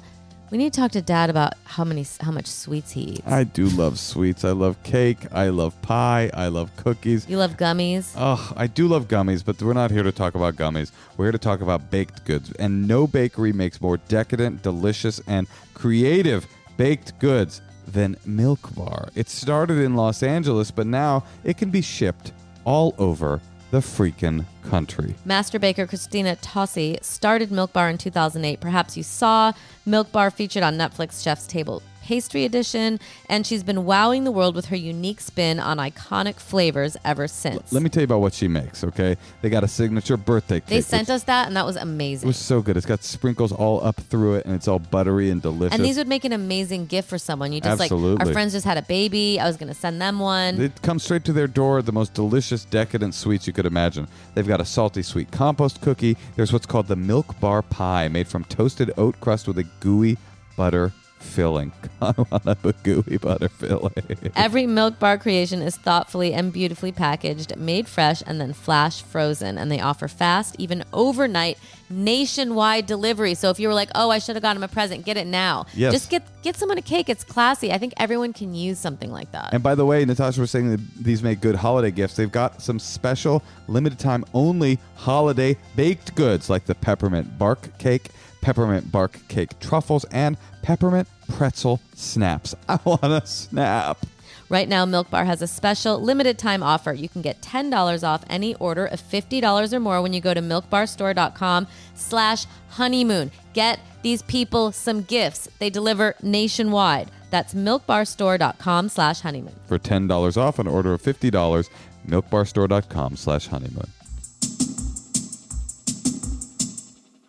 we 0.51 0.57
need 0.57 0.73
to 0.73 0.79
talk 0.79 0.91
to 0.91 1.01
dad 1.01 1.29
about 1.29 1.53
how 1.63 1.83
many, 1.83 2.05
how 2.21 2.31
much 2.31 2.47
sweets 2.47 2.91
he 2.91 3.01
eats. 3.01 3.27
I 3.27 3.43
do 3.43 3.67
love 3.67 3.99
sweets. 3.99 4.43
I 4.43 4.51
love 4.51 4.81
cake. 4.83 5.19
I 5.31 5.49
love 5.49 5.79
pie. 5.81 6.29
I 6.33 6.47
love 6.47 6.75
cookies. 6.77 7.29
you 7.29 7.37
love 7.37 7.57
gummies? 7.57 8.13
Oh, 8.17 8.51
I 8.55 8.67
do 8.67 8.87
love 8.87 9.07
gummies, 9.07 9.43
but 9.43 9.61
we're 9.61 9.73
not 9.73 9.91
here 9.91 10.03
to 10.03 10.11
talk 10.11 10.35
about 10.35 10.55
gummies. 10.55 10.91
We're 11.15 11.25
here 11.25 11.31
to 11.33 11.37
talk 11.37 11.61
about 11.61 11.89
baked 11.89 12.25
goods. 12.25 12.51
And 12.59 12.87
no 12.87 13.07
bakery 13.07 13.53
makes 13.53 13.79
more 13.79 13.97
decadent, 13.97 14.63
delicious, 14.63 15.21
and 15.27 15.47
creative 15.73 16.47
baked 16.77 17.19
goods 17.19 17.61
than 17.87 18.17
Milk 18.25 18.73
Bar. 18.75 19.09
It 19.15 19.29
started 19.29 19.77
in 19.77 19.95
Los 19.95 20.23
Angeles, 20.23 20.71
but 20.71 20.87
now 20.87 21.23
it 21.43 21.57
can 21.57 21.69
be 21.69 21.81
shipped 21.81 22.31
all 22.67 22.93
over 22.97 23.41
the 23.71 23.79
freaking 23.79 24.45
country. 24.69 25.15
Master 25.25 25.57
baker 25.57 25.87
Christina 25.87 26.35
Tosi 26.35 27.01
started 27.03 27.51
Milk 27.51 27.73
Bar 27.73 27.89
in 27.89 27.97
2008. 27.97 28.59
Perhaps 28.59 28.97
you 28.97 29.03
saw 29.03 29.53
Milk 29.85 30.11
Bar 30.11 30.29
featured 30.29 30.63
on 30.63 30.77
Netflix 30.77 31.23
Chef's 31.23 31.47
Table 31.47 31.81
Pastry 32.07 32.45
Edition, 32.45 33.01
and 33.29 33.45
she's 33.45 33.63
been 33.63 33.83
wowing 33.83 34.23
the 34.23 34.31
world 34.31 34.55
with 34.55 34.67
her 34.67 34.77
unique 34.77 35.19
spin 35.19 35.59
on 35.59 35.75
iconic 35.75 36.35
flavors 36.35 36.95
ever 37.03 37.27
since. 37.27 37.73
Let 37.73 37.83
me 37.83 37.89
tell 37.89 37.99
you 37.99 38.05
about 38.05 38.21
what 38.21 38.33
she 38.33 38.47
makes, 38.47 38.81
okay? 38.85 39.17
They 39.41 39.49
got 39.49 39.65
a 39.65 39.67
signature 39.67 40.15
birthday 40.15 40.61
cake. 40.61 40.69
they 40.69 40.79
sent 40.79 41.09
us 41.09 41.23
that, 41.23 41.47
and 41.47 41.57
that 41.57 41.65
was 41.65 41.75
amazing. 41.75 42.25
It 42.25 42.29
was 42.29 42.37
so 42.37 42.61
good. 42.61 42.77
It's 42.77 42.85
got 42.85 43.03
sprinkles 43.03 43.51
all 43.51 43.83
up 43.83 43.97
through 43.97 44.35
it, 44.35 44.45
and 44.45 44.55
it's 44.55 44.69
all 44.69 44.79
buttery 44.79 45.29
and 45.31 45.41
delicious. 45.41 45.75
And 45.75 45.83
these 45.83 45.97
would 45.97 46.07
make 46.07 46.23
an 46.23 46.31
amazing 46.31 46.85
gift 46.85 47.09
for 47.09 47.17
someone. 47.17 47.51
You 47.51 47.59
just 47.59 47.77
like 47.77 47.91
our 47.91 48.31
friends 48.31 48.53
just 48.53 48.65
had 48.65 48.77
a 48.77 48.83
baby. 48.83 49.37
I 49.37 49.45
was 49.45 49.57
going 49.57 49.67
to 49.67 49.77
send 49.77 50.01
them 50.01 50.19
one. 50.19 50.61
It 50.61 50.81
comes 50.81 51.03
straight 51.03 51.25
to 51.25 51.33
their 51.33 51.47
door, 51.47 51.81
the 51.81 51.91
most 51.91 52.13
delicious, 52.13 52.63
decadent 52.63 53.15
sweets 53.15 53.47
you 53.47 53.51
could 53.51 53.65
imagine. 53.65 54.07
They've 54.33 54.47
got 54.47 54.61
a 54.61 54.65
salty 54.65 55.01
sweet 55.01 55.29
compost 55.31 55.81
cookie. 55.81 56.15
There's 56.37 56.53
what's 56.53 56.65
called 56.65 56.87
the 56.87 56.95
milk 56.95 57.37
bar 57.41 57.61
pie, 57.61 58.07
made 58.07 58.29
from 58.29 58.45
toasted 58.45 58.93
oat 58.95 59.19
crust 59.19 59.45
with 59.45 59.57
a 59.57 59.65
gooey 59.81 60.17
butter 60.55 60.93
filling. 61.19 61.71
I 62.01 62.13
want 62.17 62.45
a 62.45 62.73
gooey 62.83 63.17
butter 63.17 63.49
filling. 63.49 63.93
Every 64.35 64.67
Milk 64.67 64.99
Bar 64.99 65.17
creation 65.17 65.61
is 65.61 65.75
thoughtfully 65.75 66.33
and 66.33 66.53
beautifully 66.53 66.91
packaged, 66.91 67.55
made 67.57 67.87
fresh, 67.87 68.23
and 68.25 68.39
then 68.39 68.53
flash 68.53 69.01
frozen. 69.01 69.57
And 69.57 69.71
they 69.71 69.79
offer 69.79 70.07
fast, 70.07 70.55
even 70.59 70.83
overnight, 70.93 71.57
nationwide 71.89 72.85
delivery. 72.85 73.33
So 73.33 73.49
if 73.49 73.59
you 73.59 73.67
were 73.67 73.73
like, 73.73 73.89
"Oh, 73.95 74.09
I 74.09 74.19
should 74.19 74.35
have 74.35 74.43
gotten 74.43 74.57
him 74.57 74.63
a 74.63 74.67
present," 74.67 75.05
get 75.05 75.17
it 75.17 75.27
now. 75.27 75.65
Yes. 75.73 75.93
Just 75.93 76.09
get 76.09 76.23
get 76.43 76.55
someone 76.55 76.77
a 76.77 76.81
cake. 76.81 77.09
It's 77.09 77.23
classy. 77.23 77.71
I 77.71 77.77
think 77.77 77.93
everyone 77.97 78.33
can 78.33 78.53
use 78.53 78.79
something 78.79 79.11
like 79.11 79.31
that. 79.31 79.53
And 79.53 79.63
by 79.63 79.75
the 79.75 79.85
way, 79.85 80.03
Natasha 80.05 80.41
was 80.41 80.51
saying 80.51 80.69
that 80.69 80.79
these 80.95 81.23
make 81.23 81.41
good 81.41 81.55
holiday 81.55 81.91
gifts. 81.91 82.15
They've 82.15 82.31
got 82.31 82.61
some 82.61 82.79
special, 82.79 83.43
limited 83.67 83.99
time 83.99 84.25
only 84.33 84.79
holiday 84.95 85.57
baked 85.75 86.15
goods 86.15 86.49
like 86.49 86.65
the 86.65 86.75
peppermint 86.75 87.37
bark 87.37 87.77
cake, 87.77 88.09
peppermint 88.47 88.89
bark 88.93 89.19
cake 89.27 89.59
truffles, 89.59 90.05
and 90.05 90.37
peppermint 90.61 91.05
pretzel 91.35 91.81
snaps. 91.95 92.55
I 92.69 92.79
want 92.85 93.03
a 93.03 93.21
snap. 93.27 94.05
Right 94.47 94.69
now, 94.69 94.85
Milk 94.85 95.09
Bar 95.09 95.25
has 95.25 95.41
a 95.41 95.47
special 95.47 95.99
limited 95.99 96.37
time 96.37 96.63
offer. 96.63 96.93
You 96.93 97.09
can 97.09 97.21
get 97.21 97.41
$10 97.41 98.07
off 98.07 98.23
any 98.29 98.55
order 98.55 98.85
of 98.85 99.01
$50 99.01 99.73
or 99.73 99.79
more 99.81 100.01
when 100.01 100.13
you 100.13 100.21
go 100.21 100.33
to 100.33 100.39
milkbarstore.com 100.39 101.67
slash 101.95 102.45
honeymoon. 102.69 103.31
Get 103.51 103.81
these 104.01 104.21
people 104.21 104.71
some 104.71 105.01
gifts. 105.01 105.49
They 105.59 105.69
deliver 105.69 106.15
nationwide. 106.21 107.11
That's 107.29 107.53
milkbarstore.com 107.53 108.87
slash 108.87 109.19
honeymoon. 109.19 109.55
For 109.65 109.77
$10 109.77 110.37
off 110.37 110.57
an 110.59 110.67
order 110.67 110.93
of 110.93 111.01
$50, 111.01 111.69
milkbarstore.com 112.07 113.17
slash 113.17 113.47
honeymoon. 113.47 113.89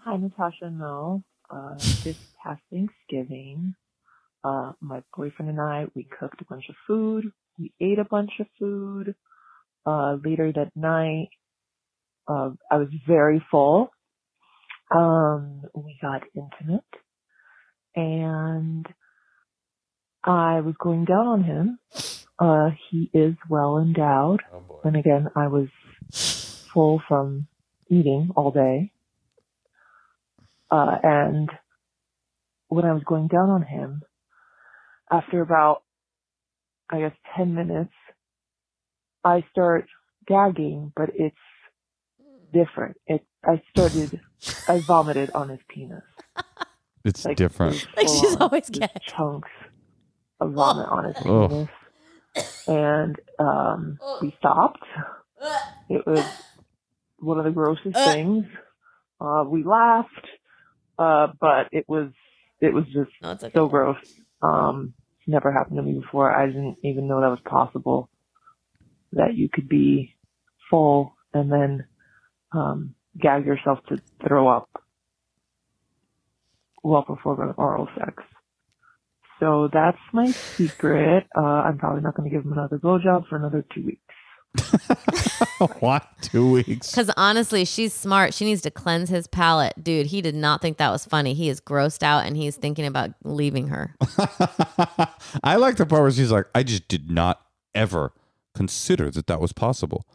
Hi, 0.09 0.17
Natasha 0.17 0.65
and 0.65 0.79
Mel. 0.79 1.23
Uh, 1.51 1.75
this 2.03 2.17
past 2.43 2.63
Thanksgiving, 2.73 3.75
uh, 4.43 4.73
my 4.81 5.03
boyfriend 5.15 5.51
and 5.51 5.61
I, 5.61 5.85
we 5.95 6.09
cooked 6.19 6.41
a 6.41 6.47
bunch 6.47 6.71
of 6.71 6.77
food. 6.87 7.27
We 7.59 7.75
ate 7.79 7.99
a 7.99 8.07
bunch 8.07 8.31
of 8.41 8.47
food. 8.59 9.15
Uh, 9.85 10.17
later 10.25 10.51
that 10.51 10.71
night, 10.75 11.29
uh, 12.27 12.53
I 12.71 12.77
was 12.77 12.89
very 13.07 13.45
full. 13.51 13.91
Um, 14.91 15.65
we 15.75 15.99
got 16.01 16.23
intimate 16.35 16.85
and 17.95 18.87
I 20.25 20.61
was 20.61 20.75
going 20.81 21.05
down 21.05 21.27
on 21.27 21.45
him. 21.45 21.79
Uh, 22.39 22.71
he 22.89 23.11
is 23.13 23.35
well 23.51 23.77
endowed. 23.77 24.41
Oh. 24.55 24.81
And 24.85 24.97
again, 24.97 25.29
I 25.37 25.49
was 25.49 25.69
full 26.73 27.03
from 27.07 27.47
eating 27.91 28.31
all 28.37 28.51
day. 28.51 28.93
Uh, 30.71 30.97
and 31.03 31.51
when 32.69 32.85
I 32.85 32.93
was 32.93 33.03
going 33.07 33.29
down 33.29 33.51
on 33.51 33.63
him, 33.63 34.03
after 35.11 35.41
about, 35.41 35.83
I 36.91 37.01
guess, 37.01 37.13
10 37.37 37.55
minutes, 37.55 37.93
I 39.25 39.45
start 39.51 39.87
gagging, 40.27 40.93
but 40.95 41.11
it's 41.15 41.37
different. 42.53 42.97
It, 43.07 43.25
I 43.45 43.63
started, 43.71 44.21
I 44.69 44.79
vomited 44.87 45.31
on 45.35 45.49
his 45.49 45.61
penis. 45.69 46.03
It's 47.05 47.25
Like, 47.25 47.37
different. 47.37 47.87
Like 47.97 48.09
she's 48.09 48.35
on, 48.35 48.43
always 48.43 48.69
just 48.69 48.81
gagging. 48.81 49.03
chunks 49.17 49.49
of 50.41 50.53
vomit 50.53 50.89
on 50.89 51.05
his 51.05 51.17
Oh. 51.27 51.49
penis. 51.49 51.69
And, 52.67 53.17
um, 53.39 53.99
we 54.21 54.35
stopped. 54.39 54.85
It 55.89 56.07
was 56.07 56.25
one 57.19 57.39
of 57.39 57.45
the 57.45 57.51
grossest 57.51 57.97
Uh. 57.97 58.05
things. 58.13 58.45
Uh, 59.21 59.45
we 59.49 59.65
laughed, 59.65 60.27
uh, 60.99 61.29
but 61.41 61.69
it 61.73 61.87
was, 61.89 62.11
it 62.61 62.73
was 62.75 62.85
just 62.87 63.11
No, 63.23 63.31
okay. 63.31 63.51
so 63.55 63.69
gross. 63.69 63.99
Um, 64.43 64.95
it's 65.19 65.29
never 65.29 65.53
happened 65.53 65.77
to 65.77 65.83
me 65.83 65.99
before. 66.01 66.31
I 66.35 66.47
didn't 66.47 66.79
even 66.85 67.09
know 67.09 67.21
that 67.21 67.29
was 67.31 67.41
possible. 67.45 68.09
That 69.13 69.35
you 69.35 69.49
could 69.53 69.69
be 69.69 70.17
full 70.71 71.15
and 71.33 71.51
then, 71.51 71.87
um, 72.53 72.95
gag 73.21 73.47
yourself 73.47 73.81
to 73.89 74.01
throw 74.27 74.49
up 74.49 74.69
well 76.83 77.05
before 77.07 77.55
oral 77.57 77.89
sex. 77.99 78.23
So 79.41 79.69
that's 79.73 79.99
my 80.13 80.27
secret. 80.33 81.27
Uh, 81.37 81.41
I'm 81.41 81.79
probably 81.79 82.03
not 82.03 82.17
going 82.17 82.29
to 82.29 82.35
give 82.35 82.45
him 82.45 82.53
another 82.53 82.79
blowjob 82.79 83.29
for 83.29 83.37
another 83.37 83.65
two 83.75 83.85
weeks. 83.87 84.08
what? 85.81 86.07
Two 86.23 86.51
weeks? 86.51 86.91
Because 86.91 87.11
honestly, 87.17 87.65
she's 87.65 87.93
smart. 87.93 88.35
She 88.35 88.45
needs 88.45 88.63
to 88.63 88.71
cleanse 88.71 89.09
his 89.09 89.27
palate. 89.27 89.75
Dude, 89.83 90.07
he 90.07 90.23
did 90.23 90.35
not 90.35 90.61
think 90.61 90.79
that 90.79 90.91
was 90.91 91.05
funny. 91.05 91.35
He 91.35 91.49
is 91.49 91.61
grossed 91.61 92.03
out 92.03 92.27
and 92.27 92.37
he's 92.37 92.57
thinking 92.57 92.87
about 92.87 93.11
leaving 93.25 93.69
her. 93.69 93.95
I 95.45 95.57
like 95.57 95.77
the 95.77 95.87
part 95.87 96.03
where 96.03 96.11
she's 96.11 96.33
like, 96.33 96.47
I 96.55 96.63
just 96.63 96.89
did 96.89 97.11
not 97.11 97.41
ever 97.75 98.13
consider 98.55 99.11
that 99.11 99.27
that 99.27 99.41
was 99.41 99.53
possible. 99.53 100.07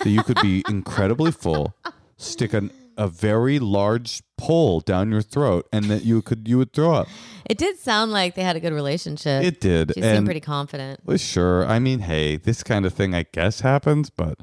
that 0.00 0.08
you 0.08 0.22
could 0.22 0.40
be 0.40 0.64
incredibly 0.68 1.32
full, 1.32 1.74
stick 2.16 2.52
an, 2.54 2.70
a 2.96 3.08
very 3.08 3.58
large 3.58 4.22
pole 4.40 4.80
down 4.80 5.10
your 5.12 5.22
throat, 5.22 5.68
and 5.72 5.84
that 5.86 6.04
you 6.04 6.22
could 6.22 6.48
you 6.48 6.58
would 6.58 6.72
throw 6.72 6.94
up. 6.94 7.08
It 7.48 7.58
did 7.58 7.78
sound 7.78 8.12
like 8.12 8.34
they 8.34 8.42
had 8.42 8.56
a 8.56 8.60
good 8.60 8.72
relationship. 8.72 9.44
It 9.44 9.60
did, 9.60 9.92
She 9.94 10.02
and 10.02 10.16
seemed 10.16 10.26
pretty 10.26 10.40
confident. 10.40 11.00
well, 11.04 11.16
sure. 11.16 11.66
I 11.66 11.78
mean, 11.78 12.00
hey, 12.00 12.36
this 12.36 12.62
kind 12.62 12.86
of 12.86 12.92
thing, 12.94 13.14
I 13.14 13.24
guess, 13.32 13.60
happens, 13.60 14.08
but 14.10 14.38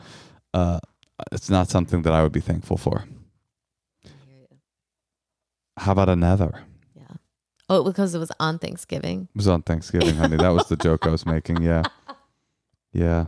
uh, 0.54 0.80
it's 1.32 1.50
not 1.50 1.70
something 1.70 2.02
that 2.04 2.14
I 2.14 2.22
would 2.24 2.34
be 2.34 2.42
thankful 2.42 2.78
for. 2.78 3.06
How 5.78 5.92
about 5.92 6.10
another? 6.10 6.64
Yeah. 6.96 7.04
Oh, 7.70 7.84
because 7.84 8.16
it 8.16 8.20
was 8.20 8.32
on 8.40 8.60
Thanksgiving. 8.60 9.28
It 9.34 9.38
was 9.38 9.48
on 9.48 9.62
Thanksgiving, 9.62 10.16
honey. 10.16 10.38
That 10.38 10.50
was 10.54 10.68
the 10.68 10.76
joke 10.76 11.06
I 11.06 11.10
was 11.10 11.26
making. 11.26 11.62
Yeah, 11.62 11.84
yeah. 12.94 13.28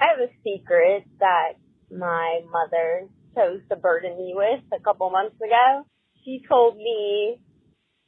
I 0.00 0.06
have 0.06 0.18
a 0.18 0.28
secret 0.44 1.04
that 1.20 1.52
my 1.96 2.40
mother 2.50 3.06
chose 3.34 3.60
to 3.68 3.76
burden 3.76 4.16
me 4.16 4.32
with 4.34 4.60
a 4.72 4.82
couple 4.82 5.10
months 5.10 5.36
ago. 5.36 5.86
She 6.24 6.42
told 6.48 6.76
me 6.76 7.38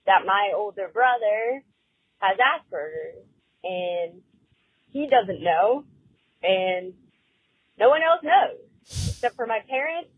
that 0.06 0.26
my 0.26 0.52
older 0.56 0.88
brother 0.92 1.62
has 2.18 2.36
Asperger's 2.38 3.26
and 3.62 4.22
he 4.90 5.08
doesn't 5.08 5.42
know 5.42 5.84
and 6.42 6.92
no 7.78 7.88
one 7.88 8.02
else 8.02 8.22
knows 8.22 8.60
except 8.82 9.36
for 9.36 9.46
my 9.46 9.60
parents 9.68 10.10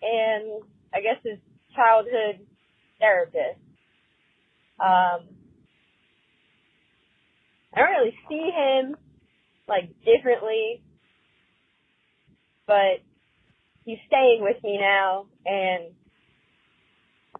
and 0.00 0.62
I 0.94 1.00
guess 1.00 1.18
his 1.24 1.38
childhood 1.74 2.46
therapist. 2.98 3.60
Um, 4.78 5.28
I 7.74 7.80
don't 7.80 7.90
really 7.90 8.16
see 8.28 8.50
him 8.50 8.96
like 9.68 9.90
differently, 10.04 10.82
but 12.66 13.00
he's 13.84 13.98
staying 14.06 14.38
with 14.40 14.62
me 14.62 14.78
now 14.78 15.26
and 15.44 15.92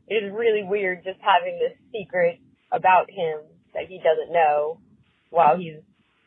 it 0.08 0.24
is 0.24 0.32
really 0.32 0.62
weird 0.62 1.04
just 1.04 1.18
having 1.20 1.58
this 1.58 1.76
secret 1.92 2.38
about 2.70 3.10
him 3.10 3.40
that 3.74 3.86
he 3.88 3.98
doesn't 3.98 4.32
know 4.32 4.78
while 5.30 5.56
he's 5.56 5.76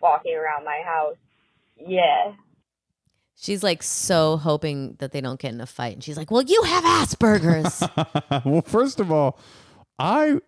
walking 0.01 0.35
around 0.35 0.65
my 0.65 0.81
house. 0.85 1.17
Yeah. 1.77 2.33
She's 3.35 3.63
like 3.63 3.83
so 3.83 4.37
hoping 4.37 4.95
that 4.99 5.11
they 5.11 5.21
don't 5.21 5.39
get 5.39 5.53
in 5.53 5.61
a 5.61 5.65
fight. 5.65 5.93
And 5.93 6.03
she's 6.03 6.17
like, 6.17 6.31
Well, 6.31 6.41
you 6.41 6.63
have 6.63 6.83
Asperger's. 6.83 7.83
well, 8.45 8.61
first 8.61 8.99
of 8.99 9.11
all, 9.11 9.37
I. 9.99 10.39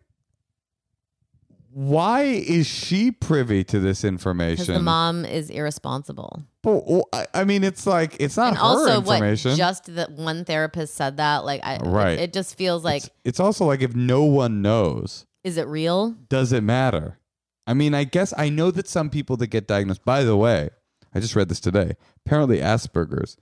Why 1.79 2.23
is 2.23 2.65
she 2.65 3.11
privy 3.11 3.63
to 3.65 3.79
this 3.79 4.03
information? 4.03 4.73
the 4.73 4.79
mom 4.79 5.25
is 5.25 5.51
irresponsible. 5.51 6.41
But, 6.63 6.89
well, 6.89 7.07
I- 7.13 7.27
I 7.35 7.43
mean, 7.43 7.63
it's 7.63 7.85
like 7.85 8.17
it's 8.19 8.35
not 8.35 8.47
and 8.47 8.57
her 8.57 8.63
also, 8.63 8.99
what 9.01 9.17
information. 9.17 9.55
just 9.55 9.93
that 9.93 10.09
one 10.13 10.43
therapist 10.43 10.95
said 10.95 11.17
that, 11.17 11.45
like, 11.45 11.61
I, 11.63 11.77
Right. 11.77 12.13
it, 12.17 12.19
it 12.21 12.33
just 12.33 12.57
feels 12.57 12.83
like, 12.83 13.03
it's, 13.03 13.09
it's 13.23 13.39
also 13.39 13.65
like 13.65 13.83
if 13.83 13.95
no 13.95 14.23
one 14.23 14.63
knows, 14.63 15.27
is 15.43 15.57
it 15.57 15.67
real? 15.67 16.15
does 16.29 16.51
it 16.51 16.63
matter? 16.63 17.19
I 17.67 17.75
mean, 17.75 17.93
I 17.93 18.05
guess 18.05 18.33
I 18.35 18.49
know 18.49 18.71
that 18.71 18.87
some 18.87 19.11
people 19.11 19.37
that 19.37 19.47
get 19.47 19.67
diagnosed. 19.67 20.03
By 20.03 20.23
the 20.23 20.35
way, 20.35 20.71
I 21.13 21.19
just 21.19 21.35
read 21.35 21.47
this 21.47 21.59
today. 21.59 21.93
Apparently, 22.25 22.57
Asperger's 22.57 23.37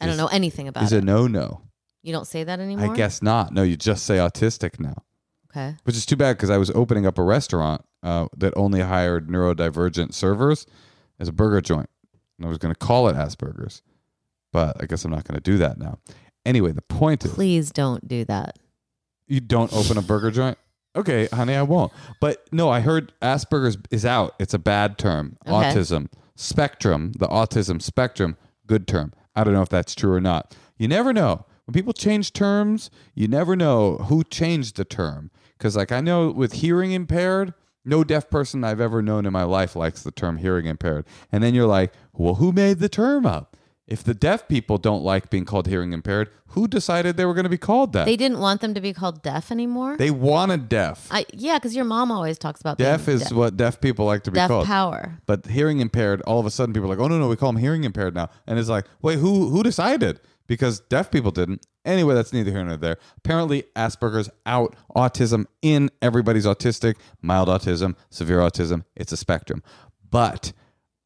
I 0.00 0.04
don't 0.06 0.12
is- 0.12 0.18
know 0.18 0.28
anything 0.28 0.68
about 0.68 0.84
is 0.84 0.92
it. 0.92 1.02
a 1.02 1.04
no-no. 1.04 1.62
you 2.04 2.12
don't 2.12 2.28
say 2.28 2.44
that 2.44 2.60
anymore? 2.60 2.92
I 2.92 2.96
guess 2.96 3.22
not. 3.22 3.52
No, 3.52 3.64
you 3.64 3.76
just 3.76 4.06
say 4.06 4.18
autistic 4.18 4.78
now. 4.78 5.02
Okay. 5.54 5.76
which 5.84 5.96
is 5.96 6.06
too 6.06 6.16
bad 6.16 6.36
because 6.36 6.48
I 6.50 6.56
was 6.56 6.70
opening 6.70 7.06
up 7.06 7.18
a 7.18 7.22
restaurant 7.22 7.84
uh, 8.02 8.26
that 8.38 8.54
only 8.56 8.80
hired 8.80 9.28
neurodivergent 9.28 10.14
servers 10.14 10.66
as 11.20 11.28
a 11.28 11.32
burger 11.32 11.60
joint, 11.60 11.90
and 12.38 12.46
I 12.46 12.48
was 12.48 12.56
going 12.58 12.72
to 12.74 12.78
call 12.78 13.06
it 13.08 13.14
Asperger's, 13.16 13.82
but 14.52 14.82
I 14.82 14.86
guess 14.86 15.04
I'm 15.04 15.10
not 15.10 15.24
going 15.24 15.36
to 15.36 15.42
do 15.42 15.58
that 15.58 15.78
now. 15.78 15.98
Anyway, 16.46 16.72
the 16.72 16.80
point 16.82 17.24
is, 17.24 17.32
Please 17.32 17.70
don't 17.70 18.08
do 18.08 18.24
that. 18.24 18.58
you 19.28 19.40
don't 19.40 19.72
open 19.74 19.98
a 19.98 20.02
burger 20.02 20.30
joint. 20.30 20.56
Okay, 20.96 21.26
honey, 21.32 21.54
I 21.54 21.62
won't. 21.62 21.92
But 22.20 22.46
no, 22.50 22.68
I 22.70 22.80
heard 22.80 23.12
Asperger's 23.22 23.76
is 23.90 24.04
out. 24.04 24.34
It's 24.38 24.54
a 24.54 24.58
bad 24.58 24.98
term. 24.98 25.36
Okay. 25.46 25.52
Autism 25.74 26.08
spectrum, 26.34 27.12
the 27.18 27.28
autism 27.28 27.80
spectrum, 27.80 28.36
good 28.66 28.86
term. 28.88 29.12
I 29.34 29.44
don't 29.44 29.54
know 29.54 29.62
if 29.62 29.68
that's 29.68 29.94
true 29.94 30.12
or 30.12 30.20
not. 30.20 30.56
You 30.78 30.88
never 30.88 31.12
know. 31.12 31.44
When 31.66 31.72
people 31.74 31.92
change 31.92 32.32
terms, 32.32 32.90
you 33.14 33.28
never 33.28 33.54
know 33.54 33.98
who 33.98 34.24
changed 34.24 34.76
the 34.76 34.84
term. 34.84 35.30
Because, 35.62 35.76
like, 35.76 35.92
I 35.92 36.00
know 36.00 36.28
with 36.32 36.54
hearing 36.54 36.90
impaired, 36.90 37.54
no 37.84 38.02
deaf 38.02 38.28
person 38.28 38.64
I've 38.64 38.80
ever 38.80 39.00
known 39.00 39.26
in 39.26 39.32
my 39.32 39.44
life 39.44 39.76
likes 39.76 40.02
the 40.02 40.10
term 40.10 40.38
hearing 40.38 40.66
impaired. 40.66 41.06
And 41.30 41.40
then 41.40 41.54
you're 41.54 41.68
like, 41.68 41.92
well, 42.12 42.34
who 42.34 42.50
made 42.50 42.80
the 42.80 42.88
term 42.88 43.24
up? 43.24 43.56
If 43.86 44.02
the 44.02 44.12
deaf 44.12 44.48
people 44.48 44.76
don't 44.76 45.04
like 45.04 45.30
being 45.30 45.44
called 45.44 45.68
hearing 45.68 45.92
impaired, 45.92 46.30
who 46.48 46.66
decided 46.66 47.16
they 47.16 47.24
were 47.24 47.34
going 47.34 47.44
to 47.44 47.50
be 47.50 47.58
called 47.58 47.92
that? 47.92 48.06
They 48.06 48.16
didn't 48.16 48.40
want 48.40 48.60
them 48.60 48.74
to 48.74 48.80
be 48.80 48.92
called 48.92 49.22
deaf 49.22 49.52
anymore? 49.52 49.96
They 49.96 50.10
wanted 50.10 50.68
deaf. 50.68 51.06
I 51.12 51.26
Yeah, 51.32 51.58
because 51.58 51.76
your 51.76 51.84
mom 51.84 52.10
always 52.10 52.38
talks 52.38 52.60
about 52.60 52.78
deaf 52.78 53.06
is 53.06 53.22
de- 53.28 53.34
what 53.36 53.56
deaf 53.56 53.80
people 53.80 54.04
like 54.04 54.24
to 54.24 54.32
be 54.32 54.36
deaf 54.36 54.48
called. 54.48 54.66
power. 54.66 55.20
But 55.26 55.46
hearing 55.46 55.78
impaired, 55.78 56.22
all 56.22 56.40
of 56.40 56.46
a 56.46 56.50
sudden 56.50 56.72
people 56.72 56.90
are 56.90 56.96
like, 56.96 57.04
oh 57.04 57.06
no, 57.06 57.20
no, 57.20 57.28
we 57.28 57.36
call 57.36 57.52
them 57.52 57.60
hearing 57.60 57.84
impaired 57.84 58.16
now. 58.16 58.30
And 58.48 58.58
it's 58.58 58.68
like, 58.68 58.86
wait, 59.00 59.20
who 59.20 59.50
who 59.50 59.62
decided? 59.62 60.18
Because 60.52 60.80
deaf 60.80 61.10
people 61.10 61.30
didn't. 61.30 61.66
Anyway, 61.86 62.14
that's 62.14 62.30
neither 62.30 62.50
here 62.50 62.62
nor 62.62 62.76
there. 62.76 62.98
Apparently, 63.16 63.64
Asperger's 63.74 64.28
out, 64.44 64.76
autism 64.94 65.46
in, 65.62 65.90
everybody's 66.02 66.44
autistic, 66.44 66.96
mild 67.22 67.48
autism, 67.48 67.96
severe 68.10 68.40
autism. 68.40 68.84
It's 68.94 69.12
a 69.12 69.16
spectrum. 69.16 69.62
But 70.10 70.52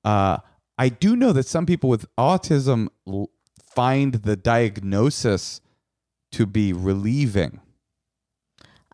uh, 0.02 0.38
I 0.76 0.88
do 0.88 1.14
know 1.14 1.32
that 1.32 1.46
some 1.46 1.64
people 1.64 1.88
with 1.88 2.06
autism 2.18 2.88
l- 3.06 3.30
find 3.72 4.14
the 4.14 4.34
diagnosis 4.34 5.60
to 6.32 6.44
be 6.44 6.72
relieving. 6.72 7.60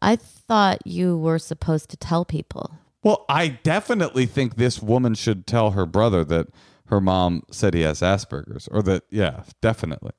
I 0.03 0.17
thought 0.17 0.87
you 0.87 1.17
were 1.17 1.39
supposed 1.39 1.89
to 1.93 1.97
tell 1.97 2.27
people. 2.27 2.77
Well, 3.03 3.25
I 3.27 3.49
definitely 3.49 4.27
think 4.27 4.57
this 4.57 4.83
woman 4.83 5.15
should 5.15 5.47
tell 5.47 5.71
her 5.71 5.87
brother 5.87 6.25
that 6.25 6.49
her 6.89 7.01
mom 7.01 7.45
said 7.51 7.73
he 7.73 7.81
has 7.81 8.01
Asperger's, 8.01 8.69
or 8.69 8.83
that, 8.83 9.05
yeah, 9.09 9.45
definitely. 9.63 10.13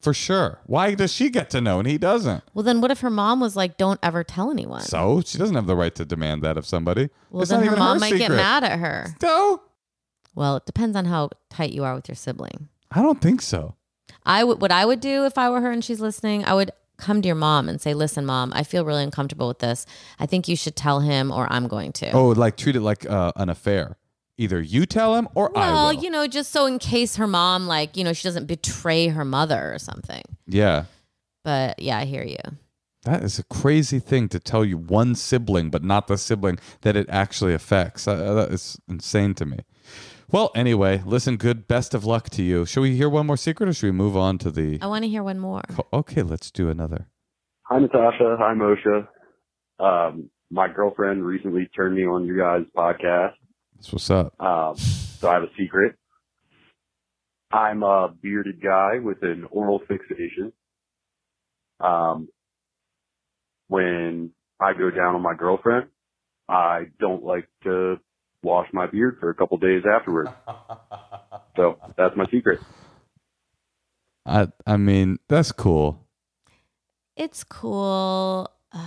For 0.00 0.14
sure. 0.14 0.60
Why 0.64 0.94
does 0.94 1.12
she 1.12 1.28
get 1.28 1.50
to 1.50 1.60
know 1.60 1.78
and 1.78 1.86
he 1.86 1.98
doesn't? 1.98 2.42
Well, 2.54 2.62
then 2.62 2.80
what 2.80 2.90
if 2.90 3.00
her 3.00 3.10
mom 3.10 3.38
was 3.38 3.54
like, 3.54 3.76
don't 3.76 4.00
ever 4.02 4.24
tell 4.24 4.50
anyone? 4.50 4.80
So 4.80 5.22
she 5.24 5.36
doesn't 5.36 5.54
have 5.54 5.66
the 5.66 5.76
right 5.76 5.94
to 5.94 6.04
demand 6.06 6.42
that 6.42 6.56
of 6.56 6.66
somebody. 6.66 7.10
well, 7.30 7.42
It's 7.42 7.50
then 7.50 7.64
her 7.64 7.76
mom 7.76 8.00
might 8.00 8.16
get 8.16 8.30
mad 8.30 8.64
at 8.64 8.78
her. 8.78 9.14
So 9.20 9.62
Well, 10.34 10.56
it 10.56 10.64
depends 10.66 10.96
on 10.96 11.04
how 11.04 11.30
tight 11.50 11.72
you 11.72 11.84
are 11.84 11.94
with 11.94 12.08
your 12.08 12.16
sibling. 12.16 12.68
I 12.90 13.02
don't 13.02 13.20
think 13.20 13.42
so. 13.42 13.74
I 14.24 14.42
would 14.42 14.60
what 14.60 14.72
I 14.72 14.84
would 14.84 15.00
do 15.00 15.24
if 15.24 15.36
I 15.38 15.50
were 15.50 15.60
her 15.60 15.70
and 15.70 15.84
she's 15.84 16.00
listening, 16.00 16.44
I 16.44 16.54
would 16.54 16.72
come 16.96 17.22
to 17.22 17.26
your 17.26 17.36
mom 17.36 17.68
and 17.68 17.80
say, 17.80 17.94
"Listen, 17.94 18.26
mom, 18.26 18.52
I 18.54 18.62
feel 18.62 18.84
really 18.84 19.02
uncomfortable 19.02 19.48
with 19.48 19.60
this. 19.60 19.86
I 20.18 20.26
think 20.26 20.48
you 20.48 20.56
should 20.56 20.76
tell 20.76 21.00
him 21.00 21.30
or 21.32 21.50
I'm 21.50 21.66
going 21.68 21.92
to." 21.92 22.10
Oh, 22.12 22.28
like 22.28 22.56
treat 22.56 22.76
it 22.76 22.80
like 22.80 23.08
uh, 23.08 23.32
an 23.36 23.48
affair. 23.48 23.96
Either 24.40 24.58
you 24.60 24.86
tell 24.86 25.16
him 25.16 25.28
or 25.34 25.56
I 25.56 25.66
will. 25.68 25.74
well, 25.74 25.92
you 25.92 26.08
know, 26.08 26.26
just 26.26 26.50
so 26.50 26.64
in 26.64 26.78
case 26.78 27.16
her 27.16 27.26
mom 27.26 27.66
like, 27.66 27.94
you 27.96 28.04
know, 28.04 28.14
she 28.14 28.26
doesn't 28.26 28.46
betray 28.46 29.08
her 29.08 29.24
mother 29.24 29.72
or 29.72 29.78
something. 29.78 30.22
yeah. 30.46 30.84
But 31.44 31.78
yeah, 31.78 31.98
I 31.98 32.04
hear 32.06 32.22
you. 32.22 32.38
That 33.04 33.22
is 33.22 33.38
a 33.38 33.44
crazy 33.44 33.98
thing 33.98 34.28
to 34.28 34.38
tell 34.38 34.62
you 34.64 34.76
one 34.76 35.14
sibling, 35.14 35.70
but 35.70 35.82
not 35.82 36.06
the 36.06 36.18
sibling 36.18 36.58
that 36.82 36.96
it 36.96 37.06
actually 37.08 37.54
affects. 37.54 38.06
Uh, 38.06 38.34
that 38.34 38.50
is 38.50 38.78
insane 38.88 39.34
to 39.34 39.46
me. 39.46 39.58
Well, 40.30 40.50
anyway, 40.54 41.02
listen, 41.04 41.36
good. 41.36 41.66
Best 41.66 41.92
of 41.94 42.04
luck 42.04 42.28
to 42.30 42.42
you. 42.42 42.64
Should 42.66 42.82
we 42.82 42.96
hear 42.96 43.08
one 43.08 43.26
more 43.26 43.36
secret 43.38 43.68
or 43.68 43.72
should 43.72 43.86
we 43.86 43.92
move 43.92 44.16
on 44.16 44.38
to 44.38 44.50
the. 44.50 44.78
I 44.82 44.86
want 44.86 45.04
to 45.04 45.08
hear 45.08 45.22
one 45.22 45.38
more. 45.38 45.62
Okay, 45.92 46.22
let's 46.22 46.50
do 46.50 46.68
another. 46.68 47.06
Hi, 47.64 47.78
Natasha. 47.78 48.36
Hi, 48.38 48.54
Moshe. 48.54 49.06
Um, 49.78 50.28
my 50.50 50.68
girlfriend 50.68 51.24
recently 51.24 51.70
turned 51.74 51.96
me 51.96 52.04
on 52.06 52.26
your 52.26 52.36
guys' 52.36 52.66
podcast. 52.76 53.32
That's 53.80 53.92
what's 53.92 54.10
up. 54.10 54.38
Um, 54.38 54.76
so 54.76 55.30
I 55.30 55.34
have 55.34 55.42
a 55.42 55.50
secret. 55.58 55.96
I'm 57.50 57.82
a 57.82 58.08
bearded 58.08 58.62
guy 58.62 58.98
with 58.98 59.22
an 59.22 59.46
oral 59.50 59.80
fixation. 59.88 60.52
Um, 61.80 62.28
when 63.68 64.32
I 64.60 64.74
go 64.74 64.90
down 64.90 65.14
on 65.14 65.22
my 65.22 65.34
girlfriend, 65.34 65.86
I 66.46 66.88
don't 66.98 67.24
like 67.24 67.48
to 67.64 67.96
wash 68.42 68.68
my 68.74 68.86
beard 68.86 69.16
for 69.18 69.30
a 69.30 69.34
couple 69.34 69.56
days 69.58 69.82
afterward. 69.90 70.28
So 71.56 71.78
that's 71.96 72.16
my 72.16 72.24
secret. 72.30 72.60
I 74.24 74.48
I 74.66 74.76
mean, 74.78 75.18
that's 75.28 75.52
cool. 75.52 76.06
It's 77.16 77.44
cool. 77.44 78.50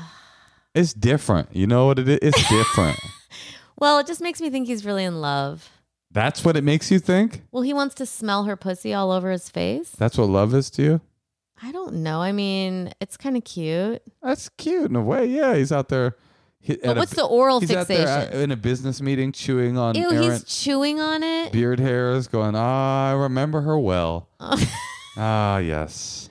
It's 0.76 0.94
different. 0.96 1.56
You 1.56 1.68
know 1.68 1.86
what 1.86 2.00
it 2.00 2.10
is? 2.10 2.18
It's 2.24 2.50
different. 2.50 2.98
Well, 3.84 4.00
it 4.00 4.08
just 4.08 4.22
makes 4.22 4.40
me 4.40 4.50
think 4.50 4.66
he's 4.68 4.86
really 4.86 5.04
in 5.04 5.20
love. 5.20 5.70
That's 6.10 6.46
what 6.46 6.56
it 6.56 6.64
makes 6.64 6.90
you 6.90 7.00
think? 7.00 7.42
Well, 7.52 7.64
he 7.64 7.74
wants 7.74 7.94
to 7.96 8.06
smell 8.06 8.46
her 8.46 8.56
pussy 8.56 8.94
all 8.94 9.12
over 9.12 9.30
his 9.30 9.50
face. 9.50 9.90
That's 9.90 10.18
what 10.18 10.30
love 10.30 10.54
is 10.54 10.70
to 10.72 10.82
you? 10.82 11.02
I 11.62 11.74
don't 11.74 11.96
know. 11.96 12.22
I 12.22 12.32
mean, 12.32 12.94
it's 13.02 13.18
kind 13.18 13.36
of 13.36 13.44
cute. 13.44 14.02
That's 14.22 14.48
cute 14.48 14.90
in 14.90 14.96
a 14.96 15.02
way. 15.02 15.26
Yeah, 15.26 15.56
he's 15.56 15.74
out 15.74 15.90
there. 15.90 16.16
he- 16.62 16.78
But 16.78 16.92
at 16.92 16.96
a- 16.96 17.00
what's 17.02 17.14
the 17.14 17.26
oral 17.26 17.60
He's 17.60 17.72
out 17.72 17.90
there 17.90 18.08
fixation? 18.08 18.40
uh, 18.40 18.44
in 18.44 18.52
a 18.52 18.56
business 18.56 19.02
meeting 19.02 19.34
chewing 19.34 19.78
on 19.78 19.96
Ew, 19.96 20.12
he's 20.12 20.46
chewing 20.46 21.02
on 21.02 21.22
it. 21.22 21.52
beard 21.52 21.82
hairs, 21.82 22.28
going, 22.30 22.56
ah, 22.56 23.10
I 23.10 23.12
remember 23.16 23.60
her 23.64 23.78
well. 23.78 24.30
ah, 25.18 25.58
yes. 25.58 26.30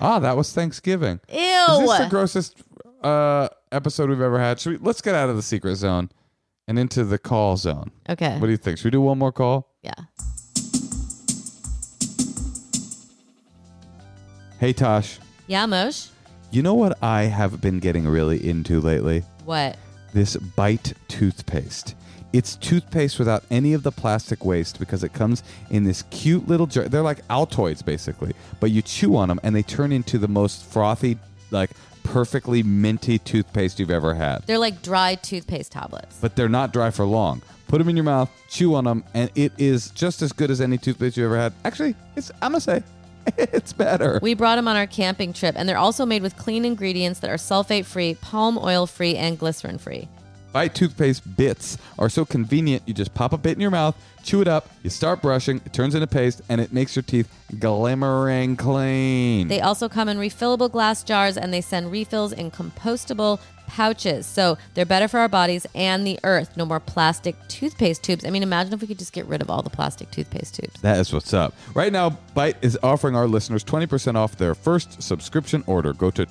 Ah, 0.00 0.20
that 0.20 0.38
was 0.38 0.54
Thanksgiving. 0.54 1.20
Ew. 1.30 1.38
Is 1.38 1.80
this 1.80 1.98
the 1.98 2.06
grossest 2.08 2.62
uh, 3.02 3.48
episode 3.70 4.08
we've 4.08 4.22
ever 4.22 4.38
had? 4.38 4.58
Should 4.58 4.80
we, 4.80 4.86
let's 4.86 5.02
get 5.02 5.14
out 5.14 5.28
of 5.28 5.36
the 5.36 5.42
secret 5.42 5.76
zone 5.76 6.08
and 6.66 6.78
into 6.78 7.04
the 7.04 7.18
call 7.18 7.56
zone. 7.56 7.90
okay. 8.08 8.34
What 8.38 8.46
do 8.46 8.50
you 8.50 8.56
think? 8.56 8.78
Should 8.78 8.86
we 8.86 8.90
do 8.92 9.00
one 9.00 9.18
more 9.18 9.32
call? 9.32 9.70
yeah. 9.82 9.92
Hey, 14.60 14.72
Tosh. 14.72 15.18
Yeah, 15.46 15.66
Mosh. 15.66 16.06
You 16.50 16.62
know 16.62 16.74
what 16.74 16.96
I 17.02 17.24
have 17.24 17.60
been 17.60 17.80
getting 17.80 18.06
really 18.06 18.48
into 18.48 18.80
lately? 18.80 19.22
What? 19.44 19.76
This 20.14 20.36
Bite 20.36 20.94
toothpaste. 21.08 21.94
It's 22.32 22.56
toothpaste 22.56 23.18
without 23.18 23.44
any 23.50 23.74
of 23.74 23.82
the 23.82 23.92
plastic 23.92 24.44
waste 24.44 24.78
because 24.78 25.04
it 25.04 25.12
comes 25.12 25.42
in 25.70 25.84
this 25.84 26.02
cute 26.10 26.48
little 26.48 26.66
jar. 26.66 26.88
They're 26.88 27.02
like 27.02 27.26
Altoids 27.28 27.84
basically, 27.84 28.32
but 28.58 28.70
you 28.70 28.80
chew 28.80 29.16
on 29.16 29.28
them 29.28 29.38
and 29.42 29.54
they 29.54 29.62
turn 29.62 29.92
into 29.92 30.18
the 30.18 30.28
most 30.28 30.64
frothy, 30.64 31.18
like 31.50 31.70
perfectly 32.04 32.62
minty 32.62 33.18
toothpaste 33.18 33.80
you've 33.80 33.90
ever 33.90 34.14
had. 34.14 34.46
They're 34.46 34.58
like 34.58 34.82
dry 34.82 35.16
toothpaste 35.16 35.72
tablets. 35.72 36.16
But 36.20 36.36
they're 36.36 36.48
not 36.48 36.72
dry 36.72 36.90
for 36.90 37.04
long. 37.04 37.42
Put 37.66 37.78
them 37.78 37.88
in 37.88 37.96
your 37.96 38.04
mouth, 38.04 38.30
chew 38.48 38.76
on 38.76 38.84
them, 38.84 39.02
and 39.14 39.30
it 39.34 39.52
is 39.58 39.90
just 39.90 40.22
as 40.22 40.32
good 40.32 40.50
as 40.50 40.60
any 40.60 40.78
toothpaste 40.78 41.16
you've 41.16 41.24
ever 41.24 41.36
had. 41.36 41.52
Actually, 41.64 41.96
it's 42.14 42.30
I'm 42.40 42.52
gonna 42.52 42.60
say 42.60 42.84
it's 43.36 43.72
better. 43.72 44.20
We 44.22 44.34
brought 44.34 44.56
them 44.56 44.68
on 44.68 44.76
our 44.76 44.86
camping 44.86 45.32
trip, 45.32 45.56
and 45.58 45.68
they're 45.68 45.78
also 45.78 46.06
made 46.06 46.22
with 46.22 46.36
clean 46.36 46.64
ingredients 46.64 47.20
that 47.20 47.30
are 47.30 47.36
sulfate 47.36 47.84
free, 47.84 48.14
palm 48.14 48.58
oil 48.58 48.86
free, 48.86 49.16
and 49.16 49.38
glycerin 49.38 49.78
free. 49.78 50.08
Bite 50.54 50.72
toothpaste 50.72 51.36
bits 51.36 51.78
are 51.98 52.08
so 52.08 52.24
convenient. 52.24 52.84
You 52.86 52.94
just 52.94 53.12
pop 53.12 53.32
a 53.32 53.36
bit 53.36 53.56
in 53.56 53.60
your 53.60 53.72
mouth, 53.72 53.96
chew 54.22 54.40
it 54.40 54.46
up, 54.46 54.68
you 54.84 54.88
start 54.88 55.20
brushing, 55.20 55.60
it 55.66 55.72
turns 55.72 55.96
into 55.96 56.06
paste, 56.06 56.42
and 56.48 56.60
it 56.60 56.72
makes 56.72 56.94
your 56.94 57.02
teeth 57.02 57.28
glimmering 57.58 58.54
clean. 58.56 59.48
They 59.48 59.60
also 59.60 59.88
come 59.88 60.08
in 60.08 60.16
refillable 60.16 60.70
glass 60.70 61.02
jars, 61.02 61.36
and 61.36 61.52
they 61.52 61.60
send 61.60 61.90
refills 61.90 62.32
in 62.32 62.52
compostable 62.52 63.40
pouches. 63.66 64.26
So 64.26 64.56
they're 64.74 64.84
better 64.84 65.08
for 65.08 65.18
our 65.18 65.28
bodies 65.28 65.66
and 65.74 66.06
the 66.06 66.20
earth. 66.22 66.56
No 66.56 66.64
more 66.64 66.78
plastic 66.78 67.34
toothpaste 67.48 68.04
tubes. 68.04 68.24
I 68.24 68.30
mean, 68.30 68.44
imagine 68.44 68.72
if 68.74 68.80
we 68.80 68.86
could 68.86 68.98
just 68.98 69.12
get 69.12 69.26
rid 69.26 69.42
of 69.42 69.50
all 69.50 69.62
the 69.62 69.70
plastic 69.70 70.12
toothpaste 70.12 70.54
tubes. 70.54 70.80
that 70.82 70.98
is 70.98 71.12
what's 71.12 71.34
up. 71.34 71.52
Right 71.74 71.92
now, 71.92 72.10
Bite 72.34 72.58
is 72.62 72.78
offering 72.82 73.16
our 73.16 73.26
listeners 73.26 73.64
20% 73.64 74.14
off 74.14 74.36
their 74.36 74.54
first 74.54 75.02
subscription 75.02 75.64
order. 75.66 75.92
Go 75.92 76.12
to 76.12 76.26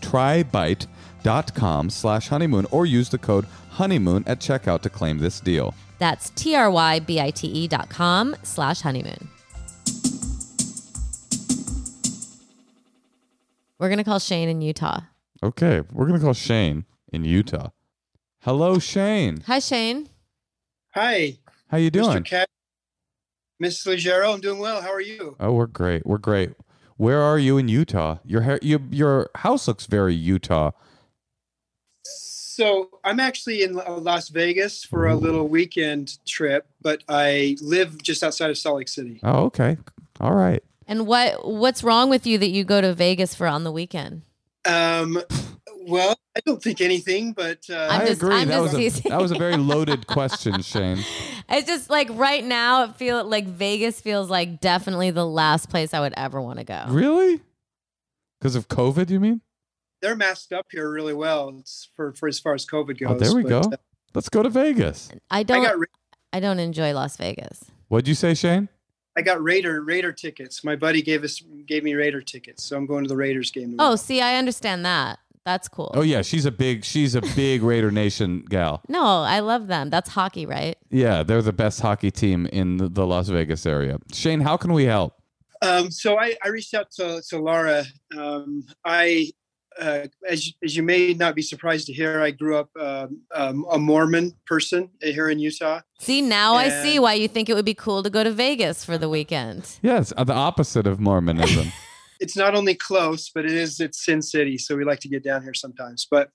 trybite.com 1.24 1.90
slash 1.90 2.28
honeymoon 2.28 2.66
or 2.72 2.86
use 2.86 3.10
the 3.10 3.18
code 3.18 3.46
honeymoon 3.72 4.24
at 4.28 4.40
checkout 4.40 4.82
to 4.82 4.90
claim 4.90 5.18
this 5.18 5.40
deal. 5.40 5.74
That's 6.00 6.30
T-R-Y-B-I-T-E 6.32 7.68
dot 7.68 7.90
com 7.90 8.36
slash 8.44 8.82
honeymoon. 8.82 9.30
We're 13.80 13.90
going 13.90 13.98
to 13.98 14.04
call 14.04 14.20
Shane 14.20 14.48
in 14.50 14.62
Utah. 14.62 15.02
Okay, 15.42 15.82
we're 15.92 16.06
going 16.08 16.20
to 16.20 16.24
call 16.24 16.34
Shane 16.34 16.86
in 17.12 17.26
Utah. 17.26 17.70
Hello, 18.42 18.80
Shane. 18.80 19.42
Hi, 19.48 19.60
Shane. 19.60 20.10
Hi, 20.94 21.38
How 21.68 21.78
you 21.78 21.90
doing? 21.90 22.24
Mr. 22.24 22.26
Cat. 22.26 22.50
Mrs. 23.62 23.88
Leggero, 23.98 24.34
I'm 24.34 24.42
doing 24.42 24.60
well. 24.60 24.82
How 24.82 24.92
are 24.92 25.02
you? 25.02 25.36
Oh, 25.40 25.54
we're 25.54 25.66
great. 25.68 26.06
We're 26.06 26.18
great. 26.18 26.52
Where 26.98 27.22
are 27.22 27.40
you 27.40 27.58
in 27.58 27.68
Utah? 27.68 28.18
Your 28.24 28.42
hair, 28.42 28.60
you, 28.62 28.80
your 28.92 29.30
house 29.36 29.68
looks 29.68 29.86
very 29.86 30.14
Utah. 30.14 30.72
So 32.54 32.90
I'm 33.04 33.20
actually 33.20 33.64
in 33.64 33.74
Las 33.74 34.30
Vegas 34.30 34.84
for 34.84 35.08
a 35.08 35.16
little 35.16 35.48
weekend 35.48 36.24
trip, 36.24 36.68
but 36.84 37.04
I 37.10 37.58
live 37.62 38.00
just 38.04 38.22
outside 38.24 38.52
of 38.52 38.60
Salt 38.60 38.78
Lake 38.78 38.88
City. 38.88 39.20
Oh, 39.24 39.46
okay. 39.46 39.76
All 40.22 40.36
right. 40.36 40.64
And 40.88 41.08
what 41.08 41.48
what's 41.48 41.84
wrong 41.84 42.12
with 42.12 42.28
you 42.28 42.38
that 42.38 42.50
you 42.50 42.64
go 42.64 42.80
to 42.80 42.94
Vegas 42.94 43.34
for 43.34 43.48
on 43.48 43.64
the 43.64 43.72
weekend? 43.72 44.22
Um, 44.66 45.20
well, 45.88 46.16
I 46.38 46.42
don't 46.46 46.62
think 46.62 46.80
anything, 46.80 47.34
but 47.34 47.66
uh, 47.72 47.88
I'm 47.90 48.02
I 48.02 48.06
just- 48.06 48.22
agree. 48.22 48.36
I'm 48.36 48.48
that 48.50 48.72
just 48.72 48.78
was 48.78 49.06
a, 49.06 49.10
that 49.10 49.22
was 49.22 49.32
a 49.32 49.38
very 49.40 49.58
loaded 49.58 50.06
question, 50.16 50.62
Shane. 50.62 51.00
It's 51.50 51.68
just 51.68 51.90
like 51.90 52.08
right 52.12 52.44
now, 52.44 52.84
it 52.84 52.96
feel 52.98 53.24
like 53.24 53.48
Vegas 53.48 54.00
feels 54.00 54.30
like 54.30 54.62
definitely 54.62 55.10
the 55.10 55.26
last 55.26 55.72
place 55.72 55.92
I 55.92 56.02
would 56.02 56.14
ever 56.16 56.40
want 56.40 56.60
to 56.60 56.66
go. 56.66 56.86
Really? 56.90 57.42
Because 58.40 58.56
of 58.56 58.68
COVID, 58.68 59.10
you 59.10 59.20
mean? 59.20 59.42
They're 60.04 60.16
masked 60.16 60.52
up 60.54 60.68
here 60.70 60.92
really 60.92 61.14
well 61.14 61.56
it's 61.60 61.90
for, 61.96 62.14
for 62.14 62.28
as 62.28 62.38
far 62.40 62.54
as 62.54 62.66
COVID 62.66 63.00
goes. 63.00 63.10
Oh, 63.12 63.18
there 63.18 63.34
we 63.34 63.42
but, 63.44 63.50
go. 63.50 63.60
uh, 63.62 63.78
Let's 64.14 64.30
go 64.30 64.44
to 64.44 64.50
Vegas. 64.50 65.10
I 65.32 65.40
I 65.40 65.44
don't. 65.44 65.64
got 65.64 65.80
Ra- 65.80 65.86
I 66.32 66.40
don't 66.40 66.60
enjoy 66.60 66.94
Las 66.94 67.18
Vegas. 67.18 67.64
What'd 67.88 68.08
you 68.08 68.14
say, 68.16 68.34
Shane? 68.36 68.70
I 69.18 69.22
got 69.22 69.42
Raider 69.42 69.82
Raider 69.82 70.12
tickets. 70.12 70.64
My 70.64 70.76
buddy 70.76 71.02
gave 71.02 71.24
us 71.24 71.42
gave 71.66 71.84
me 71.84 71.94
Raider 71.94 72.22
tickets, 72.22 72.64
so 72.64 72.76
I'm 72.78 72.86
going 72.86 73.04
to 73.04 73.08
the 73.08 73.16
Raiders 73.18 73.50
game. 73.50 73.76
Oh, 73.80 73.96
see, 73.96 74.22
I 74.22 74.36
understand 74.36 74.86
that. 74.86 75.20
That's 75.46 75.68
cool. 75.68 75.92
Oh 75.94 76.02
yeah, 76.02 76.22
she's 76.22 76.46
a 76.46 76.52
big 76.52 76.84
she's 76.86 77.16
a 77.16 77.22
big 77.36 77.64
Raider 77.72 77.92
Nation 77.92 78.46
gal. 78.50 78.82
No, 78.88 79.04
I 79.24 79.40
love 79.40 79.68
them. 79.68 79.90
That's 79.90 80.10
hockey, 80.10 80.46
right? 80.46 80.78
Yeah, 80.90 81.24
they're 81.24 81.42
the 81.42 81.54
best 81.54 81.82
hockey 81.82 82.12
team 82.12 82.46
in 82.48 82.78
the, 82.78 82.88
the 82.90 83.06
Las 83.06 83.30
Vegas 83.30 83.66
area. 83.66 83.98
Shane, 84.12 84.42
how 84.42 84.58
can 84.58 84.74
we 84.74 84.86
help? 84.86 85.14
Um, 85.62 85.92
so 85.92 86.18
I, 86.20 86.36
I 86.44 86.50
reached 86.50 86.74
out 86.74 86.92
to, 86.92 87.22
to 87.30 87.38
Laura. 87.40 87.86
Um, 88.18 88.64
I, 88.84 89.32
uh, 89.80 90.08
as, 90.28 90.52
as 90.64 90.76
you 90.76 90.84
may 90.84 91.14
not 91.14 91.36
be 91.36 91.42
surprised 91.42 91.88
to 91.88 91.94
hear, 91.94 92.22
I 92.22 92.32
grew 92.32 92.58
up 92.58 92.70
um, 92.80 93.22
um, 93.34 93.66
a 93.72 93.80
Mormon 93.80 94.36
person 94.46 94.90
here 95.02 95.30
in 95.30 95.40
Utah. 95.40 95.82
See, 96.00 96.22
now 96.22 96.56
I 96.56 96.70
see 96.70 97.00
why 97.00 97.14
you 97.14 97.28
think 97.28 97.50
it 97.50 97.54
would 97.54 97.66
be 97.66 97.74
cool 97.74 98.04
to 98.04 98.10
go 98.10 98.24
to 98.24 98.32
Vegas 98.32 98.84
for 98.84 98.98
the 98.98 99.10
weekend. 99.10 99.80
Yes, 99.82 100.14
uh, 100.18 100.24
the 100.24 100.34
opposite 100.34 100.88
of 100.88 101.00
Mormonism. 101.00 101.72
It's 102.20 102.38
not 102.38 102.56
only 102.56 102.74
close, 102.74 103.28
but 103.28 103.44
it 103.44 103.52
is 103.52 103.82
it's 103.82 104.06
Sin 104.06 104.22
City, 104.22 104.58
so 104.58 104.78
we 104.78 104.86
like 104.86 105.02
to 105.02 105.10
get 105.10 105.26
down 105.26 105.44
here 105.44 105.54
sometimes. 105.54 106.08
But 106.10 106.30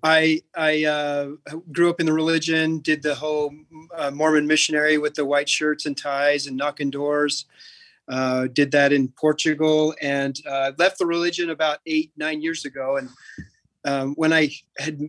I 0.00 0.42
I 0.54 0.84
uh, 0.84 1.30
grew 1.72 1.90
up 1.90 1.98
in 1.98 2.06
the 2.06 2.12
religion, 2.12 2.78
did 2.78 3.02
the 3.02 3.16
whole 3.16 3.52
uh, 3.96 4.12
Mormon 4.12 4.46
missionary 4.46 4.96
with 4.96 5.14
the 5.14 5.24
white 5.24 5.48
shirts 5.48 5.86
and 5.86 5.96
ties 5.96 6.46
and 6.46 6.56
knocking 6.56 6.88
doors. 6.88 7.46
Uh, 8.06 8.48
did 8.52 8.70
that 8.70 8.92
in 8.92 9.08
Portugal 9.18 9.94
and 10.02 10.38
uh, 10.46 10.72
left 10.76 10.98
the 10.98 11.06
religion 11.06 11.48
about 11.48 11.78
eight 11.86 12.12
nine 12.16 12.42
years 12.42 12.66
ago. 12.66 12.98
And 12.98 13.08
um, 13.84 14.14
when 14.16 14.32
I 14.32 14.50
had 14.78 15.00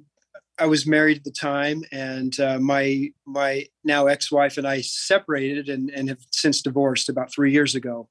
I 0.58 0.66
was 0.68 0.88
married 0.88 1.18
at 1.18 1.24
the 1.24 1.32
time, 1.32 1.84
and 1.92 2.40
uh, 2.40 2.60
my 2.60 3.12
my 3.26 3.66
now 3.84 4.08
ex-wife 4.08 4.58
and 4.58 4.68
I 4.68 4.82
separated 4.82 5.68
and, 5.68 5.90
and 5.90 6.08
have 6.10 6.20
since 6.32 6.62
divorced 6.62 7.10
about 7.10 7.34
three 7.34 7.52
years 7.52 7.76
ago. 7.76 8.08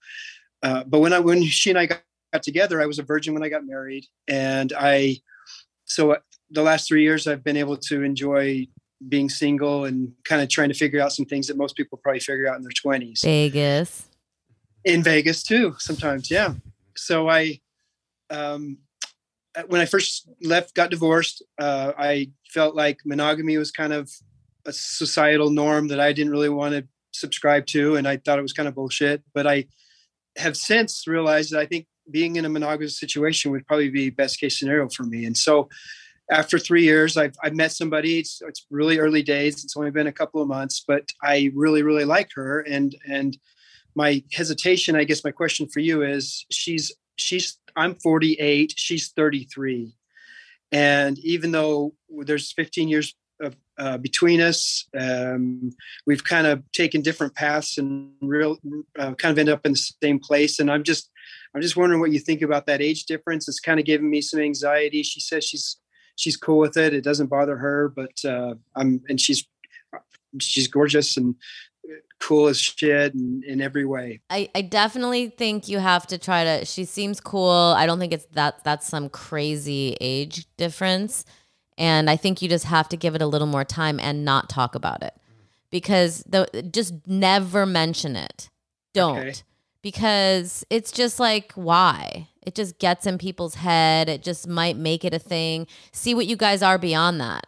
Uh, 0.62 0.84
but 0.84 1.00
when 1.00 1.12
I 1.12 1.20
when 1.20 1.42
she 1.44 1.70
and 1.70 1.78
I 1.78 1.86
got, 1.86 2.02
got 2.32 2.42
together, 2.42 2.82
I 2.82 2.86
was 2.86 2.98
a 2.98 3.02
virgin 3.02 3.32
when 3.32 3.42
I 3.42 3.48
got 3.48 3.64
married, 3.64 4.04
and 4.28 4.72
I 4.78 5.20
so 5.86 6.12
uh, 6.12 6.18
the 6.50 6.62
last 6.62 6.88
three 6.88 7.02
years 7.02 7.26
I've 7.26 7.44
been 7.44 7.56
able 7.56 7.78
to 7.78 8.02
enjoy 8.02 8.66
being 9.08 9.28
single 9.28 9.86
and 9.86 10.12
kind 10.24 10.42
of 10.42 10.48
trying 10.48 10.68
to 10.68 10.74
figure 10.74 11.00
out 11.00 11.12
some 11.12 11.26
things 11.26 11.46
that 11.46 11.56
most 11.56 11.76
people 11.76 11.98
probably 12.02 12.20
figure 12.20 12.48
out 12.48 12.56
in 12.56 12.62
their 12.62 12.72
twenties 12.72 13.22
Vegas. 13.24 14.08
In 14.84 15.02
Vegas 15.02 15.42
too. 15.42 15.74
Sometimes, 15.78 16.30
yeah. 16.30 16.54
So 16.96 17.28
I, 17.28 17.60
um, 18.30 18.78
when 19.68 19.80
I 19.80 19.86
first 19.86 20.28
left, 20.42 20.74
got 20.74 20.90
divorced, 20.90 21.42
uh, 21.58 21.92
I 21.96 22.30
felt 22.52 22.74
like 22.74 23.00
monogamy 23.04 23.56
was 23.56 23.70
kind 23.70 23.92
of 23.92 24.10
a 24.66 24.72
societal 24.72 25.50
norm 25.50 25.88
that 25.88 26.00
I 26.00 26.12
didn't 26.12 26.32
really 26.32 26.48
want 26.48 26.74
to 26.74 26.86
subscribe 27.12 27.66
to, 27.66 27.96
and 27.96 28.08
I 28.08 28.16
thought 28.16 28.38
it 28.38 28.42
was 28.42 28.52
kind 28.52 28.68
of 28.68 28.74
bullshit. 28.74 29.22
But 29.32 29.46
I 29.46 29.66
have 30.36 30.56
since 30.56 31.06
realized 31.06 31.52
that 31.52 31.60
I 31.60 31.66
think 31.66 31.86
being 32.10 32.36
in 32.36 32.44
a 32.44 32.48
monogamous 32.48 32.98
situation 32.98 33.50
would 33.50 33.66
probably 33.66 33.90
be 33.90 34.10
best 34.10 34.40
case 34.40 34.58
scenario 34.58 34.88
for 34.88 35.04
me. 35.04 35.24
And 35.24 35.36
so, 35.36 35.68
after 36.30 36.58
three 36.58 36.82
years, 36.82 37.16
I've, 37.16 37.34
I've 37.42 37.54
met 37.54 37.72
somebody. 37.72 38.18
It's, 38.18 38.40
it's 38.48 38.66
really 38.70 38.98
early 38.98 39.22
days. 39.22 39.62
It's 39.62 39.76
only 39.76 39.90
been 39.90 40.06
a 40.06 40.12
couple 40.12 40.40
of 40.40 40.48
months, 40.48 40.82
but 40.86 41.10
I 41.22 41.50
really, 41.54 41.82
really 41.82 42.04
like 42.04 42.30
her, 42.34 42.60
and 42.60 42.94
and 43.06 43.36
my 43.94 44.22
hesitation 44.32 44.96
i 44.96 45.04
guess 45.04 45.24
my 45.24 45.30
question 45.30 45.68
for 45.68 45.80
you 45.80 46.02
is 46.02 46.46
she's 46.50 46.92
she's 47.16 47.58
i'm 47.76 47.94
48 47.96 48.72
she's 48.76 49.10
33 49.10 49.94
and 50.72 51.18
even 51.20 51.52
though 51.52 51.94
there's 52.10 52.52
15 52.52 52.88
years 52.88 53.14
of, 53.40 53.56
uh, 53.78 53.98
between 53.98 54.40
us 54.40 54.86
um, 54.98 55.70
we've 56.06 56.24
kind 56.24 56.46
of 56.46 56.62
taken 56.72 57.02
different 57.02 57.34
paths 57.34 57.78
and 57.78 58.10
real 58.20 58.58
uh, 58.98 59.14
kind 59.14 59.32
of 59.32 59.38
end 59.38 59.48
up 59.48 59.66
in 59.66 59.72
the 59.72 59.92
same 60.02 60.18
place. 60.18 60.60
And 60.60 60.70
i'm 60.70 60.84
just 60.84 61.10
i'm 61.54 61.62
just 61.62 61.76
wondering 61.76 62.00
what 62.00 62.12
you 62.12 62.20
think 62.20 62.42
about 62.42 62.66
that 62.66 62.80
age 62.80 63.04
difference. 63.04 63.48
It's 63.48 63.60
kind 63.60 63.80
of 63.80 63.86
giving 63.86 64.08
me 64.08 64.20
some 64.20 64.40
anxiety. 64.40 65.02
She 65.02 65.20
says 65.20 65.44
she's 65.44 65.76
she's 66.16 66.36
cool 66.36 66.58
with 66.58 66.76
it. 66.76 66.94
It 66.94 67.02
doesn't 67.02 67.26
bother 67.26 67.56
her 67.56 67.88
but 67.88 68.24
uh, 68.24 68.54
i'm 68.76 69.02
and 69.08 69.20
she's 69.20 69.46
she's 70.40 70.68
gorgeous 70.68 71.16
and 71.16 71.34
cool 72.24 72.48
as 72.48 72.58
shit 72.58 73.14
in, 73.14 73.42
in 73.46 73.60
every 73.60 73.84
way. 73.84 74.20
I, 74.30 74.48
I 74.54 74.62
definitely 74.62 75.28
think 75.28 75.68
you 75.68 75.78
have 75.78 76.06
to 76.06 76.18
try 76.18 76.44
to 76.44 76.64
she 76.64 76.84
seems 76.84 77.20
cool. 77.20 77.74
I 77.76 77.86
don't 77.86 77.98
think 77.98 78.12
it's 78.12 78.26
that 78.32 78.64
that's 78.64 78.86
some 78.86 79.08
crazy 79.08 79.96
age 80.00 80.46
difference. 80.56 81.24
And 81.76 82.08
I 82.08 82.16
think 82.16 82.40
you 82.40 82.48
just 82.48 82.66
have 82.66 82.88
to 82.90 82.96
give 82.96 83.14
it 83.14 83.22
a 83.22 83.26
little 83.26 83.46
more 83.46 83.64
time 83.64 83.98
and 84.00 84.24
not 84.24 84.48
talk 84.48 84.74
about 84.74 85.02
it. 85.02 85.14
Because 85.70 86.22
the 86.26 86.46
just 86.70 86.94
never 87.06 87.66
mention 87.66 88.16
it. 88.16 88.48
Don't. 88.94 89.18
Okay. 89.18 89.34
Because 89.82 90.64
it's 90.70 90.92
just 90.92 91.20
like 91.20 91.52
why? 91.52 92.28
It 92.42 92.54
just 92.54 92.78
gets 92.78 93.06
in 93.06 93.18
people's 93.18 93.56
head. 93.56 94.08
It 94.08 94.22
just 94.22 94.48
might 94.48 94.76
make 94.76 95.04
it 95.04 95.12
a 95.12 95.18
thing. 95.18 95.66
See 95.92 96.14
what 96.14 96.26
you 96.26 96.36
guys 96.36 96.62
are 96.62 96.78
beyond 96.78 97.20
that. 97.20 97.46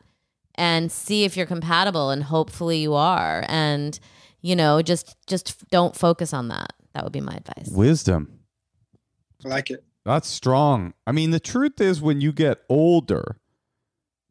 And 0.55 0.91
see 0.91 1.25
if 1.25 1.37
you're 1.37 1.47
compatible 1.47 2.11
and 2.11 2.25
hopefully 2.25 2.79
you 2.79 2.95
are. 2.95 3.45
And 3.47 3.99
you 4.47 4.55
know, 4.55 4.81
just 4.81 5.17
just 5.27 5.69
don't 5.71 5.97
focus 5.97 6.33
on 6.33 6.49
that. 6.49 6.73
That 6.95 7.03
would 7.03 7.13
be 7.13 7.21
my 7.21 7.35
advice. 7.35 7.69
Wisdom. 7.69 8.39
I 9.45 9.49
like 9.49 9.71
it. 9.71 9.85
That's 10.05 10.29
strong. 10.29 10.95
I 11.05 11.11
mean, 11.11 11.33
the 11.33 11.41
truth 11.41 11.81
is, 11.81 12.01
when 12.01 12.21
you 12.21 12.33
get 12.33 12.63
older, 12.69 13.39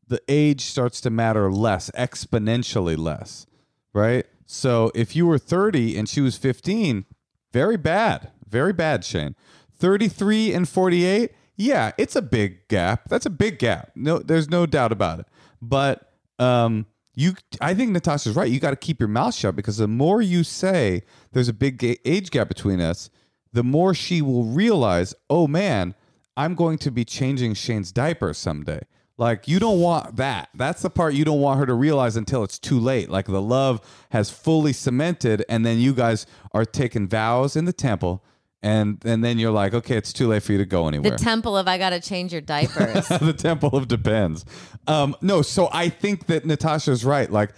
the 0.07 0.21
age 0.29 0.61
starts 0.61 1.01
to 1.01 1.09
matter 1.09 1.51
less, 1.51 1.91
exponentially 1.91 2.97
less, 2.97 3.45
right? 3.93 4.25
So 4.45 4.89
if 4.95 5.17
you 5.17 5.27
were 5.27 5.37
30 5.37 5.97
and 5.97 6.07
she 6.07 6.21
was 6.21 6.37
15, 6.37 7.05
very 7.51 7.77
bad. 7.77 8.31
Very 8.47 8.71
bad, 8.71 9.03
Shane. 9.03 9.35
33 9.77 10.53
and 10.53 10.69
48, 10.69 11.31
yeah, 11.57 11.91
it's 11.97 12.15
a 12.15 12.21
big 12.21 12.67
gap. 12.69 13.09
That's 13.09 13.25
a 13.25 13.29
big 13.29 13.59
gap. 13.59 13.91
No, 13.95 14.19
there's 14.19 14.49
no 14.49 14.65
doubt 14.65 14.93
about 14.93 15.19
it. 15.19 15.25
But 15.61 16.09
um, 16.39 16.85
you, 17.15 17.33
I 17.61 17.73
think 17.73 17.91
Natasha's 17.91 18.35
right. 18.35 18.51
You 18.51 18.59
got 18.59 18.71
to 18.71 18.75
keep 18.75 18.99
your 18.99 19.09
mouth 19.09 19.33
shut 19.33 19.55
because 19.55 19.77
the 19.77 19.87
more 19.87 20.21
you 20.21 20.43
say 20.43 21.03
there's 21.31 21.47
a 21.47 21.53
big 21.53 21.99
age 22.05 22.29
gap 22.29 22.47
between 22.47 22.81
us, 22.81 23.09
the 23.53 23.63
more 23.63 23.93
she 23.93 24.21
will 24.21 24.43
realize, 24.43 25.15
oh 25.29 25.47
man, 25.47 25.95
I'm 26.37 26.55
going 26.55 26.77
to 26.79 26.91
be 26.91 27.05
changing 27.05 27.53
Shane's 27.53 27.91
diaper 27.91 28.33
someday. 28.33 28.81
Like 29.17 29.47
you 29.47 29.59
don't 29.59 29.79
want 29.79 30.17
that. 30.17 30.49
That's 30.53 30.81
the 30.81 30.89
part 30.89 31.13
you 31.13 31.23
don't 31.23 31.39
want 31.39 31.59
her 31.59 31.65
to 31.65 31.73
realize 31.73 32.17
until 32.17 32.43
it's 32.43 32.59
too 32.59 32.79
late. 32.79 33.09
Like 33.09 33.27
the 33.27 33.41
love 33.41 34.05
has 34.09 34.29
fully 34.29 34.73
cemented, 34.73 35.45
and 35.47 35.65
then 35.65 35.79
you 35.79 35.93
guys 35.93 36.25
are 36.51 36.65
taking 36.65 37.07
vows 37.07 37.55
in 37.55 37.63
the 37.63 37.73
temple, 37.73 38.23
and 38.65 38.99
and 39.05 39.23
then 39.23 39.37
you're 39.37 39.51
like, 39.51 39.75
okay, 39.75 39.95
it's 39.95 40.11
too 40.11 40.27
late 40.27 40.41
for 40.41 40.51
you 40.51 40.57
to 40.57 40.65
go 40.65 40.87
anywhere. 40.87 41.11
The 41.11 41.17
temple 41.17 41.55
of 41.55 41.67
I 41.67 41.77
gotta 41.77 42.01
change 42.01 42.31
your 42.31 42.41
diapers. 42.41 43.07
the 43.21 43.35
temple 43.37 43.69
of 43.77 43.87
depends. 43.87 44.43
Um, 44.87 45.15
no, 45.21 45.43
so 45.43 45.69
I 45.71 45.89
think 45.89 46.25
that 46.25 46.45
Natasha's 46.45 47.05
right. 47.05 47.31
Like, 47.31 47.51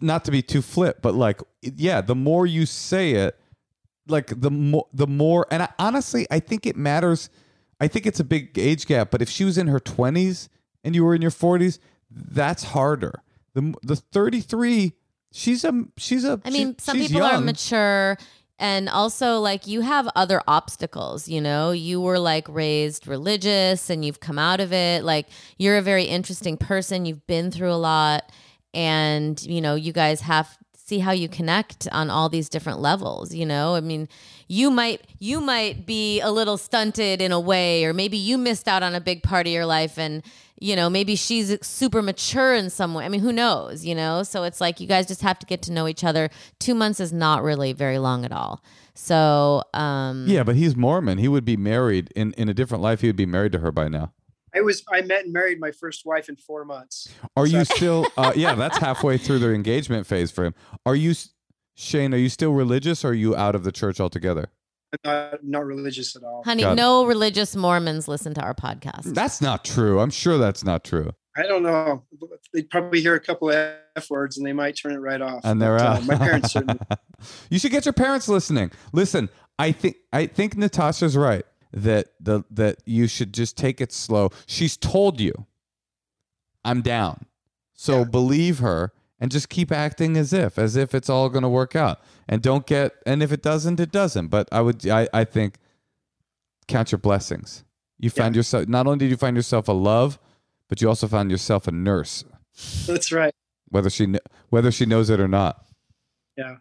not 0.00 0.24
to 0.26 0.30
be 0.30 0.40
too 0.40 0.62
flip, 0.62 1.02
but 1.02 1.16
like, 1.16 1.40
yeah, 1.62 2.00
the 2.00 2.14
more 2.14 2.46
you 2.46 2.64
say 2.64 3.12
it, 3.14 3.36
like 4.06 4.40
the 4.40 4.52
more 4.52 4.86
the 4.92 5.08
more. 5.08 5.48
And 5.50 5.64
I, 5.64 5.68
honestly, 5.80 6.28
I 6.30 6.38
think 6.38 6.64
it 6.64 6.76
matters. 6.76 7.28
I 7.80 7.88
think 7.88 8.06
it's 8.06 8.20
a 8.20 8.24
big 8.24 8.56
age 8.56 8.86
gap. 8.86 9.10
But 9.10 9.22
if 9.22 9.28
she 9.28 9.44
was 9.44 9.58
in 9.58 9.66
her 9.66 9.80
twenties 9.80 10.48
and 10.84 10.94
you 10.94 11.04
were 11.04 11.16
in 11.16 11.22
your 11.22 11.32
forties, 11.32 11.80
that's 12.08 12.62
harder. 12.62 13.24
The 13.54 13.74
the 13.82 13.96
thirty 13.96 14.40
three. 14.40 14.92
She's 15.32 15.64
a 15.64 15.84
she's 15.96 16.24
a. 16.24 16.40
I 16.44 16.50
mean, 16.50 16.74
she- 16.74 16.84
some 16.84 16.98
people 16.98 17.22
are 17.22 17.40
mature 17.40 18.16
and 18.60 18.90
also 18.90 19.40
like 19.40 19.66
you 19.66 19.80
have 19.80 20.06
other 20.14 20.42
obstacles, 20.46 21.26
you 21.26 21.40
know? 21.40 21.72
You 21.72 21.98
were 22.00 22.18
like 22.18 22.46
raised 22.48 23.08
religious 23.08 23.88
and 23.88 24.04
you've 24.04 24.20
come 24.20 24.38
out 24.38 24.60
of 24.60 24.70
it. 24.70 25.02
Like 25.02 25.28
you're 25.56 25.78
a 25.78 25.82
very 25.82 26.04
interesting 26.04 26.58
person. 26.58 27.06
You've 27.06 27.26
been 27.26 27.50
through 27.50 27.72
a 27.72 27.80
lot 27.80 28.30
and 28.74 29.40
you 29.42 29.62
know, 29.62 29.74
you 29.74 29.94
guys 29.94 30.20
have 30.20 30.58
see 30.90 30.98
how 30.98 31.12
you 31.12 31.28
connect 31.28 31.88
on 31.92 32.10
all 32.10 32.28
these 32.28 32.48
different 32.48 32.80
levels, 32.80 33.32
you 33.32 33.46
know? 33.46 33.74
I 33.76 33.80
mean, 33.80 34.08
you 34.48 34.70
might 34.70 35.00
you 35.18 35.40
might 35.40 35.86
be 35.86 36.20
a 36.20 36.30
little 36.30 36.58
stunted 36.58 37.22
in 37.22 37.32
a 37.32 37.40
way 37.40 37.84
or 37.84 37.94
maybe 37.94 38.16
you 38.18 38.36
missed 38.36 38.68
out 38.68 38.82
on 38.82 38.94
a 38.94 39.00
big 39.00 39.22
part 39.22 39.46
of 39.46 39.52
your 39.52 39.66
life 39.66 39.98
and 39.98 40.22
you 40.62 40.76
know, 40.76 40.90
maybe 40.90 41.16
she's 41.16 41.56
super 41.66 42.02
mature 42.02 42.52
in 42.54 42.68
some 42.68 42.92
way. 42.92 43.06
I 43.06 43.08
mean, 43.08 43.22
who 43.22 43.32
knows, 43.32 43.82
you 43.82 43.94
know? 43.94 44.22
So 44.22 44.42
it's 44.42 44.60
like 44.60 44.78
you 44.78 44.86
guys 44.86 45.06
just 45.06 45.22
have 45.22 45.38
to 45.38 45.46
get 45.46 45.62
to 45.62 45.72
know 45.72 45.88
each 45.88 46.04
other. 46.04 46.28
Two 46.58 46.74
months 46.74 47.00
is 47.00 47.14
not 47.14 47.42
really 47.42 47.72
very 47.72 47.98
long 47.98 48.26
at 48.26 48.32
all. 48.32 48.62
So, 48.92 49.62
um, 49.72 50.26
Yeah, 50.28 50.42
but 50.42 50.56
he's 50.56 50.76
Mormon. 50.76 51.16
He 51.16 51.28
would 51.28 51.46
be 51.46 51.56
married 51.56 52.12
in 52.14 52.34
in 52.34 52.50
a 52.50 52.54
different 52.54 52.82
life. 52.82 53.00
He 53.00 53.06
would 53.06 53.16
be 53.16 53.24
married 53.24 53.52
to 53.52 53.60
her 53.60 53.72
by 53.72 53.88
now. 53.88 54.12
I 54.54 54.60
was 54.62 54.82
I 54.92 55.00
met 55.02 55.24
and 55.24 55.32
married 55.32 55.60
my 55.60 55.70
first 55.70 56.04
wife 56.04 56.28
in 56.28 56.36
four 56.36 56.64
months. 56.64 57.08
Are 57.36 57.46
you 57.46 57.64
still? 57.64 58.06
Uh, 58.16 58.32
yeah, 58.36 58.54
that's 58.54 58.78
halfway 58.78 59.16
through 59.18 59.38
their 59.38 59.54
engagement 59.54 60.06
phase 60.06 60.30
for 60.30 60.44
him. 60.44 60.54
Are 60.84 60.94
you, 60.96 61.14
Shane? 61.76 62.12
Are 62.12 62.18
you 62.18 62.28
still 62.28 62.52
religious? 62.52 63.04
or 63.04 63.08
Are 63.08 63.14
you 63.14 63.34
out 63.36 63.54
of 63.54 63.64
the 63.64 63.72
church 63.72 64.00
altogether? 64.00 64.50
I'm 64.92 64.98
not 65.30 65.44
not 65.44 65.66
religious 65.66 66.16
at 66.16 66.22
all. 66.24 66.42
honey, 66.44 66.62
Got 66.64 66.72
it. 66.72 66.76
no 66.76 67.04
religious 67.06 67.54
Mormons 67.54 68.08
listen 68.08 68.34
to 68.34 68.40
our 68.42 68.54
podcast. 68.54 69.14
That's 69.14 69.40
not 69.40 69.64
true. 69.64 70.00
I'm 70.00 70.10
sure 70.10 70.36
that's 70.38 70.64
not 70.64 70.82
true. 70.84 71.12
I 71.36 71.42
don't 71.42 71.62
know. 71.62 72.02
They'd 72.52 72.68
probably 72.68 73.00
hear 73.00 73.14
a 73.14 73.20
couple 73.20 73.50
of 73.50 73.74
f 73.94 74.10
words 74.10 74.36
and 74.36 74.44
they 74.46 74.52
might 74.52 74.76
turn 74.76 74.92
it 74.92 74.98
right 74.98 75.20
off. 75.22 75.42
And 75.44 75.62
they're 75.62 75.76
But, 75.78 75.86
uh, 75.86 75.90
out. 75.92 76.06
my 76.06 76.16
parents 76.16 76.52
certainly. 76.52 76.80
you 77.50 77.58
should 77.60 77.70
get 77.70 77.86
your 77.86 77.92
parents 77.92 78.28
listening. 78.28 78.72
Listen, 78.92 79.28
I 79.58 79.70
think 79.72 79.96
I 80.12 80.26
think 80.26 80.56
Natasha's 80.56 81.16
right 81.16 81.44
that 81.72 82.08
the 82.20 82.42
that 82.50 82.78
you 82.84 83.06
should 83.06 83.32
just 83.32 83.56
take 83.56 83.80
it 83.80 83.92
slow. 83.92 84.30
She's 84.46 84.76
told 84.76 85.20
you, 85.20 85.46
I'm 86.64 86.82
down. 86.82 87.26
So 87.74 87.98
Yeah. 87.98 88.04
believe 88.04 88.58
her 88.58 88.92
and 89.18 89.30
just 89.30 89.48
keep 89.48 89.70
acting 89.72 90.16
as 90.16 90.32
if 90.32 90.58
as 90.58 90.76
if 90.76 90.94
it's 90.94 91.08
all 91.08 91.28
going 91.28 91.42
to 91.42 91.48
work 91.48 91.74
out. 91.76 92.00
And 92.28 92.42
don't 92.42 92.66
get 92.66 92.92
and 93.06 93.22
if 93.22 93.32
it 93.32 93.42
doesn't, 93.42 93.80
it 93.80 93.90
doesn't. 93.92 94.28
But 94.28 94.48
I 94.52 94.60
would 94.60 94.86
I 94.88 95.08
I 95.12 95.24
think 95.24 95.58
count 96.68 96.92
your 96.92 96.98
blessings. 96.98 97.64
You 97.98 98.10
found 98.10 98.34
yourself 98.36 98.66
not 98.68 98.86
only 98.86 98.98
did 98.98 99.10
you 99.10 99.16
find 99.16 99.36
yourself 99.36 99.68
a 99.68 99.72
love, 99.72 100.18
but 100.68 100.80
you 100.80 100.88
also 100.88 101.06
found 101.08 101.30
yourself 101.30 101.66
a 101.68 101.72
nurse, 101.72 102.24
That's 102.86 103.12
right. 103.12 103.34
whether 103.68 103.90
she 103.90 104.14
whether 104.48 104.70
she 104.70 104.86
knows 104.86 105.10
it 105.10 105.20
or 105.20 105.28
not. 105.28 105.66
Yeah, 106.36 106.56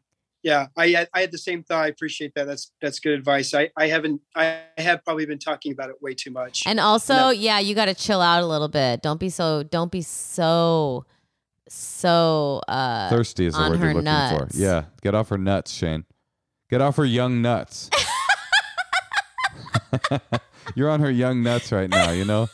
I 0.47 1.07
I 1.13 1.21
had 1.21 1.31
the 1.31 1.37
same 1.37 1.63
thought. 1.63 1.83
I 1.83 1.87
appreciate 1.87 2.33
that. 2.35 2.45
That's 2.47 2.71
that's 2.81 2.99
good 2.99 3.13
advice. 3.13 3.53
I 3.53 3.69
I 3.77 3.87
haven't 3.87 4.21
I 4.35 4.59
have 4.77 5.03
probably 5.03 5.25
been 5.25 5.39
talking 5.39 5.71
about 5.71 5.89
it 5.89 6.01
way 6.01 6.13
too 6.13 6.31
much. 6.31 6.63
And 6.65 6.79
also, 6.79 7.13
No. 7.15 7.29
yeah, 7.31 7.59
you 7.59 7.75
got 7.75 7.85
to 7.85 7.93
chill 7.93 8.21
out 8.21 8.43
a 8.43 8.45
little 8.45 8.67
bit. 8.69 9.01
Don't 9.01 9.19
be 9.19 9.29
so, 9.29 9.63
don't 9.63 9.91
be 9.91 10.01
so, 10.01 11.05
so, 11.67 12.61
uh, 12.67 13.09
Thirsty 13.09 13.45
is 13.45 13.53
the 13.55 13.59
word 13.61 13.79
you're 13.79 13.87
looking 13.89 14.03
nuts. 14.05 14.55
for. 14.55 14.61
Yeah, 14.61 14.85
get 15.01 15.15
off 15.15 15.29
her 15.29 15.37
nuts, 15.37 15.71
Shane. 15.73 16.05
Get 16.69 16.81
off 16.81 16.95
her 16.97 17.05
young 17.05 17.41
nuts. 17.41 17.89
you're 20.75 20.89
on 20.89 20.99
her 20.99 21.11
young 21.11 21.43
nuts 21.43 21.71
right 21.71 21.89
now, 21.89 22.11
you 22.11 22.25
know? 22.25 22.49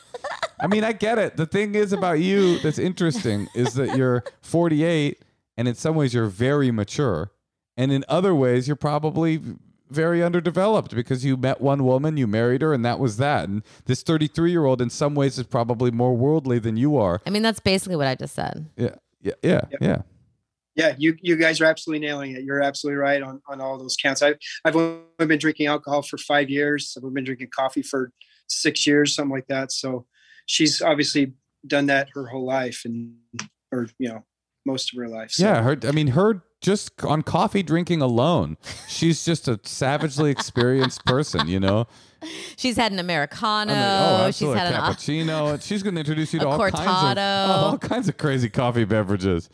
I 0.59 0.67
mean, 0.67 0.83
I 0.83 0.93
get 0.93 1.17
it. 1.17 1.35
The 1.35 1.45
thing 1.45 1.75
is 1.75 1.91
about 1.91 2.19
you 2.19 2.59
that's 2.59 2.79
interesting 2.79 3.47
is 3.55 3.73
that 3.73 3.97
you're 3.97 4.23
48 4.41 5.21
and 5.57 5.67
in 5.67 5.75
some 5.75 5.95
ways 5.95 6.13
you're 6.13 6.27
very 6.27 6.71
mature. 6.71 7.31
And 7.77 7.91
in 7.91 8.05
other 8.07 8.33
ways, 8.33 8.67
you're 8.67 8.75
probably 8.75 9.41
very 9.89 10.23
underdeveloped 10.23 10.95
because 10.95 11.23
you 11.23 11.37
met 11.37 11.61
one 11.61 11.83
woman, 11.83 12.17
you 12.17 12.25
married 12.27 12.61
her, 12.61 12.73
and 12.73 12.83
that 12.85 12.99
was 12.99 13.17
that. 13.17 13.47
And 13.47 13.63
this 13.85 14.01
33 14.01 14.51
year 14.51 14.65
old, 14.65 14.81
in 14.81 14.89
some 14.89 15.13
ways, 15.15 15.37
is 15.37 15.45
probably 15.45 15.91
more 15.91 16.15
worldly 16.15 16.59
than 16.59 16.77
you 16.77 16.97
are. 16.97 17.21
I 17.25 17.29
mean, 17.29 17.43
that's 17.43 17.59
basically 17.59 17.95
what 17.95 18.07
I 18.07 18.15
just 18.15 18.33
said. 18.33 18.67
Yeah, 18.77 18.95
yeah, 19.21 19.33
yeah, 19.43 19.61
Yep. 19.71 19.81
yeah. 19.81 20.01
yeah, 20.75 20.95
you 20.97 21.15
you 21.21 21.35
guys 21.35 21.61
are 21.61 21.65
absolutely 21.65 22.05
nailing 22.05 22.31
it. 22.35 22.43
You're 22.43 22.61
absolutely 22.63 22.97
right 22.97 23.21
on 23.21 23.41
on 23.47 23.61
all 23.61 23.77
those 23.77 23.95
counts. 23.95 24.21
I 24.23 24.35
I've 24.63 24.75
only 24.75 25.01
been 25.19 25.37
drinking 25.39 25.67
alcohol 25.67 26.01
for 26.01 26.17
five 26.17 26.49
years. 26.49 26.97
I've 26.97 27.13
been 27.13 27.23
drinking 27.23 27.49
coffee 27.55 27.81
for 27.83 28.11
six 28.47 28.87
years, 28.87 29.15
something 29.15 29.33
like 29.35 29.47
that. 29.47 29.71
So 29.71 30.05
she's 30.45 30.81
obviously 30.81 31.33
done 31.67 31.87
that 31.87 32.09
her 32.13 32.27
whole 32.27 32.45
life, 32.45 32.81
and 32.85 33.15
or 33.71 33.87
you 33.99 34.09
know 34.09 34.23
most 34.65 34.93
of 34.93 34.97
her 34.99 35.07
life. 35.07 35.31
So. 35.31 35.43
Yeah, 35.45 35.61
her. 35.61 35.77
I 35.83 35.91
mean, 35.91 36.07
her 36.07 36.41
just 36.65 36.91
on 37.03 37.21
coffee 37.21 37.61
drinking 37.63 38.01
alone, 38.01 38.57
she's 38.87 39.23
just 39.23 39.47
a 39.47 39.59
savagely 39.63 40.31
experienced 40.31 41.05
person. 41.05 41.47
You 41.47 41.59
know, 41.59 41.87
She's 42.57 42.75
had 42.75 42.91
an 42.91 42.97
Americano. 42.97 43.71
I 43.71 44.17
mean, 44.17 44.27
oh, 44.27 44.31
she's 44.31 44.51
had 44.53 44.73
a 44.73 44.77
cappuccino. 44.77 45.53
and 45.53 45.61
she's 45.61 45.83
going 45.83 45.93
to 45.93 45.99
introduce 45.99 46.33
you 46.33 46.39
to 46.41 46.47
all 46.47 46.57
kinds 46.57 46.73
of 46.79 46.85
cortado. 46.85 47.47
all 47.49 47.77
kinds 47.77 48.09
of 48.09 48.17
crazy 48.17 48.49
coffee 48.49 48.83
beverages. 48.83 49.47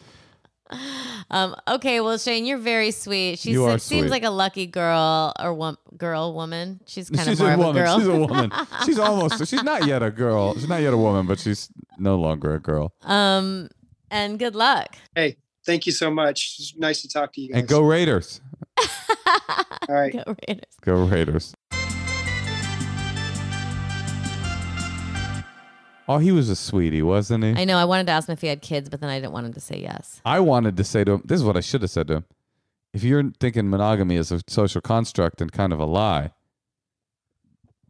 Um, 1.29 1.53
okay, 1.67 1.99
well, 1.99 2.17
Shane, 2.17 2.45
you're 2.45 2.57
very 2.57 2.91
sweet. 2.91 3.39
She 3.39 3.51
You 3.51 3.65
are 3.65 3.77
seems 3.77 4.09
like 4.09 4.23
a 4.23 4.29
lucky 4.29 4.67
girl 4.67 5.33
or 5.39 5.53
wom- 5.53 5.77
girl, 5.97 6.33
woman. 6.33 6.79
She's 6.87 7.09
kind 7.09 7.27
she's 7.27 7.39
of 7.41 7.45
more 7.45 7.49
a 7.49 7.53
of 7.53 7.59
woman. 7.59 7.81
a 7.81 7.85
girl. 7.85 7.99
She's 7.99 8.07
a 8.07 8.15
woman. 8.17 8.51
she's 8.85 8.99
almost. 8.99 9.47
She's 9.49 9.63
not 9.63 9.85
yet 9.85 10.01
a 10.01 10.11
girl. 10.11 10.53
She's 10.53 10.69
not 10.69 10.81
yet 10.81 10.93
a 10.93 10.97
woman, 10.97 11.25
but 11.27 11.39
she's 11.39 11.69
no 11.97 12.15
longer 12.15 12.53
a 12.55 12.59
girl. 12.59 12.93
um, 13.03 13.69
and 14.09 14.37
good 14.39 14.55
luck. 14.55 14.95
Hey, 15.15 15.37
thank 15.65 15.85
you 15.85 15.91
so 15.91 16.09
much. 16.11 16.55
It's 16.59 16.75
nice 16.77 17.01
to 17.01 17.07
talk 17.09 17.33
to 17.33 17.41
you 17.41 17.49
guys. 17.49 17.59
And 17.59 17.67
go 17.67 17.81
Raiders. 17.81 18.41
All 19.89 19.95
right. 19.95 20.13
Go 20.13 20.35
Raiders. 20.47 20.73
Go 20.81 21.05
Raiders. 21.05 21.53
Oh, 26.07 26.17
he 26.17 26.31
was 26.31 26.49
a 26.49 26.55
sweetie, 26.55 27.01
wasn't 27.01 27.43
he? 27.43 27.51
I 27.55 27.63
know. 27.63 27.77
I 27.77 27.85
wanted 27.85 28.07
to 28.07 28.11
ask 28.11 28.27
him 28.27 28.33
if 28.33 28.41
he 28.41 28.47
had 28.47 28.61
kids, 28.61 28.89
but 28.89 28.99
then 28.99 29.09
I 29.09 29.19
didn't 29.19 29.31
want 29.31 29.45
him 29.45 29.53
to 29.53 29.61
say 29.61 29.79
yes. 29.79 30.19
I 30.25 30.39
wanted 30.41 30.75
to 30.77 30.83
say 30.83 31.03
to 31.03 31.13
him, 31.13 31.21
this 31.23 31.39
is 31.39 31.43
what 31.45 31.55
I 31.55 31.61
should 31.61 31.81
have 31.83 31.91
said 31.91 32.07
to 32.07 32.15
him. 32.15 32.25
if 32.93 33.03
you're 33.03 33.31
thinking 33.39 33.69
monogamy 33.69 34.17
is 34.17 34.31
a 34.31 34.41
social 34.47 34.81
construct 34.81 35.39
and 35.39 35.51
kind 35.51 35.71
of 35.71 35.79
a 35.79 35.85
lie, 35.85 36.31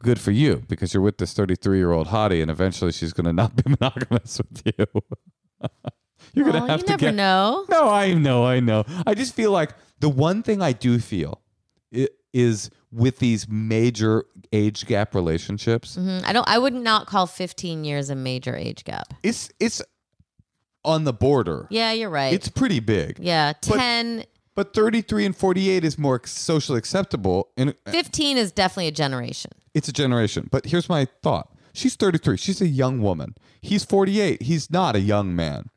good 0.04 0.20
for 0.20 0.32
you 0.32 0.64
because 0.68 0.94
you're 0.94 1.02
with 1.02 1.18
this 1.18 1.34
33 1.34 1.78
year 1.78 1.92
old 1.92 2.08
hottie 2.08 2.42
and 2.42 2.52
eventually 2.52 2.92
she's 2.92 3.14
going 3.14 3.26
to 3.26 3.34
not 3.34 3.56
be 3.56 3.64
monogamous 3.80 4.40
with 4.40 4.62
you. 4.66 4.86
you're 6.34 6.52
to 6.52 6.60
have 6.68 6.80
you 6.82 6.86
to 6.86 6.92
never 6.92 7.06
get. 7.08 7.16
know. 7.16 7.66
No, 7.70 7.90
I 7.90 8.14
know, 8.14 8.46
I 8.46 8.60
know. 8.60 8.84
I 9.06 9.14
just 9.14 9.34
feel 9.36 9.52
like 9.52 9.74
the 10.00 10.10
one 10.10 10.44
thing 10.44 10.62
I 10.62 10.72
do 10.74 11.00
feel 11.00 11.42
is 12.34 12.70
with 12.92 13.20
these 13.20 13.48
major 13.50 14.26
age 14.54 14.86
gap 14.86 15.14
relationships, 15.16 15.98
Mhm. 15.98 16.24
I 16.26 16.34
don't. 16.34 16.48
I 16.48 16.58
would 16.58 16.74
not 16.74 17.08
call 17.08 17.26
15 17.28 17.84
years 17.84 18.10
a 18.10 18.16
major 18.16 18.56
age 18.56 18.84
gap. 18.84 19.14
it's 19.24 19.50
it's 19.60 19.82
on 20.84 21.04
the 21.04 21.14
border. 21.14 21.68
Yeah, 21.70 21.92
you're 21.92 22.10
right. 22.10 22.34
It's 22.34 22.50
pretty 22.50 22.80
big. 22.80 23.20
yeah, 23.20 23.54
But- 23.68 23.78
10, 23.78 24.24
But 24.56 24.74
33 24.74 25.26
and 25.26 25.36
48 25.36 25.84
is 25.86 25.98
more 25.98 26.20
socially 26.26 26.78
acceptable 26.78 27.50
and 27.56 27.74
15 27.86 28.36
is 28.38 28.52
definitely 28.52 28.88
a 28.88 28.92
generation. 28.92 29.52
it's 29.74 29.88
a 29.88 29.94
generation. 29.94 30.48
But 30.52 30.66
here's 30.66 30.90
my 30.90 31.08
thought. 31.24 31.50
She's 31.74 31.96
33. 31.96 32.36
She's 32.36 32.60
a 32.62 32.68
young 32.68 33.00
woman. 33.02 33.36
He's 33.62 33.86
48. 33.86 34.42
He's 34.42 34.70
not 34.70 34.96
a 34.96 35.00
young 35.00 35.34
man. 35.36 35.70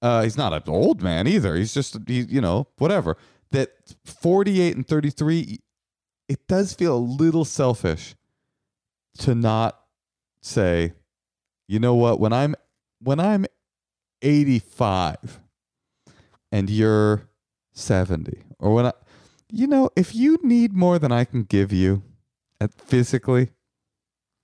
Uh, 0.00 0.22
he's 0.22 0.36
not 0.36 0.52
an 0.52 0.62
old 0.66 1.02
man 1.02 1.26
either. 1.26 1.56
He's 1.56 1.74
just, 1.74 1.96
he, 2.06 2.20
you 2.20 2.40
know, 2.40 2.68
whatever. 2.78 3.16
That 3.50 3.70
48 4.04 4.76
and 4.76 4.86
33, 4.86 5.58
it 6.28 6.46
does 6.46 6.74
feel 6.74 6.96
a 6.96 6.98
little 6.98 7.44
selfish 7.44 8.14
to 9.18 9.34
not 9.34 9.80
say, 10.40 10.92
you 11.66 11.78
know 11.78 11.94
what, 11.94 12.20
when 12.20 12.32
I'm 12.32 12.54
when 13.00 13.20
I'm 13.20 13.46
85 14.22 15.40
and 16.50 16.68
you're 16.68 17.28
70 17.72 18.42
or 18.58 18.74
when 18.74 18.86
I 18.86 18.92
you 19.50 19.66
know, 19.66 19.90
if 19.96 20.14
you 20.14 20.38
need 20.42 20.72
more 20.72 20.98
than 20.98 21.12
I 21.12 21.24
can 21.24 21.44
give 21.44 21.72
you 21.72 22.02
at 22.60 22.74
physically, 22.74 23.50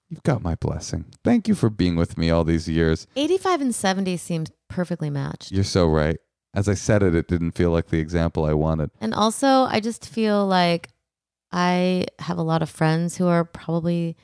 you've 0.08 0.22
got 0.22 0.42
my 0.42 0.54
blessing. 0.54 1.04
Thank 1.22 1.46
you 1.46 1.54
for 1.54 1.68
being 1.68 1.96
with 1.96 2.16
me 2.16 2.30
all 2.30 2.44
these 2.44 2.68
years. 2.68 3.06
85 3.16 3.60
and 3.60 3.74
70 3.74 4.16
seems 4.16 4.50
perfectly 4.74 5.10
matched. 5.10 5.52
You're 5.52 5.64
so 5.64 5.86
right. 5.86 6.18
As 6.52 6.68
I 6.68 6.74
said 6.74 7.02
it, 7.02 7.14
it 7.14 7.28
didn't 7.28 7.52
feel 7.52 7.70
like 7.70 7.88
the 7.88 7.98
example 7.98 8.44
I 8.44 8.54
wanted. 8.54 8.90
And 9.00 9.14
also, 9.14 9.64
I 9.64 9.80
just 9.80 10.08
feel 10.08 10.46
like 10.46 10.88
I 11.52 12.06
have 12.18 12.38
a 12.38 12.42
lot 12.42 12.62
of 12.62 12.70
friends 12.70 13.16
who 13.16 13.28
are 13.28 13.44
probably 13.44 14.16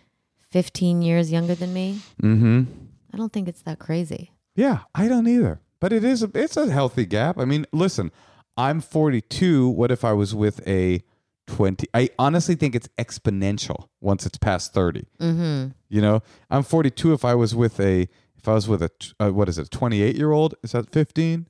15 0.50 1.02
years 1.02 1.30
younger 1.30 1.54
than 1.54 1.72
me. 1.72 2.00
Mm-hmm. 2.22 2.64
I 3.12 3.16
don't 3.16 3.32
think 3.32 3.48
it's 3.48 3.62
that 3.62 3.78
crazy. 3.78 4.32
Yeah, 4.56 4.80
I 4.94 5.08
don't 5.08 5.28
either. 5.28 5.60
But 5.80 5.92
it 5.92 6.04
is 6.04 6.22
a 6.22 6.30
it's 6.34 6.56
a 6.56 6.70
healthy 6.70 7.06
gap. 7.06 7.38
I 7.38 7.44
mean, 7.44 7.66
listen, 7.72 8.10
I'm 8.56 8.80
42. 8.80 9.68
What 9.68 9.90
if 9.90 10.04
I 10.04 10.12
was 10.12 10.34
with 10.34 10.66
a 10.68 11.02
20? 11.46 11.86
I 11.94 12.10
honestly 12.18 12.54
think 12.54 12.74
it's 12.74 12.88
exponential 12.98 13.88
once 14.00 14.26
it's 14.26 14.38
past 14.38 14.74
30. 14.74 15.06
Mm-hmm. 15.20 15.68
You 15.88 16.00
know, 16.02 16.22
I'm 16.50 16.62
42. 16.62 17.12
If 17.12 17.24
I 17.24 17.34
was 17.34 17.54
with 17.54 17.80
a 17.80 18.08
if 18.40 18.48
I 18.48 18.54
was 18.54 18.66
with 18.68 18.82
a, 18.82 18.90
uh, 19.20 19.30
what 19.30 19.48
is 19.48 19.58
it, 19.58 19.70
28 19.70 20.16
year 20.16 20.32
old? 20.32 20.54
Is 20.62 20.72
that 20.72 20.90
15? 20.90 21.46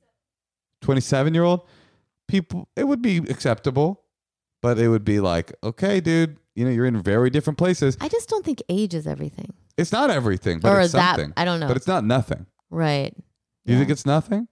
27 0.83 1.35
year 1.35 1.45
old? 1.45 1.61
People, 2.27 2.69
it 2.77 2.85
would 2.89 3.03
be 3.03 3.19
acceptable, 3.19 4.03
but 4.63 4.79
it 4.79 4.89
would 4.89 5.05
be 5.05 5.21
like, 5.21 5.53
okay, 5.63 6.01
dude, 6.01 6.37
you 6.55 6.65
know, 6.65 6.71
you're 6.71 6.87
in 6.87 7.01
very 7.01 7.31
different 7.31 7.59
places. 7.59 7.97
I 8.01 8.09
just 8.09 8.29
don't 8.29 8.45
think 8.45 8.63
age 8.69 8.95
is 8.95 9.07
everything. 9.07 9.53
It's 9.77 9.93
not 9.93 10.11
everything, 10.11 10.59
but 10.61 10.71
or 10.73 10.79
it's 10.81 10.87
is 10.87 10.93
that, 10.93 11.17
something. 11.17 11.33
I 11.37 11.45
don't 11.45 11.61
know. 11.61 11.69
But 11.69 11.77
it's 11.77 11.87
not 11.87 12.05
nothing. 12.05 12.47
right. 12.71 13.15
You 13.67 13.75
Yeah. 13.75 13.79
think 13.81 13.91
it's 13.91 14.07
nothing? 14.07 14.49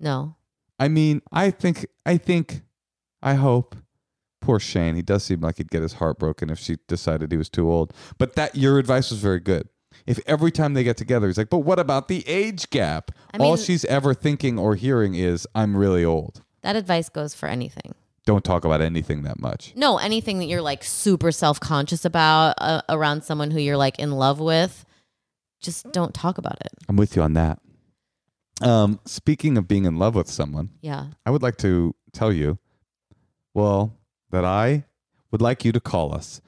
No. 0.00 0.36
I 0.80 0.88
mean, 0.88 1.22
I 1.32 1.50
think, 1.50 1.86
I 2.04 2.16
think, 2.16 2.62
I 3.22 3.34
hope. 3.34 3.76
Poor 4.40 4.58
Shane. 4.60 4.94
He 4.94 5.02
does 5.02 5.24
seem 5.24 5.40
like 5.40 5.58
he'd 5.58 5.70
get 5.70 5.82
his 5.82 5.94
heart 5.94 6.18
broken 6.18 6.48
if 6.50 6.58
she 6.58 6.76
decided 6.86 7.30
he 7.32 7.36
was 7.38 7.48
too 7.48 7.70
old. 7.70 7.92
But 8.18 8.34
that 8.36 8.54
your 8.56 8.78
advice 8.78 9.10
was 9.10 9.18
very 9.20 9.40
good. 9.40 9.68
If 10.06 10.20
every 10.26 10.50
time 10.50 10.74
they 10.74 10.84
get 10.84 10.96
together, 10.96 11.26
he's 11.26 11.38
like, 11.38 11.50
"But 11.50 11.58
what 11.58 11.78
about 11.78 12.08
the 12.08 12.26
age 12.28 12.70
gap?" 12.70 13.10
I 13.32 13.38
All 13.38 13.54
mean- 13.56 13.64
she's 13.64 13.84
ever 13.86 14.14
thinking 14.14 14.58
or 14.58 14.74
hearing 14.74 15.14
is, 15.14 15.46
"I'm 15.54 15.76
really 15.76 16.04
old." 16.04 16.42
That 16.62 16.76
advice 16.76 17.08
goes 17.08 17.34
for 17.34 17.48
anything. 17.48 17.94
Don't 18.26 18.44
talk 18.44 18.64
about 18.64 18.82
anything 18.82 19.22
that 19.22 19.40
much. 19.40 19.72
No, 19.74 19.96
anything 19.98 20.38
that 20.38 20.46
you're 20.46 20.60
like 20.62 20.84
super 20.84 21.32
self 21.32 21.58
conscious 21.60 22.04
about 22.04 22.54
uh, 22.58 22.82
around 22.88 23.24
someone 23.24 23.50
who 23.50 23.58
you're 23.60 23.76
like 23.78 23.98
in 23.98 24.12
love 24.12 24.38
with, 24.38 24.84
just 25.60 25.90
don't 25.92 26.12
talk 26.14 26.36
about 26.38 26.58
it. 26.60 26.72
I'm 26.88 26.96
with 26.96 27.16
you 27.16 27.22
on 27.22 27.32
that. 27.34 27.58
Um, 28.60 29.00
speaking 29.04 29.56
of 29.56 29.68
being 29.68 29.84
in 29.84 29.98
love 29.98 30.14
with 30.14 30.28
someone, 30.28 30.70
Yeah. 30.82 31.06
I 31.24 31.30
would 31.30 31.42
like 31.42 31.56
to 31.58 31.94
tell 32.12 32.32
you, 32.32 32.58
well, 33.54 33.94
that 34.30 34.44
I 34.44 34.84
would 35.30 35.40
like 35.40 35.64
you 35.64 35.72
to 35.72 35.80
call 35.80 36.12
us 36.14 36.40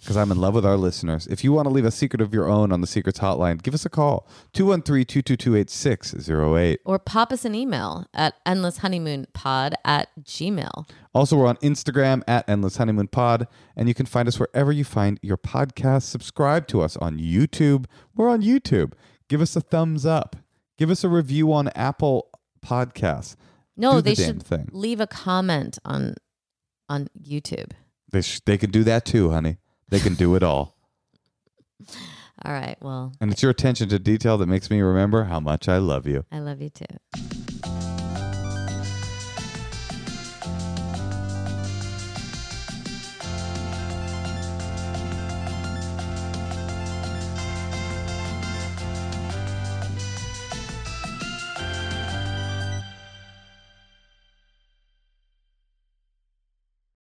because 0.00 0.16
I'm 0.16 0.30
in 0.32 0.40
love 0.40 0.54
with 0.54 0.64
our 0.66 0.76
listeners. 0.76 1.26
If 1.26 1.44
you 1.44 1.52
want 1.52 1.66
to 1.66 1.70
leave 1.70 1.84
a 1.84 1.90
secret 1.90 2.20
of 2.20 2.32
your 2.34 2.48
own 2.48 2.72
on 2.72 2.80
the 2.80 2.86
Secrets 2.86 3.18
Hotline, 3.20 3.62
give 3.62 3.74
us 3.74 3.84
a 3.84 3.90
call 3.90 4.26
213 4.54 5.04
222 5.04 5.56
8608. 5.56 6.80
Or 6.84 6.98
pop 6.98 7.32
us 7.32 7.44
an 7.44 7.54
email 7.54 8.06
at 8.14 8.34
endlesshoneymoonpod 8.46 9.74
at 9.84 10.08
gmail. 10.22 10.88
Also, 11.14 11.36
we're 11.36 11.46
on 11.46 11.56
Instagram 11.58 12.22
at 12.28 12.48
Endless 12.48 12.76
Honeymoon 12.76 13.08
Pod, 13.08 13.46
and 13.76 13.88
you 13.88 13.94
can 13.94 14.06
find 14.06 14.28
us 14.28 14.38
wherever 14.38 14.72
you 14.72 14.84
find 14.84 15.18
your 15.22 15.36
podcast. 15.36 16.02
Subscribe 16.02 16.66
to 16.68 16.80
us 16.80 16.96
on 16.96 17.18
YouTube. 17.18 17.86
We're 18.14 18.28
on 18.30 18.42
YouTube. 18.42 18.92
Give 19.28 19.40
us 19.40 19.54
a 19.56 19.60
thumbs 19.60 20.06
up. 20.06 20.36
Give 20.78 20.90
us 20.90 21.04
a 21.04 21.08
review 21.08 21.52
on 21.52 21.68
Apple 21.68 22.28
Podcasts. 22.64 23.36
No, 23.76 23.96
the 23.96 24.02
they 24.02 24.14
should 24.14 24.42
thing. 24.42 24.68
leave 24.72 25.00
a 25.00 25.06
comment 25.06 25.78
on 25.84 26.14
on 26.88 27.08
YouTube. 27.22 27.70
They, 28.10 28.20
sh- 28.22 28.40
they 28.44 28.58
can 28.58 28.70
do 28.70 28.82
that 28.84 29.04
too, 29.04 29.30
honey. 29.30 29.58
They 29.90 30.00
can 30.00 30.14
do 30.14 30.34
it 30.36 30.42
all. 30.42 30.76
All 32.44 32.52
right. 32.52 32.76
Well, 32.80 33.12
And 33.20 33.30
it's 33.30 33.42
your 33.42 33.50
attention 33.50 33.88
to 33.90 33.98
detail 33.98 34.38
that 34.38 34.46
makes 34.46 34.70
me 34.70 34.80
remember 34.80 35.24
how 35.24 35.40
much 35.40 35.68
I 35.68 35.78
love 35.78 36.06
you. 36.06 36.24
I 36.32 36.38
love 36.38 36.62
you 36.62 36.70
too. 36.70 36.86